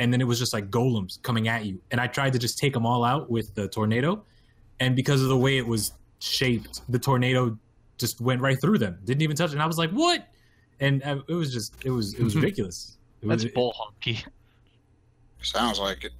[0.00, 1.80] and then it was just like golems coming at you.
[1.92, 4.24] And I tried to just take them all out with the tornado,
[4.80, 7.56] and because of the way it was shaped, the tornado
[7.98, 8.98] just went right through them.
[9.04, 9.54] Didn't even touch it.
[9.54, 10.26] And I was like, "What?"
[10.80, 12.96] And uh, it was just it was it was ridiculous.
[13.22, 14.24] It was, That's bull honky.
[15.42, 16.12] Sounds like it.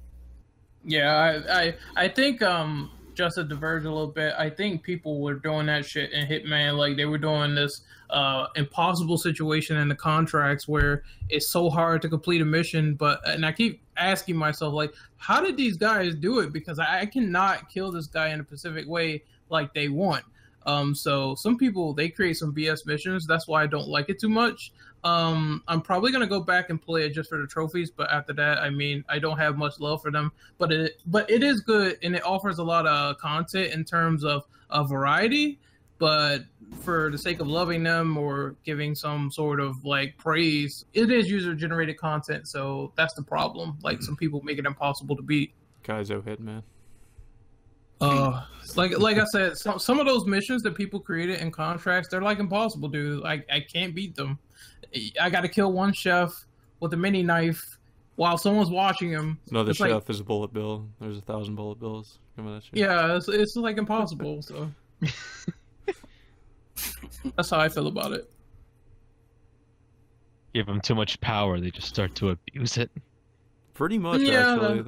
[0.87, 5.19] Yeah, I, I I think um just to diverge a little bit, I think people
[5.21, 9.89] were doing that shit in Hitman, like they were doing this uh impossible situation in
[9.89, 14.37] the contracts where it's so hard to complete a mission, but and I keep asking
[14.37, 16.53] myself like, how did these guys do it?
[16.53, 20.23] Because I, I cannot kill this guy in a specific way like they want.
[20.65, 23.27] Um, so some people they create some BS missions.
[23.27, 24.71] That's why I don't like it too much.
[25.07, 28.33] Um, I'm probably gonna go back and play it just for the trophies, but after
[28.33, 30.33] that, I mean, I don't have much love for them.
[30.57, 34.25] But it, but it is good, and it offers a lot of content in terms
[34.25, 35.59] of a variety.
[35.97, 36.41] But
[36.81, 41.29] for the sake of loving them or giving some sort of like praise, it is
[41.29, 43.79] user generated content, so that's the problem.
[43.81, 45.53] Like some people make it impossible to beat.
[45.85, 46.63] Kaizo Hitman.
[48.01, 48.43] Uh,
[48.75, 52.21] like like I said, some some of those missions that people created in contracts, they're
[52.21, 53.23] like impossible, dude.
[53.23, 54.37] Like I can't beat them.
[55.21, 56.45] I got to kill one chef
[56.79, 57.77] with a mini knife
[58.15, 59.39] while someone's watching him.
[59.49, 60.87] Another It's like- chef is a bullet bill.
[60.99, 62.83] There's a thousand bullet bills coming at you.
[62.83, 64.41] Yeah, it's, it's like impossible.
[64.41, 64.69] So
[67.35, 68.29] that's how I feel about it.
[70.53, 72.89] Give them too much power, they just start to abuse it.
[73.73, 74.81] Pretty much, Yeah, actually.
[74.81, 74.83] the-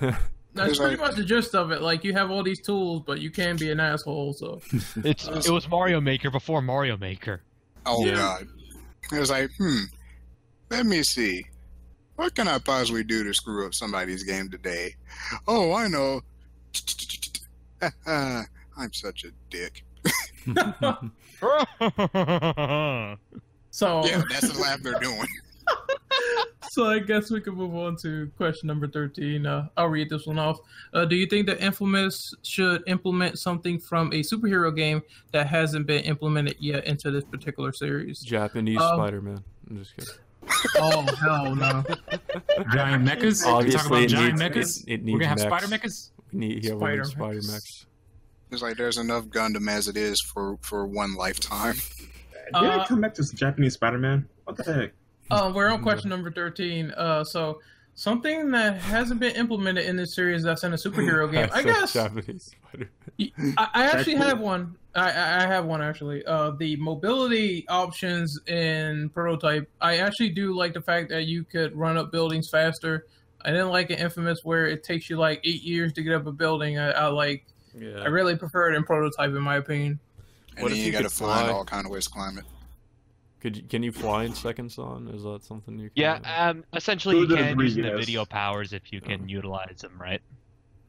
[0.00, 0.18] That's
[0.54, 1.82] That's pretty like- much the gist of it.
[1.82, 4.34] Like you have all these tools, but you can be an asshole.
[4.34, 4.60] So
[4.96, 7.42] It's it was Mario Maker before Mario Maker.
[7.86, 8.14] Oh Yeah.
[8.14, 8.46] God!
[9.12, 9.84] It was like, hmm.
[10.70, 11.44] Let me see.
[12.16, 14.94] What can I possibly do to screw up somebody's game today?
[15.46, 16.22] Oh, I know.
[18.06, 19.84] I'm such a dick.
[23.70, 25.26] so Yeah, that's the laugh they're doing.
[26.70, 29.46] So I guess we can move on to question number thirteen.
[29.46, 30.58] Uh, I'll read this one off.
[30.92, 35.86] Uh, do you think that Infamous should implement something from a superhero game that hasn't
[35.86, 38.20] been implemented yet into this particular series?
[38.20, 39.44] Japanese Um, Spider-Man.
[39.70, 40.14] I'm just kidding.
[40.76, 41.82] Oh hell no!
[42.72, 43.40] giant mechas.
[43.44, 44.84] We talk Obviously, about it giant needs, mechas.
[44.86, 46.10] It, it We're gonna have spider mechas.
[46.32, 47.48] We need, yeah, we need Spider spider mechs.
[47.50, 47.86] mechs.
[48.50, 51.76] It's like there's enough Gundam as it is for for one lifetime.
[51.76, 54.28] Did I Uh, come back to Japanese Spider-Man?
[54.44, 54.92] What the heck?
[55.30, 56.90] Uh, we're on question number 13.
[56.90, 57.60] Uh, so,
[57.94, 61.48] something that hasn't been implemented in this series that's in a superhero game.
[61.52, 63.54] I said guess I, Japanese Spider-Man.
[63.56, 64.76] I actually have one.
[64.96, 66.24] I, I I have one actually.
[66.24, 69.68] Uh, the mobility options in Prototype.
[69.80, 73.06] I actually do like the fact that you could run up buildings faster.
[73.44, 76.26] I didn't like in Infamous where it takes you like eight years to get up
[76.26, 76.78] a building.
[76.78, 77.44] I, I like.
[77.76, 77.98] Yeah.
[78.00, 79.98] I really prefer it in Prototype, in my opinion.
[80.56, 81.52] And What then if you, you gotta could find fly?
[81.52, 82.44] all kind of ways to climb it.
[83.44, 85.06] Could you, can you fly in Second Son?
[85.14, 85.90] Is that something you?
[85.90, 87.98] Can Yeah, um, essentially you can degree, using the yes.
[87.98, 90.22] video powers if you can Um, utilize them, right?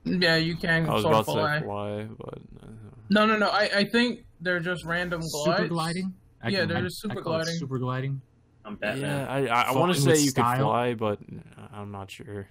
[0.05, 1.59] Yeah, you can I was sort about of to fly.
[1.59, 2.67] say fly, but uh,
[3.09, 3.49] No, no, no.
[3.49, 5.57] I, I think they're just random glides.
[5.59, 6.13] Super gliding.
[6.41, 7.55] I Yeah, can- they're I- just I super call it gliding.
[7.59, 8.21] Super gliding.
[8.63, 9.27] I'm yeah, Batman.
[9.27, 10.59] I I, I want to say you could style.
[10.69, 11.19] fly, but
[11.73, 12.47] I'm not sure.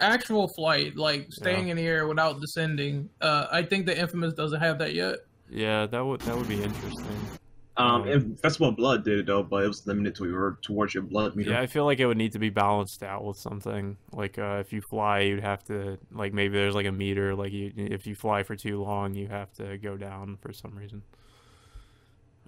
[0.00, 1.70] actual flight, like staying Yeah.
[1.70, 3.08] in the air without descending.
[3.22, 5.16] Uh, I think the Infamous doesn't have that yet.
[5.48, 7.16] Yeah, that would that would be interesting.
[7.76, 10.58] Um, Um, and Festival of Blood did it though, but it was limited to your
[10.62, 11.50] towards your blood meter.
[11.50, 13.96] Yeah, I feel like it would need to be balanced out with something.
[14.12, 17.34] Like uh, if you fly, you'd have to like maybe there's like a meter.
[17.34, 20.76] Like you, if you fly for too long, you have to go down for some
[20.76, 21.02] reason.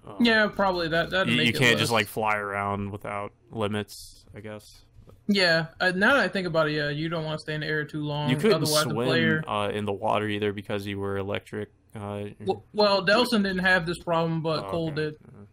[0.05, 1.09] Um, Yeah, probably that.
[1.09, 4.23] That you, you can't just like fly around without limits.
[4.35, 4.83] I guess
[5.27, 7.61] Yeah, uh, now that I think about it, yeah, you don't want to stay in
[7.61, 8.29] the air too long.
[8.29, 9.43] you couldn't otherwise the swim player.
[9.47, 11.69] uh, in the water either because you were electric.
[11.97, 15.15] Uh, Well, well, Delsin didn't have this problem, but oh, Cole did.
[15.15, 15.43] Uh,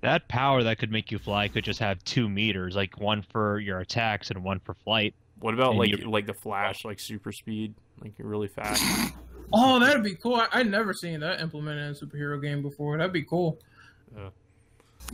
[0.00, 3.60] That power that could make you fly could just have two meters, like one for
[3.60, 5.14] your attacks and one for flight.
[5.38, 8.82] What about And like you- like the Flash, like super speed, like you're really fast?
[9.54, 10.36] Oh, that'd be cool.
[10.36, 12.96] I, I never seen that implemented in a superhero game before.
[12.96, 13.58] That'd be cool.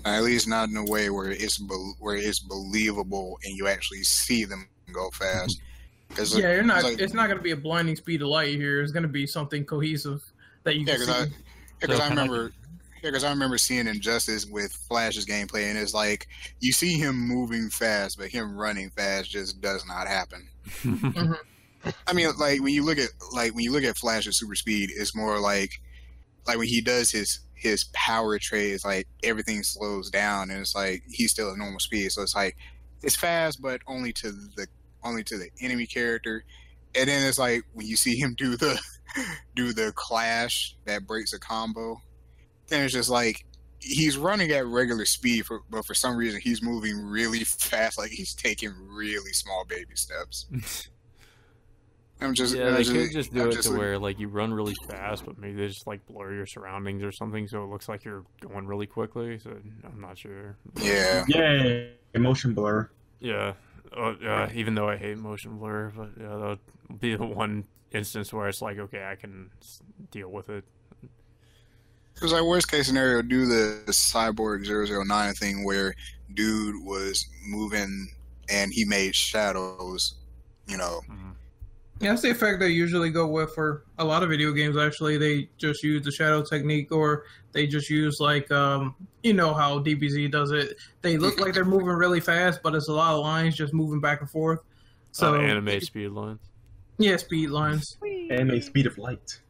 [0.05, 4.05] At least not in a way where it's bel where it's believable and you actually
[4.05, 5.60] see them go fast.
[6.09, 6.82] Because Yeah, you're not.
[6.85, 8.80] like- it's not gonna be a blinding speed of light here.
[8.82, 10.22] It's gonna be something cohesive
[10.64, 11.32] that you Yeah, can because I, see.
[11.80, 12.52] because So I kinda like- remember,
[13.02, 16.26] yeah, because I remember seeing Injustice with Flash's gameplay, and it's like
[16.60, 20.48] you see him moving fast, but him running fast just does not happen.
[20.82, 21.32] Mm-hmm.
[22.09, 24.90] I mean, like when you look at like when you look at Flash's super speed,
[24.93, 25.70] it's more like
[26.47, 30.74] like when he does his his power trade, it's like everything slows down, and it's
[30.74, 32.10] like he's still at normal speed.
[32.10, 32.56] So it's like
[33.02, 34.66] it's fast, but only to the
[35.05, 36.45] only to the enemy character.
[36.95, 38.79] And then it's like when you see him do the
[39.55, 42.01] do the clash that breaks a combo,
[42.69, 43.45] then it's just like
[43.81, 48.11] he's running at regular speed, for, but for some reason he's moving really fast, like
[48.11, 50.47] he's taking really small baby steps.
[52.20, 54.19] I'm just yeah, I'm they could just do I'm it just to like- where like
[54.19, 57.62] you run really fast, but maybe they just like blur your surroundings or something, so
[57.62, 59.39] it looks like you're going really quickly.
[59.39, 59.51] So
[59.85, 60.57] I'm not sure.
[60.81, 61.25] yeah.
[61.29, 61.85] Yeah,
[62.15, 62.91] emotion blur.
[63.20, 63.53] Yeah.
[63.97, 66.59] Uh, uh, even though I hate motion blur, but yeah, that
[66.89, 69.51] would be the one instance where it's like, okay, I can
[70.10, 70.65] deal with it.
[72.15, 75.94] Because like worst case scenario, do the cyborg 009 thing where
[76.35, 78.09] dude was moving
[78.51, 80.16] and he made shadows,
[80.66, 81.01] you know.
[81.09, 81.27] Mhm.
[82.01, 84.77] Yeah, that's the effect they usually go with for a lot of video games.
[84.77, 88.95] Actually, they just use the shadow technique, or they just use like um,
[89.25, 90.77] you know how DBZ does it.
[91.03, 94.01] They look like they're moving really fast, but it's a lot of lines just moving
[94.01, 94.61] back and forth.
[95.11, 96.41] So uh, anime speed lines.
[96.99, 97.97] yeah, speed lines.
[98.31, 99.41] Anime speed of light.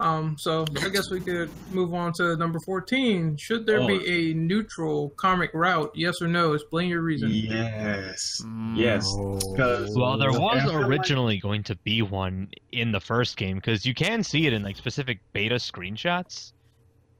[0.00, 3.36] Um, so I guess we could move on to number fourteen.
[3.36, 3.86] Should there Oh.
[3.88, 5.90] be a neutral karmic route?
[5.94, 6.52] Yes or no?
[6.52, 7.30] Explain your reason.
[7.32, 8.40] Yes.
[8.44, 8.76] Mm.
[8.76, 9.12] Yes.
[9.16, 14.22] Well, there was originally going to be one in the first game because you can
[14.22, 16.52] see it in like specific beta screenshots,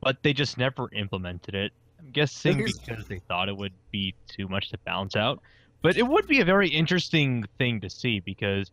[0.01, 1.73] but they just never implemented it.
[1.99, 5.41] I'm guessing because they thought it would be too much to balance out.
[5.83, 8.71] But it would be a very interesting thing to see because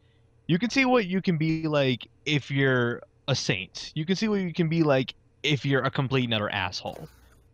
[0.47, 3.91] you can see what you can be like if you're a saint.
[3.95, 7.07] You can see what you can be like if you're a complete and utter asshole.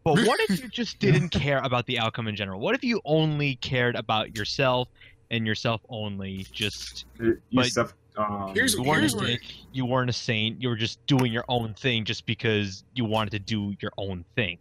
[0.04, 2.60] But what if you just didn't care about the outcome in general?
[2.60, 4.88] What if you only cared about yourself
[5.30, 6.46] and yourself only?
[6.52, 9.38] Just You but- self, um, Here's- you weren't here's a where-
[9.72, 13.32] you weren't a saint, you were just doing your own thing just because you wanted
[13.32, 14.58] to do your own thing.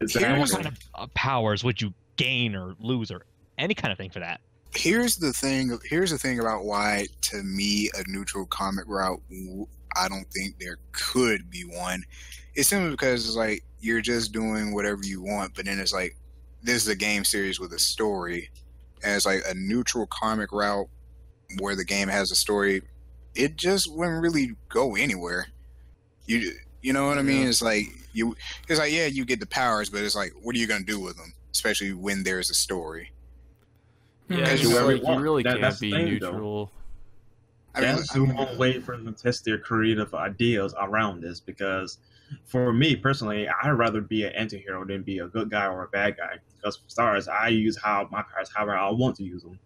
[0.00, 0.38] exactly.
[0.38, 3.22] What kind of uh, powers would you gain or lose or
[3.58, 4.40] any kind of thing for that?
[4.74, 5.78] Here's the thing.
[5.84, 9.20] Here's the thing about why, to me, a neutral karmic route.
[9.96, 12.02] W- I don't think there could be one.
[12.54, 16.16] It's simply because it's like you're just doing whatever you want, but then it's like
[16.62, 18.50] this is a game series with a story,
[19.04, 20.88] and it's like a neutral karmic route
[21.60, 22.82] where the game has a story.
[23.34, 25.46] It just wouldn't really go anywhere.
[26.26, 26.52] You
[26.82, 27.42] you know what I mean?
[27.42, 27.48] Yeah.
[27.48, 28.34] It's like you.
[28.68, 30.98] It's like yeah, you get the powers, but it's like what are you gonna do
[31.00, 31.32] with them?
[31.52, 33.12] Especially when there's a story.
[34.28, 36.66] Yeah, Because it's you like, really you really that- can't be neutral.
[36.66, 36.70] though.
[37.76, 37.88] Neutral.
[37.88, 40.74] I mean, That's I the mean- one way for them to test their creative ideas
[40.80, 41.40] around this.
[41.40, 41.98] Because
[42.44, 45.88] for me personally, I'd rather be an anti-hero than be a good guy or a
[45.88, 46.38] bad guy.
[46.56, 49.58] Because for stars, I use how my powers however I want to use them.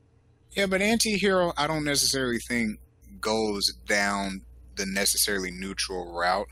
[0.53, 2.81] Yeah, but anti-hero, I don't necessarily think
[3.21, 4.43] goes down
[4.77, 6.49] the necessarily neutral route.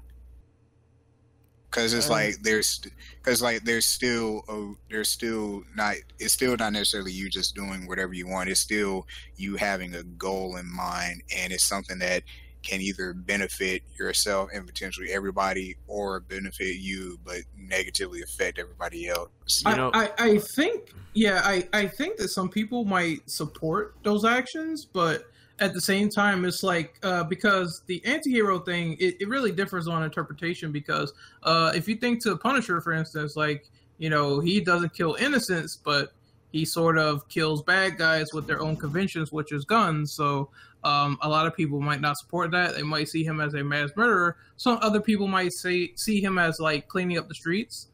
[1.70, 2.80] Cause it's Uh, like there's,
[3.22, 7.86] cause like there's still a, there's still not it's still not necessarily you just doing
[7.86, 8.48] whatever you want.
[8.48, 12.22] It's still you having a goal in mind, and it's something that
[12.62, 19.62] can either benefit yourself and potentially everybody, or benefit you but negatively affect everybody else.
[19.66, 23.94] You know- I, I, I think yeah I, I think that some people might support
[24.02, 25.24] those actions but
[25.60, 29.88] at the same time it's like uh, because the anti-hero thing it, it really differs
[29.88, 31.12] on interpretation because
[31.42, 33.68] uh, if you think to punisher for instance like
[33.98, 36.12] you know he doesn't kill innocents but
[36.50, 40.12] he sort of kills bad guys with their own conventions, which is guns.
[40.12, 40.50] So
[40.84, 42.74] um, a lot of people might not support that.
[42.74, 44.36] They might see him as a mass murderer.
[44.56, 47.88] Some other people might say see him as like cleaning up the streets.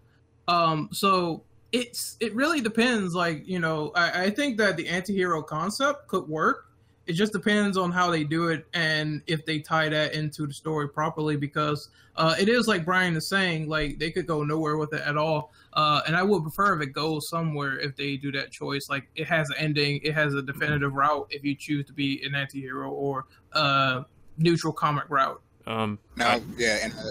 [0.46, 1.42] Um, so
[1.72, 3.14] it's it really depends.
[3.14, 6.66] Like you know, I, I think that the anti-hero concept could work.
[7.06, 10.54] It just depends on how they do it and if they tie that into the
[10.54, 11.36] story properly.
[11.36, 15.02] Because uh, it is like Brian is saying, like they could go nowhere with it
[15.02, 15.52] at all.
[15.72, 18.88] Uh, and I would prefer if it goes somewhere if they do that choice.
[18.88, 22.22] Like it has an ending, it has a definitive route if you choose to be
[22.24, 24.04] an anti-hero or a
[24.38, 25.40] neutral karmic route.
[25.66, 27.10] Um, Now, I- yeah, and uh,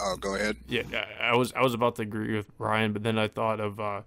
[0.00, 0.56] oh, go ahead.
[0.68, 0.82] Yeah,
[1.20, 3.80] I I was I was about to agree with brian but then I thought of
[3.80, 4.02] uh,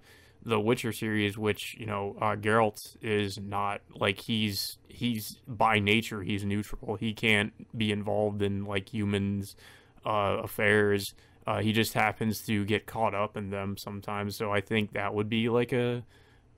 [0.48, 6.24] the Witcher series, which you know uh, Geralt is not like he's he's by nature
[6.24, 6.96] he's neutral.
[6.96, 9.58] He can't be involved in like humans'
[10.06, 11.14] uh, affairs.
[11.46, 14.38] Uh, he just happens to get caught up in them sometimes.
[14.38, 16.04] So I think that would be like a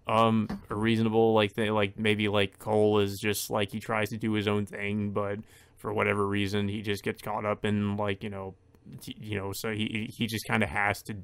[0.07, 1.71] um a reasonable like thing.
[1.71, 5.39] Like maybe like Cole is just like he tries to do his own thing, but
[5.77, 8.53] for whatever reason he just gets caught up in like you know
[9.01, 11.15] t- you know so he he just kind of has to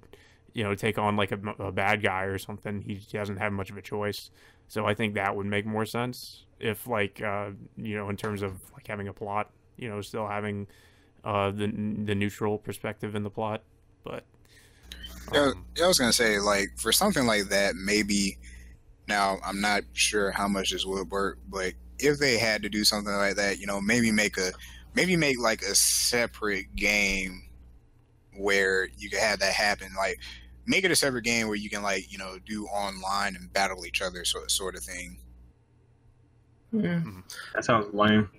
[0.55, 3.69] you know take on like a, a bad guy or something he doesn't have much
[3.69, 4.31] of a choice
[4.67, 8.41] so i think that would make more sense if like uh you know in terms
[8.41, 10.65] of like having a plot you know still having
[11.23, 11.67] uh the
[12.05, 13.61] the neutral perspective in the plot
[14.03, 14.23] but
[15.33, 18.37] um, yeah, I was gonna say like for something like that, maybe.
[19.07, 22.83] Now I'm not sure how much this would work, but if they had to do
[22.83, 24.51] something like that, you know, maybe make a
[24.95, 27.43] maybe make like a separate game
[28.35, 29.89] where you could have that happen.
[29.95, 30.19] Like
[30.65, 33.85] make it a separate game where you can like you know do online and battle
[33.85, 35.17] each other, sort sort of thing.
[36.71, 37.01] Yeah.
[37.53, 38.29] That sounds lame.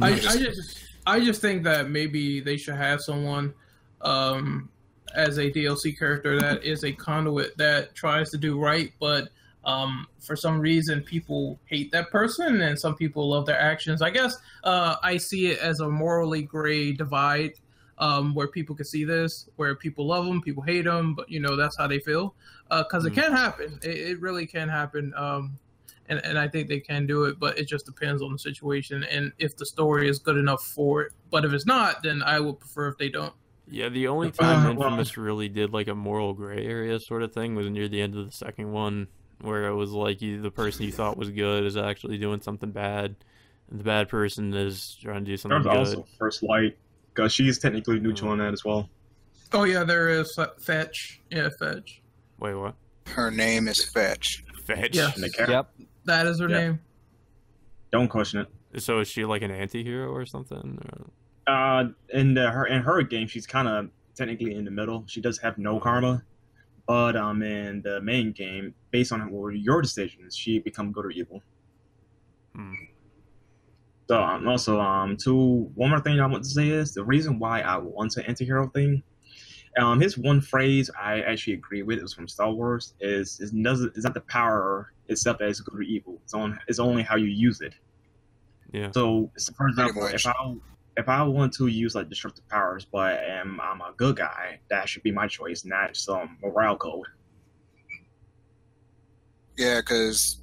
[0.00, 3.52] I, I just- just I just think that maybe they should have someone
[4.00, 4.68] um,
[5.14, 9.28] as a DLC character that is a conduit that tries to do right, but
[9.64, 14.02] um, for some reason people hate that person and some people love their actions.
[14.02, 14.34] I guess
[14.64, 17.52] uh, I see it as a morally gray divide
[17.98, 21.40] um, where people can see this, where people love them, people hate them, but you
[21.40, 22.34] know that's how they feel
[22.68, 23.08] because Mm.
[23.08, 23.78] it can happen.
[23.82, 25.12] It, it really can happen.
[25.16, 25.58] Um,
[26.08, 29.04] and, and I think they can do it, but it just depends on the situation
[29.04, 31.12] and if the story is good enough for it.
[31.30, 33.32] But if it's not, then I would prefer if they don't.
[33.68, 37.22] yeah the only Uh, time well- infamous really did like a moral gray area sort
[37.22, 39.06] of thing was near the end of the second one
[39.40, 42.70] where it was like you, the person you thought was good is actually doing something
[42.70, 43.16] bad
[43.70, 46.76] and the bad person is trying to do something There's good also First Light,
[47.14, 48.88] because she's technically neutral on that as well.
[49.52, 51.20] Oh yeah, there is fetch.
[51.30, 52.02] Yeah, fetch.
[52.40, 52.74] wait what
[53.06, 54.44] Her name is Fetch.
[54.66, 55.12] fetch Yeah.
[55.14, 55.88] And the character, Yep.
[56.06, 56.58] That is her Yeah.
[56.58, 56.80] name.
[57.92, 58.82] don't question it.
[58.82, 60.78] So is she like an anti-hero or something?
[60.84, 61.10] Or...
[61.46, 65.04] Uh, in the, her in her game, she's kind of technically in the middle.
[65.06, 66.24] She does have no karma,
[66.88, 71.10] but um, in the main game, based on what your decisions, she become good or
[71.12, 71.40] evil.
[72.56, 72.72] Hmm.
[74.08, 77.38] So um, also um, two one more thing I want to say is the reason
[77.38, 79.02] why I want an anti-hero thing.
[79.78, 81.98] Um, his one phrase I actually agree with.
[81.98, 82.94] It was from Star Wars.
[83.00, 86.20] Is is doesn't is not the power itself that is good or evil.
[86.22, 87.74] It's on it's only how you use it.
[88.72, 88.90] Yeah.
[88.92, 90.34] So, for example, if I
[90.96, 94.88] if I want to use like destructive powers, but am I'm a good guy, that
[94.88, 97.06] should be my choice, not some morale code.
[99.56, 100.38] Yeah, because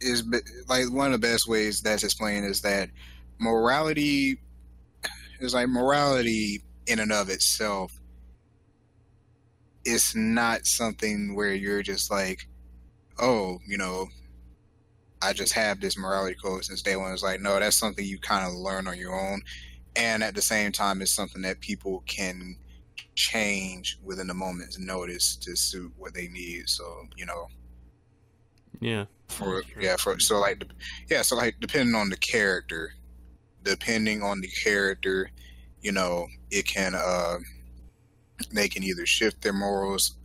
[0.00, 0.24] is
[0.68, 2.90] like one of the best ways that's explained is that
[3.38, 4.40] morality
[5.40, 7.98] is like morality in and of itself.
[9.84, 12.46] It's not something where you're just like,
[13.18, 14.08] oh, you know,
[15.22, 17.12] I just have this morality code since day one.
[17.12, 19.42] It's like, no, that's something you kind of learn on your own,
[19.96, 22.56] and at the same time, it's something that people can
[23.14, 26.68] change within a moment's notice to suit what they need.
[26.68, 27.48] So, you know,
[28.80, 29.04] Yeah.
[29.30, 30.64] For yeah for so like
[31.08, 32.94] yeah so like depending on the character
[33.62, 35.30] depending on the character
[35.80, 37.38] you know it can uh
[38.52, 40.16] they can either shift their morals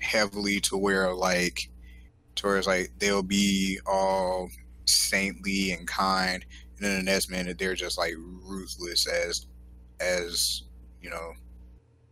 [0.00, 1.68] heavily to where like
[2.34, 4.48] towards like they'll be all
[4.84, 6.44] saintly and kind
[6.76, 9.46] and then the next minute they're just like ruthless as
[10.00, 10.62] as
[11.00, 11.32] you know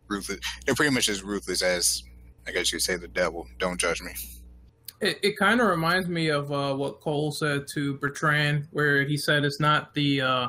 [0.07, 2.03] ruthless they're pretty much as ruthless as
[2.47, 3.47] i guess you could say the devil.
[3.59, 4.11] Don't judge me
[5.01, 9.17] It, it kind of reminds me of uh, what Cole said to Bertrand, where he
[9.17, 10.47] said it's not the uh,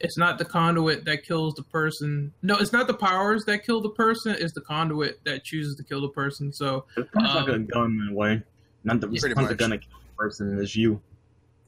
[0.00, 2.32] it's not the conduit that kills the person.
[2.42, 4.36] No, it's not the powers that kill the person.
[4.38, 6.52] It's the conduit that chooses to kill the person.
[6.52, 8.42] So It's kind of like a Um, gun in a way.
[8.84, 9.58] Not the, it's Pretty not the much.
[9.58, 11.00] gun that kills the person, it's you.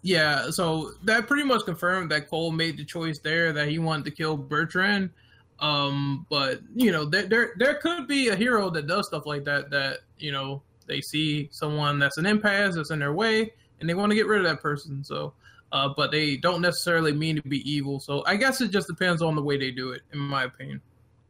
[0.02, 4.05] yeah, so that pretty much confirmed that Cole made the choice there that he wanted
[4.05, 5.11] to kill Bertrand.
[5.59, 9.44] Um, but you know, there there there could be a hero that does stuff like
[9.44, 9.69] that.
[9.70, 13.95] That you know they see someone that's an impasse that's in their way, and they
[13.95, 15.03] want to get rid of that person.
[15.05, 15.33] So,
[15.73, 18.01] uh, but they don't necessarily mean to be evil.
[18.01, 20.83] So I guess it just depends on the way they do it, in my opinion.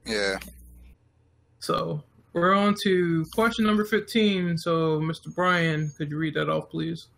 [0.06, 0.38] Yeah.
[1.60, 4.56] So we're on to question number 15.
[4.56, 5.34] So, Mr.
[5.34, 7.08] Brian, could you read that off, please?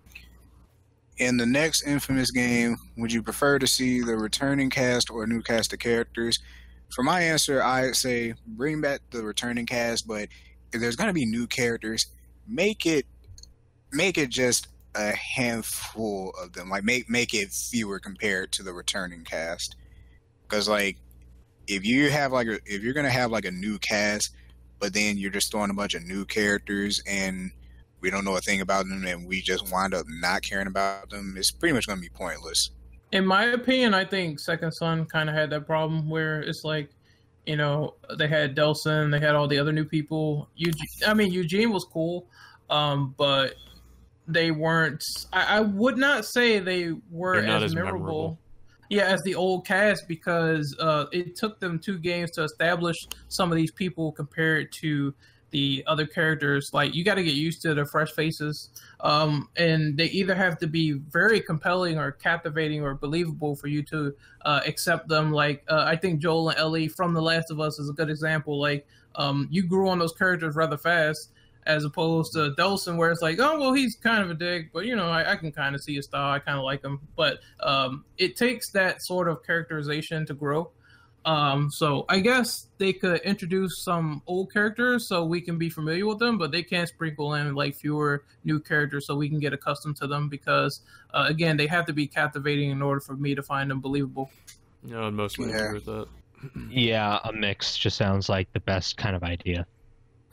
[1.18, 5.42] In the next Infamous game, would you prefer to see the returning cast or new
[5.42, 6.40] cast of characters?
[6.90, 10.28] For my answer, I'd say bring back the returning cast, but
[10.72, 12.06] if there's gonna be new characters,
[12.46, 13.06] make it
[13.92, 16.68] make it just a handful of them.
[16.68, 19.76] Like make make it fewer compared to the returning cast.
[20.42, 20.96] Because like
[21.66, 24.34] if you have like a, if you're gonna have like a new cast,
[24.78, 27.50] but then you're just throwing a bunch of new characters and
[28.00, 31.08] we don't know a thing about them and we just wind up not caring about
[31.10, 32.70] them, it's pretty much gonna be pointless.
[33.12, 36.90] In my opinion, I think Second Son kind of had that problem where it's like,
[37.46, 40.48] you know, they had Delsin, they had all the other new people.
[40.54, 42.26] Eugene, I mean, Eugene was cool,
[42.70, 43.54] um, but
[44.28, 45.02] they weren't.
[45.32, 47.98] I, I would not say they were as, as memorable.
[47.98, 48.38] memorable.
[48.88, 52.96] Yeah, as the old cast because uh, it took them two games to establish
[53.28, 55.14] some of these people compared to
[55.52, 56.74] the other characters.
[56.74, 58.70] Like you got to get used to the fresh faces,
[59.00, 63.82] um, and they either have to be very compelling or captivating or believable for you
[63.84, 64.14] to
[64.44, 65.30] uh, accept them.
[65.30, 68.10] Like uh, I think Joel and Ellie from The Last of Us is a good
[68.10, 68.60] example.
[68.60, 71.30] Like um, you grew on those characters rather fast.
[71.64, 74.84] As opposed to Delsin, where it's like, oh well, he's kind of a dick, but
[74.84, 76.32] you know, I, I can kind of see his style.
[76.32, 80.72] I kind of like him, but um, it takes that sort of characterization to grow.
[81.24, 86.06] Um, so I guess they could introduce some old characters so we can be familiar
[86.06, 89.52] with them, but they can't sprinkle in like fewer new characters so we can get
[89.52, 90.80] accustomed to them because
[91.14, 94.30] uh, again, they have to be captivating in order for me to find them believable.
[94.84, 95.58] You know, and mostly Yeah.
[95.58, 96.06] agree with that.
[96.68, 99.64] Yeah, a mix just sounds like the best kind of idea.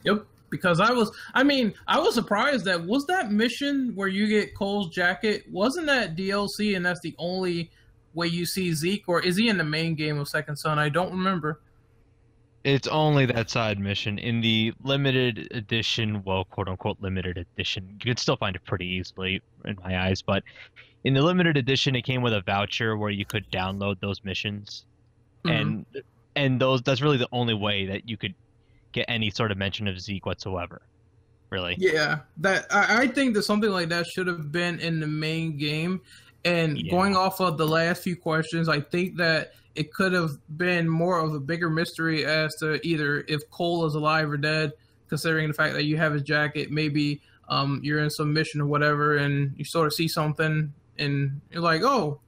[0.05, 0.25] Yep.
[0.49, 4.55] Because I was, I mean, I was surprised that was that mission where you get
[4.55, 5.43] Cole's jacket.
[5.51, 7.69] Wasn't that DLC, and that's the only
[8.19, 10.77] way you see Zeke, or is he in the main game of Second Son?
[10.77, 11.61] I don't remember.
[12.63, 14.19] It's only that side mission.
[14.19, 18.85] In the limited edition, well, quote unquote limited edition, you can still find it pretty
[18.85, 20.43] easily in my eyes, but
[21.05, 24.85] in the limited edition it came with a voucher where you could download those missions.
[25.45, 25.61] Mhm.
[25.61, 25.85] And
[26.35, 28.35] and those that's really the only way that you could
[28.91, 30.81] get any sort of mention of Zeke whatsoever.
[31.49, 31.75] Really.
[31.79, 35.57] Yeah, that I, I think that something like that should have been in the main
[35.57, 36.01] game.
[36.45, 36.91] And Yeah.
[36.91, 41.19] going off of the last few questions, I think that it could have been more
[41.19, 44.73] of a bigger mystery as to either if Cole is alive or dead,
[45.09, 46.71] considering the fact that you have his jacket.
[46.71, 51.41] Maybe um, you're in some mission or whatever, and you sort of see something, and
[51.51, 52.19] you're like, "Oh,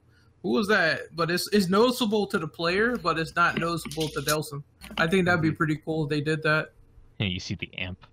[0.42, 4.20] who was that?" But it's it's noticeable to the player, but it's not noticeable to
[4.22, 4.64] Delsin.
[4.98, 6.74] I think that'd be pretty cool if they did that.
[7.20, 8.06] Yeah, you see the amp.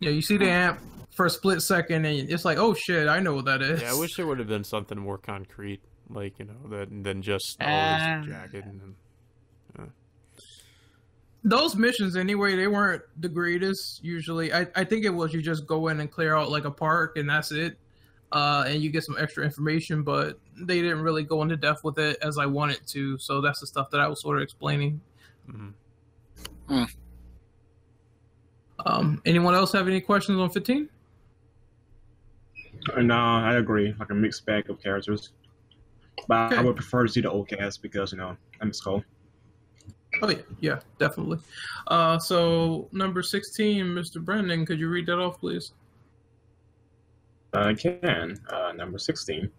[0.00, 3.20] Yeah, you see the amp for a split second, and it's like, oh shit, I
[3.20, 3.82] know what that is.
[3.82, 7.22] Yeah, I wish there would have been something more concrete, like you know, that than
[7.22, 8.64] just oh, Uh, jacket.
[8.64, 8.94] And,
[11.42, 14.04] those missions anyway, they weren't the greatest.
[14.04, 16.70] Usually, I I think it was you just go in and clear out like a
[16.70, 17.78] park, and that's it.
[18.32, 21.98] Uh, and you get some extra information, but they didn't really go into depth with
[21.98, 23.18] it as I wanted to.
[23.18, 25.00] So that's the stuff that I was sort of explaining.
[25.48, 25.72] mhm.
[28.86, 30.88] Um, anyone else have any questions on 15?
[32.96, 33.94] Uh, No, I agree.
[33.98, 35.32] Like a mixed bag of characters.
[36.28, 39.02] But I would prefer to see the old cast because you know I miss Cole.
[40.22, 41.38] Oh yeah, yeah, definitely.
[41.86, 44.22] Uh, so number 16, Mr.
[44.22, 45.72] Brendan, could you read that off, please?
[47.54, 48.38] I can.
[48.48, 49.50] Uh, number sixteen.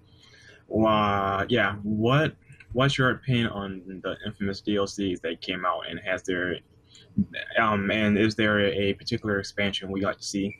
[0.73, 1.75] Uh, yeah.
[1.83, 2.35] What
[2.73, 6.57] What's your opinion on the infamous DLCs that came out and has there,
[7.59, 10.57] um, and is there a particular expansion we like to see?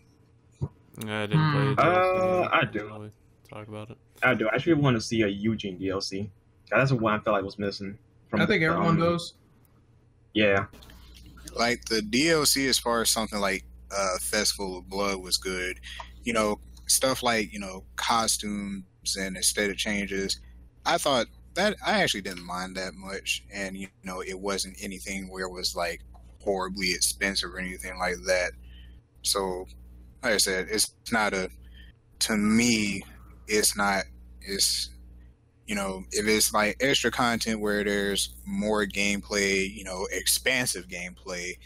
[1.08, 1.74] I didn't Hmm.
[1.76, 1.86] play.
[1.86, 2.86] Uh, I do.
[2.88, 3.12] really
[3.50, 3.98] Talk about it.
[4.24, 4.48] I do.
[4.48, 6.30] I actually want to see a Eugene DLC.
[6.70, 7.98] That's what I felt like was missing.
[8.30, 9.34] From I think everyone um, does.
[10.34, 10.66] Yeah.
[11.56, 15.80] like the DLC as far as something like uh Festival of Blood was good.
[16.24, 18.84] You know, stuff like, you know, costumes
[19.20, 20.40] and aesthetic changes.
[20.86, 25.30] I thought that I actually didn't mind that much and you know, it wasn't anything
[25.30, 26.02] where it was like
[26.44, 28.52] horribly expensive or anything like that.
[29.22, 29.68] So
[30.24, 31.50] like I said, it's not a
[32.20, 33.04] to me
[33.48, 34.04] it's not
[34.42, 34.90] it's
[35.72, 41.58] you know, if it's like extra content where there's more gameplay, you know, expansive gameplay,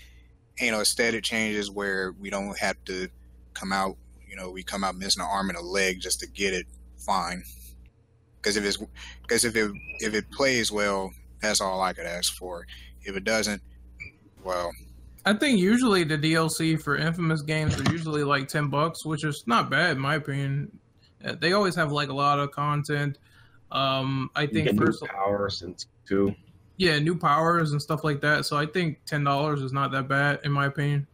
[0.59, 3.07] you know, aesthetic changes where we don't have to
[3.55, 3.97] come out,
[4.27, 6.67] you know, we come out missing an arm and a leg just to get it,
[6.99, 7.43] fine.
[8.37, 8.77] Because if it's,
[9.23, 11.11] because if it if it plays well,
[11.41, 12.67] that's all I could ask for.
[13.01, 13.59] If it doesn't,
[14.45, 14.71] well,
[15.25, 19.43] I think usually the DLC for Infamous games are usually like ten bucks, which is
[19.47, 20.71] not bad in my opinion.
[21.23, 23.17] Uh, They always have like a lot of content.
[23.71, 26.35] Um, I You think get new first, powers and two.
[26.77, 28.45] yeah, new powers and stuff like that.
[28.45, 31.07] So I think ten dollars is not that bad in my opinion.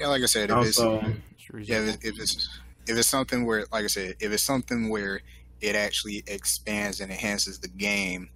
[0.00, 0.98] Yeah, like I said, if it's Also,
[1.32, 1.88] It's yeah, reasonable.
[1.90, 2.48] if, if it's
[2.88, 5.20] if it's something where, like I said, if it's something where
[5.60, 8.30] it actually expands and enhances the game,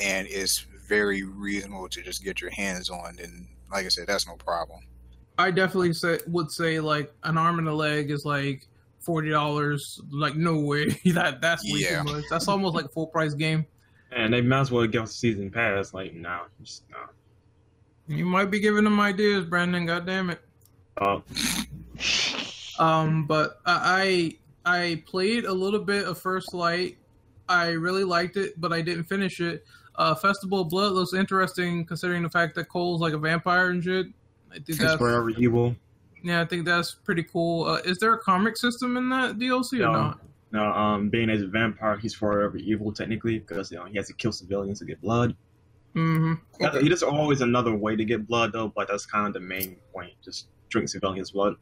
[0.00, 4.26] and it's very reasonable to just get your hands on, then like I said, that's
[4.26, 4.80] no problem.
[5.36, 8.66] I definitely say would say like an arm and a leg is like
[9.00, 10.00] forty dollars.
[10.10, 12.02] Like no way that that's way Yeah.
[12.02, 12.24] too much.
[12.30, 13.66] That's almost like a full price game.
[14.12, 15.92] and they might as well give us a season pass.
[15.92, 16.98] Like, no, just no.
[18.06, 19.86] You might be giving them ideas, Brandon.
[19.86, 20.40] God damn it.
[20.96, 21.20] Uh,
[22.78, 26.98] Um, but I I I played a little bit of First Light.
[27.48, 29.64] I really liked it, but I didn't finish it.
[29.96, 33.82] Uh, Festival of Blood looks interesting, considering the fact that Cole's like a vampire and
[33.82, 34.06] shit.
[34.50, 35.74] I think that's forever evil.
[36.22, 37.64] yeah, I think that's pretty cool.
[37.66, 39.92] Uh, is there a karmic system in that DLC or No.
[39.92, 40.20] not?
[40.52, 44.06] No, um, being as a vampire, he's forever evil technically because you know he has
[44.06, 45.34] to kill civilians to get blood.
[45.96, 46.78] Mm-hmm.
[46.80, 49.76] He just always another way to get blood though, but that's kind of the main
[49.92, 50.12] point.
[50.24, 51.54] Just drink civilians' blood.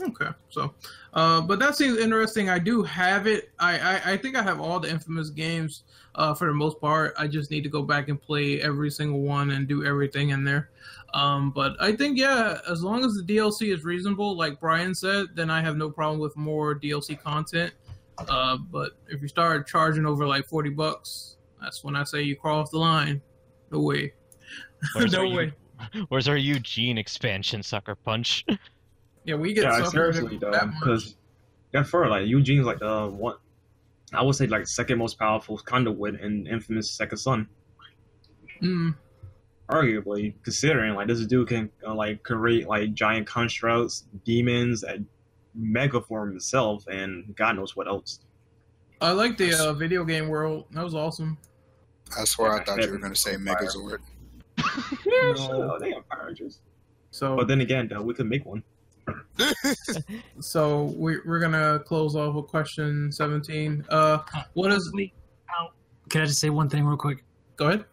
[0.00, 0.72] Okay, so,
[1.12, 2.48] uh, but that seems interesting.
[2.48, 3.50] I do have it.
[3.58, 7.14] I, I, I think I have all the infamous games uh, for the most part.
[7.18, 10.44] I just need to go back and play every single one and do everything in
[10.44, 10.70] there.
[11.12, 15.26] Um, but I think yeah, as long as the DLC is reasonable, like Brian said,
[15.34, 17.74] then I have no problem with more DLC content.
[18.28, 22.34] Uh, but if you start charging over like forty bucks, that's when I say you
[22.36, 23.20] crawl off the line.
[23.70, 24.14] No way.
[25.10, 25.52] No way.
[25.94, 28.44] Eu- where's our Eugene expansion, sucker punch?
[29.24, 30.50] Yeah, we get Yeah, suckered seriously though,
[30.80, 31.16] because
[31.72, 33.36] yeah, for like Eugene's like the one.
[34.12, 37.48] I would say like second most powerful conduit in Infamous Second Son.
[38.62, 38.94] Mm.
[39.68, 45.04] arguably considering like this dude can uh, like create like giant constructs demons and
[45.52, 48.20] mega form himself and god knows what else
[49.02, 50.66] I like the uh, video game world.
[50.70, 51.36] That was awesome.
[52.16, 53.56] I swear I thought you were going to say fire.
[53.56, 53.98] Megazord.
[55.04, 55.34] yeah No.
[55.34, 56.60] sure, they have Power Rangers.
[57.10, 58.62] So but then again though, we could make one
[60.40, 63.84] So we, we're gonna close off with question seventeen.
[63.88, 64.18] Uh,
[64.54, 64.90] what is?
[64.94, 65.12] Wait,
[65.50, 65.70] ow.
[66.08, 67.24] Can I just say one thing real quick?
[67.56, 67.84] Go ahead.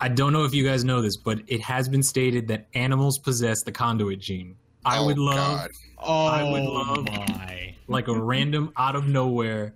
[0.00, 3.18] I don't know if you guys know this, but it has been stated that animals
[3.18, 4.54] possess the conduit gene.
[4.84, 5.70] I Oh, would love God.
[5.98, 7.74] Oh I would love- my!
[7.88, 9.74] like a random out of nowhere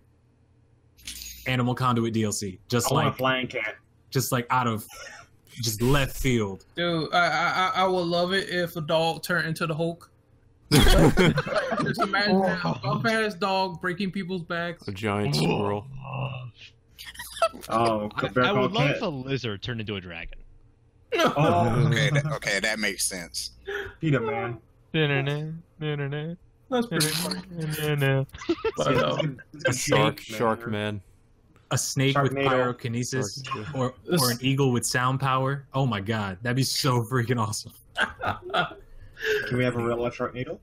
[1.47, 3.74] animal conduit DLC, just I want like a flying cat
[4.11, 4.86] just like out of
[5.62, 6.64] just left field.
[6.76, 10.10] Dude, I, I I- I would love it if a dog turned into the Hulk.
[10.72, 14.89] Just imagine that a buff ass dog breaking people's backs.
[14.89, 15.86] a giant squirrel.
[17.68, 20.39] oh I, I would love if a lizard turned into a dragon.
[21.14, 23.51] oh Okay, that, okay, that makes sense.
[24.01, 24.59] peter man
[26.70, 27.40] That's pretty funny.
[28.78, 31.02] But, shark, shark man.
[31.73, 33.44] A snake with pyrokinesis
[33.74, 35.66] or or an eagle with sound power.
[35.74, 37.73] Oh my god, that'd be so freaking awesome.
[39.49, 40.59] can we have a real life sharknado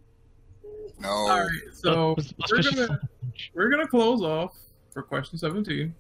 [1.00, 1.10] No.
[1.10, 3.00] All right, so Let's- let's we're gonna
[3.54, 4.56] we're gonna close off
[4.92, 5.94] for question seventeen.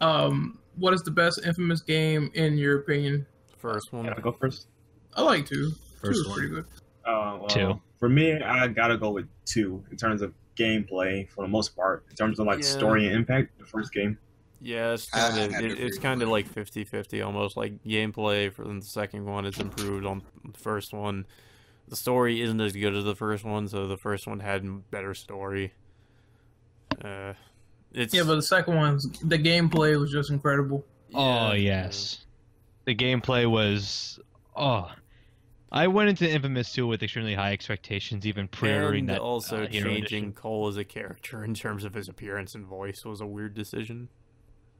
[0.00, 3.26] Um, what is the best infamous game in your opinion?
[3.58, 4.04] First one.
[4.04, 4.68] can i go first
[5.14, 5.70] I like two.
[5.70, 6.38] Two First is one.
[6.38, 6.64] pretty good.
[7.04, 7.80] Uh, well, Two.
[7.98, 12.04] For me, I gotta go with two in terms of gameplay for the most part.
[12.10, 12.66] In terms of like Yeah.
[12.68, 14.16] story and impact, the first game.
[14.60, 17.56] Yeah, it's I- I kind of it, it's kind of like 50-50 almost.
[17.56, 21.26] Like gameplay for the second one is improved on the first one.
[21.88, 25.14] The story isn't as good as the first one, so the first one had better
[25.14, 25.72] story.
[27.02, 27.34] Uh,
[27.92, 30.84] it's Yeah, but the second one's the gameplay was just incredible.
[31.14, 32.24] Oh yeah, yes,
[32.84, 34.18] the gameplay was.
[34.54, 34.90] Oh,
[35.70, 39.20] I went into Infamous 2 with extremely high expectations, even pre-ordering And that.
[39.20, 43.20] also uh, changing Cole as a character in terms of his appearance and voice was
[43.20, 44.08] a weird decision.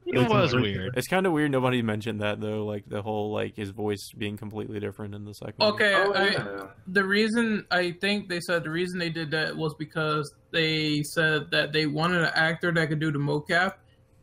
[0.07, 0.97] It was It's weird.
[0.97, 4.37] It's kind of weird nobody mentioned that though, like the whole like his voice being
[4.39, 5.61] completely different in the second.
[5.61, 6.67] Okay, Oh, I, yeah.
[6.87, 11.51] the reason I think they said the reason they did that was because they said
[11.51, 13.75] that they wanted an actor that could do the mocap,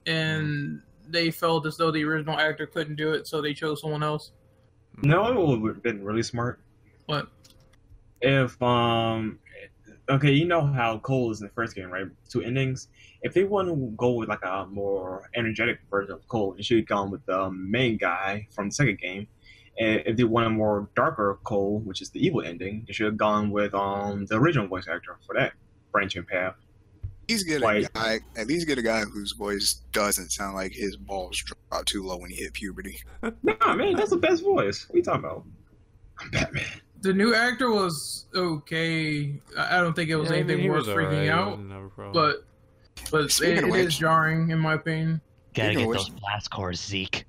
[0.08, 4.02] and they felt as though the original actor couldn't do it, so they chose someone
[4.02, 4.32] else.
[5.04, 6.60] No, it would have been really smart
[7.06, 7.28] What?
[8.22, 9.38] if um.
[10.08, 12.06] Okay, you know how Cole is in the first game, right?
[12.30, 12.90] Two endings.
[13.24, 16.78] If they want to go with like a more energetic version of Cole, they should
[16.78, 19.28] have gone with the main guy from the second game.
[19.80, 23.08] And if they want a more darker Cole, which is the evil ending, they should
[23.08, 25.54] have gone with um the original voice actor for that
[25.92, 26.54] branching path.
[27.24, 28.20] At least get a guy.
[28.38, 32.18] At least get a guy whose voice doesn't sound like his balls drop too low
[32.18, 33.00] when he hit puberty.
[33.42, 34.88] Nah, man, that's the best voice.
[34.88, 35.46] What are you talking about?
[36.20, 36.64] I'm Batman.
[37.02, 39.40] The new actor was okay.
[39.58, 41.52] I I don't think it was Yeah, I mean, anything worth was freaking alright, out,
[41.52, 42.14] wouldn't have a problem.
[42.14, 45.22] but but Speaking it, of it is which- jarring in my opinion.
[45.54, 47.26] Gotta Speaking get of those which- blast cores, Zeke.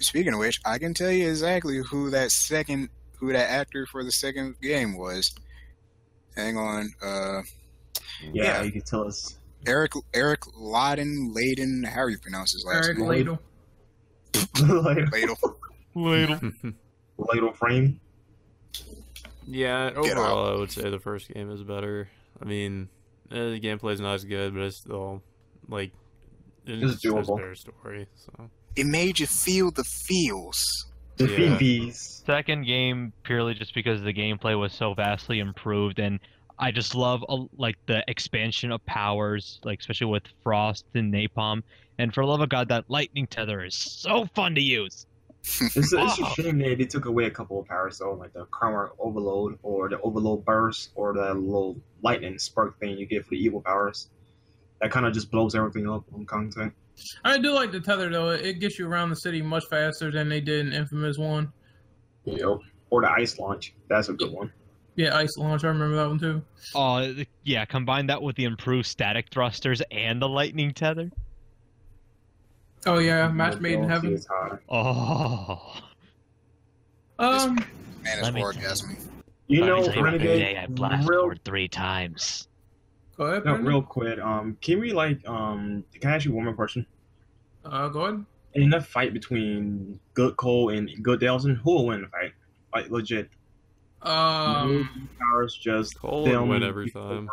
[0.00, 4.02] Speaking of which, I can tell you exactly who that second, who that actor for
[4.02, 5.32] the second game was.
[6.36, 7.42] Hang on, uh,
[8.22, 8.62] Yeah, Yeah.
[8.62, 9.36] you can tell us.
[9.66, 13.08] Eric Eric Ladin Ladin, How do you pronounce his last Eric name?
[13.08, 13.38] Ladle.
[14.60, 15.56] Ladle, Ladle.
[15.94, 16.40] Ladle.
[17.18, 18.00] Ladle frame.
[19.46, 22.08] Yeah, overall, I would say the first game is better.
[22.40, 22.88] I mean,
[23.30, 25.22] eh, the gameplay's not as good, but it's still
[25.68, 25.92] like
[26.66, 27.36] it's, It's just a doable.
[27.38, 28.06] better story.
[28.14, 30.86] So It made you feel the feels.
[31.16, 31.58] The Yeah.
[31.58, 32.22] Phoebes.
[32.24, 36.18] Second game purely just because the gameplay was so vastly improved, and
[36.58, 41.62] I just love uh, like the expansion of powers, like especially with Frost and Napalm.
[41.98, 45.06] And for the love of God, that lightning tether is so fun to use.
[45.74, 48.32] It's, a, it's a shame that they took away a couple of powers though, like
[48.32, 53.24] the karma overload or the overload burst or the little lightning spark thing you get
[53.24, 54.08] for the evil powers.
[54.80, 56.72] That kind of just blows everything up on content.
[57.24, 58.30] I do like the tether though.
[58.30, 61.52] It gets you around the city much faster than they did in Infamous One.
[62.24, 62.58] Yep.
[62.90, 63.74] Or the ice launch.
[63.88, 64.52] That's a good one.
[64.94, 65.64] Yeah, Ice Launch.
[65.64, 66.42] I remember that one too.
[66.74, 67.14] Oh,
[67.44, 71.10] yeah, combine that with the improved static thrusters and the lightning tether.
[72.86, 74.20] Oh yeah, Match Made in Heaven.
[74.68, 75.74] Oh.
[77.18, 77.66] Um, Man,
[78.18, 79.08] it's Let me- orgasming.
[79.46, 80.56] You me know, you what, Renegade.
[80.56, 82.48] I blast real, three times.
[83.16, 83.44] go ahead.
[83.44, 83.66] no, Brendan.
[83.66, 84.18] real quick.
[84.18, 85.84] Um, can we like um?
[86.00, 86.86] Can I ask you one more question?
[87.64, 88.24] Uh, go ahead.
[88.54, 92.32] In that fight between Good Cole and Good Delsin, who will win the fight?
[92.74, 93.28] Like legit.
[94.02, 97.28] Um, powers just Cole would them win every before- time.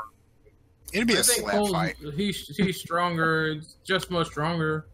[0.92, 1.96] It'd be I a think slap Cole's fight.
[2.16, 4.88] he's he's stronger, just much stronger,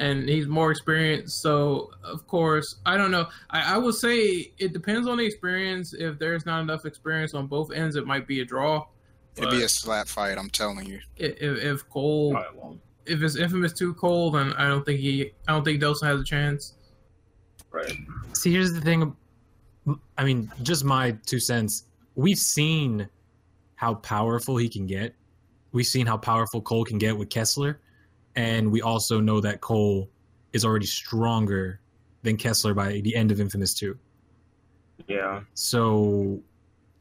[0.00, 1.42] and he's more experienced.
[1.42, 3.26] So of course, I don't know.
[3.50, 5.92] I, I would say it depends on the experience.
[5.92, 8.86] If there's not enough experience on both ends, it might be a draw.
[9.36, 10.38] It'd be a slap fight.
[10.38, 11.00] I'm telling you.
[11.16, 12.78] if, if Cole, it
[13.12, 16.20] if it's infamous too Cole, then I don't think he, I don't think Delsin has
[16.20, 16.74] a chance.
[17.70, 17.92] Right.
[18.32, 19.14] See, here's the thing.
[20.18, 21.84] I mean, just my two cents.
[22.14, 23.08] We've seen
[23.76, 25.14] how powerful he can get.
[25.72, 27.80] We've seen how powerful Cole can get with Kessler,
[28.40, 30.08] and we also know that Cole
[30.52, 31.80] is already stronger
[32.22, 33.96] than Kessler by the end of Infamous Two.
[35.08, 35.40] Yeah.
[35.54, 36.40] So,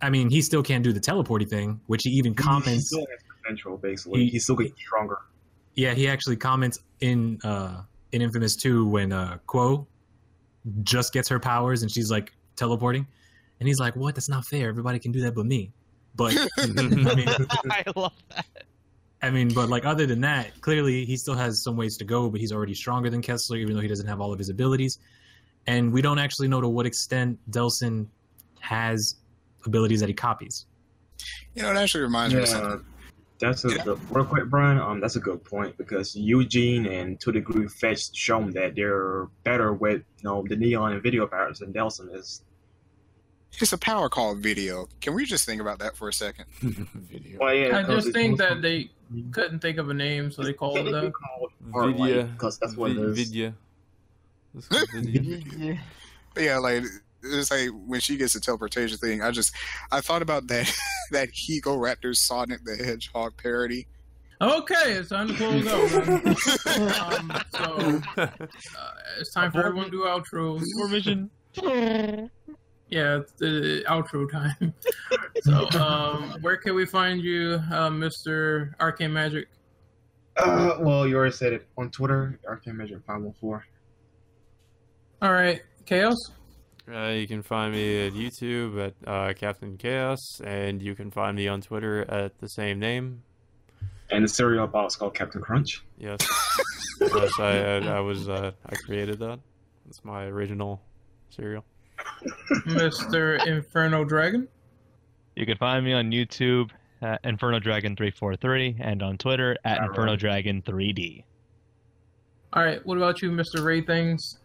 [0.02, 2.88] I mean, he still can't do the teleporting thing, which he even He- He comments.
[2.88, 4.22] still has potential, basically.
[4.26, 5.18] He- He's still getting stronger.
[5.76, 9.86] Yeah, he actually comments in uh in Infamous 2 when uh Kuo
[10.84, 13.06] just gets her powers and she's like teleporting.
[13.60, 14.16] And he's like, What?
[14.16, 14.68] That's not fair.
[14.70, 15.72] Everybody can do that but me.
[16.16, 16.66] But I
[17.16, 17.28] mean
[17.72, 18.46] I love that.
[19.22, 22.30] I mean, but like other than that, clearly he still has some ways to go,
[22.30, 25.00] but he's already stronger than Kessler, even though he doesn't have all of his abilities.
[25.68, 28.08] And we don't actually know to what extent Delsin
[28.62, 29.16] has
[29.66, 30.66] abilities that he copies.
[31.54, 32.86] You know, it actually reminds me of something.
[33.40, 33.84] that's a Yeah.
[33.84, 34.78] good, real quick, Brian.
[34.80, 39.28] Um, that's a good point because Eugene and to a degree Fetch shown that they're
[39.46, 42.44] better with you know the neon and video powers than Delson is.
[43.60, 44.88] It's a power call video.
[45.02, 46.46] Can we just think about that for a second?
[46.62, 47.40] Video.
[47.40, 48.90] Well, yeah, I just think that they
[49.32, 51.14] couldn't think of a name, so they called it Technically that.
[51.14, 53.18] called Art because that's what it Vid- is.
[53.30, 53.54] Vidya.
[54.54, 55.78] Let's go Vidya.
[56.34, 56.84] But yeah, like
[57.22, 59.22] it's like when she gets the teleportation thing.
[59.22, 59.54] I just
[59.92, 60.74] I thought about that
[61.12, 63.88] that Hego Raptor Sonic the Hedgehog parody.
[64.42, 67.14] Okay, it's time to close out.
[67.20, 68.28] um, so uh,
[69.20, 70.64] it's time for everyone to do outros.
[70.78, 71.30] Formation.
[72.90, 74.74] Yeah, it's the outro time.
[75.44, 79.48] so, um, where can we find you, uh, Mister Arcane Magic?
[80.38, 82.40] Uh, well, you already said it on Twitter.
[82.48, 83.64] Arcane Magic five one four.
[85.22, 86.16] All right, Chaos.
[86.92, 91.38] Uh, you can find me at YouTube at uh, Captain Chaos, and you can find
[91.38, 93.22] me on Twitter at the same name.
[94.10, 95.84] And the cereal box called Captain Crunch.
[96.00, 96.20] Yes,
[97.00, 99.40] yes, I, I, I was uh, I created that.
[99.86, 100.82] That's my original
[101.30, 101.64] cereal.
[102.66, 104.48] Mister Inferno Dragon.
[105.36, 106.70] You can find me on YouTube
[107.02, 109.90] at Inferno Dragon 343 and on Twitter at All right.
[109.90, 111.24] Inferno Dragon 3D.
[112.52, 114.40] All right, what about you, Mister Ray Things?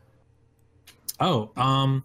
[1.20, 2.04] Oh, um,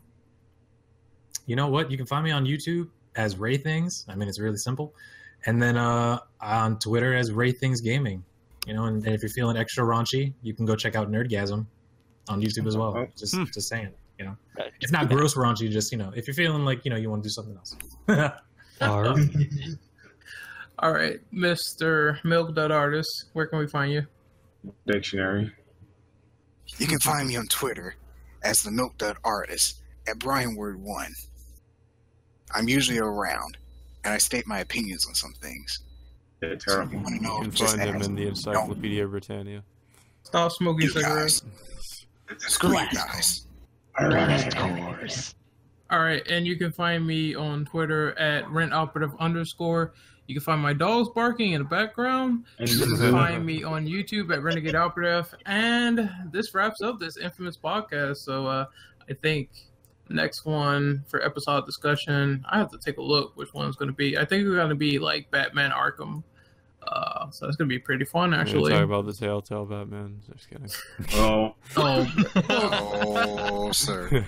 [1.45, 1.91] you know what?
[1.91, 4.05] You can find me on YouTube as Ray Things.
[4.07, 4.93] I mean, it's really simple.
[5.45, 8.23] And then uh, on Twitter as Ray Things Gaming.
[8.67, 11.65] You know, and, if you're feeling extra raunchy, you can go check out Nerdgasm
[12.27, 13.07] on YouTube as well.
[13.17, 13.45] Just, Hmm.
[13.53, 13.89] just saying.
[14.20, 14.38] You know,
[14.82, 15.70] it's not gross raunchy.
[15.72, 17.76] Just you know, if you're feeling like you know you want to do something else.
[18.82, 19.30] All right.
[20.80, 23.26] All right, Mister Milk Dud Artist.
[23.34, 24.06] Where can we find you?
[24.88, 25.52] Dictionary.
[26.78, 27.96] You can find me on Twitter
[28.44, 31.12] as the Milk Dud Artist at Brian Word One.
[32.56, 33.58] I'm usually around,
[34.04, 35.80] and I state my opinions on some things.
[36.41, 36.91] Yeah, So if terrible.
[36.94, 39.64] you want to You know, can just find them in the Encyclopedia Britannia.
[40.24, 41.41] Stop smoking You cigarettes.
[41.41, 43.46] guys, screw you guys.
[45.91, 49.93] All right, and you can find me on Twitter at rent operative underscore.
[50.27, 52.45] You can find my dogs barking in the background.
[52.59, 55.34] And You can find me on YouTube at Renegade Operative.
[55.47, 58.17] And this wraps up this infamous podcast.
[58.17, 58.65] So uh,
[59.09, 59.49] I think
[60.09, 63.95] next one for episode discussion, I have to take a look which one's going to
[63.95, 64.19] be.
[64.19, 66.23] I think it's going to be like Batman Arkham.
[66.91, 68.72] Uh, so it's going to be pretty fun, We're gonna actually.
[68.72, 70.20] talk about the Telltale Batman.
[70.32, 70.70] Just kidding.
[71.14, 72.07] oh, Oh,
[72.49, 74.26] Oh, sir.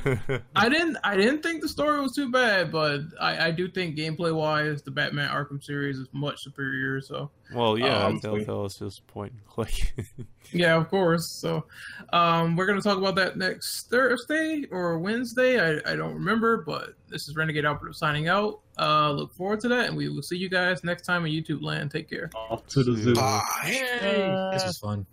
[0.56, 0.98] I didn't.
[1.04, 4.84] I didn't think the story was too bad, but I, I do think gameplay wise,
[4.84, 7.02] the Batman Arkham series is much superior.
[7.02, 9.94] So well, yeah, Um, Telltale is just point and click.
[10.52, 11.28] yeah, of course.
[11.30, 11.66] So
[12.14, 15.60] um, we're gonna talk about that next Thursday or Wednesday.
[15.60, 18.60] I, I don't remember, but this is Renegade Operative signing out.
[18.82, 21.62] Uh, look forward to that, and we will see you guys next time in YouTube
[21.62, 21.91] land.
[21.91, 22.32] Take care.
[22.49, 23.14] off to the zoo.
[23.14, 24.49] Bye.
[24.53, 25.06] This was fun.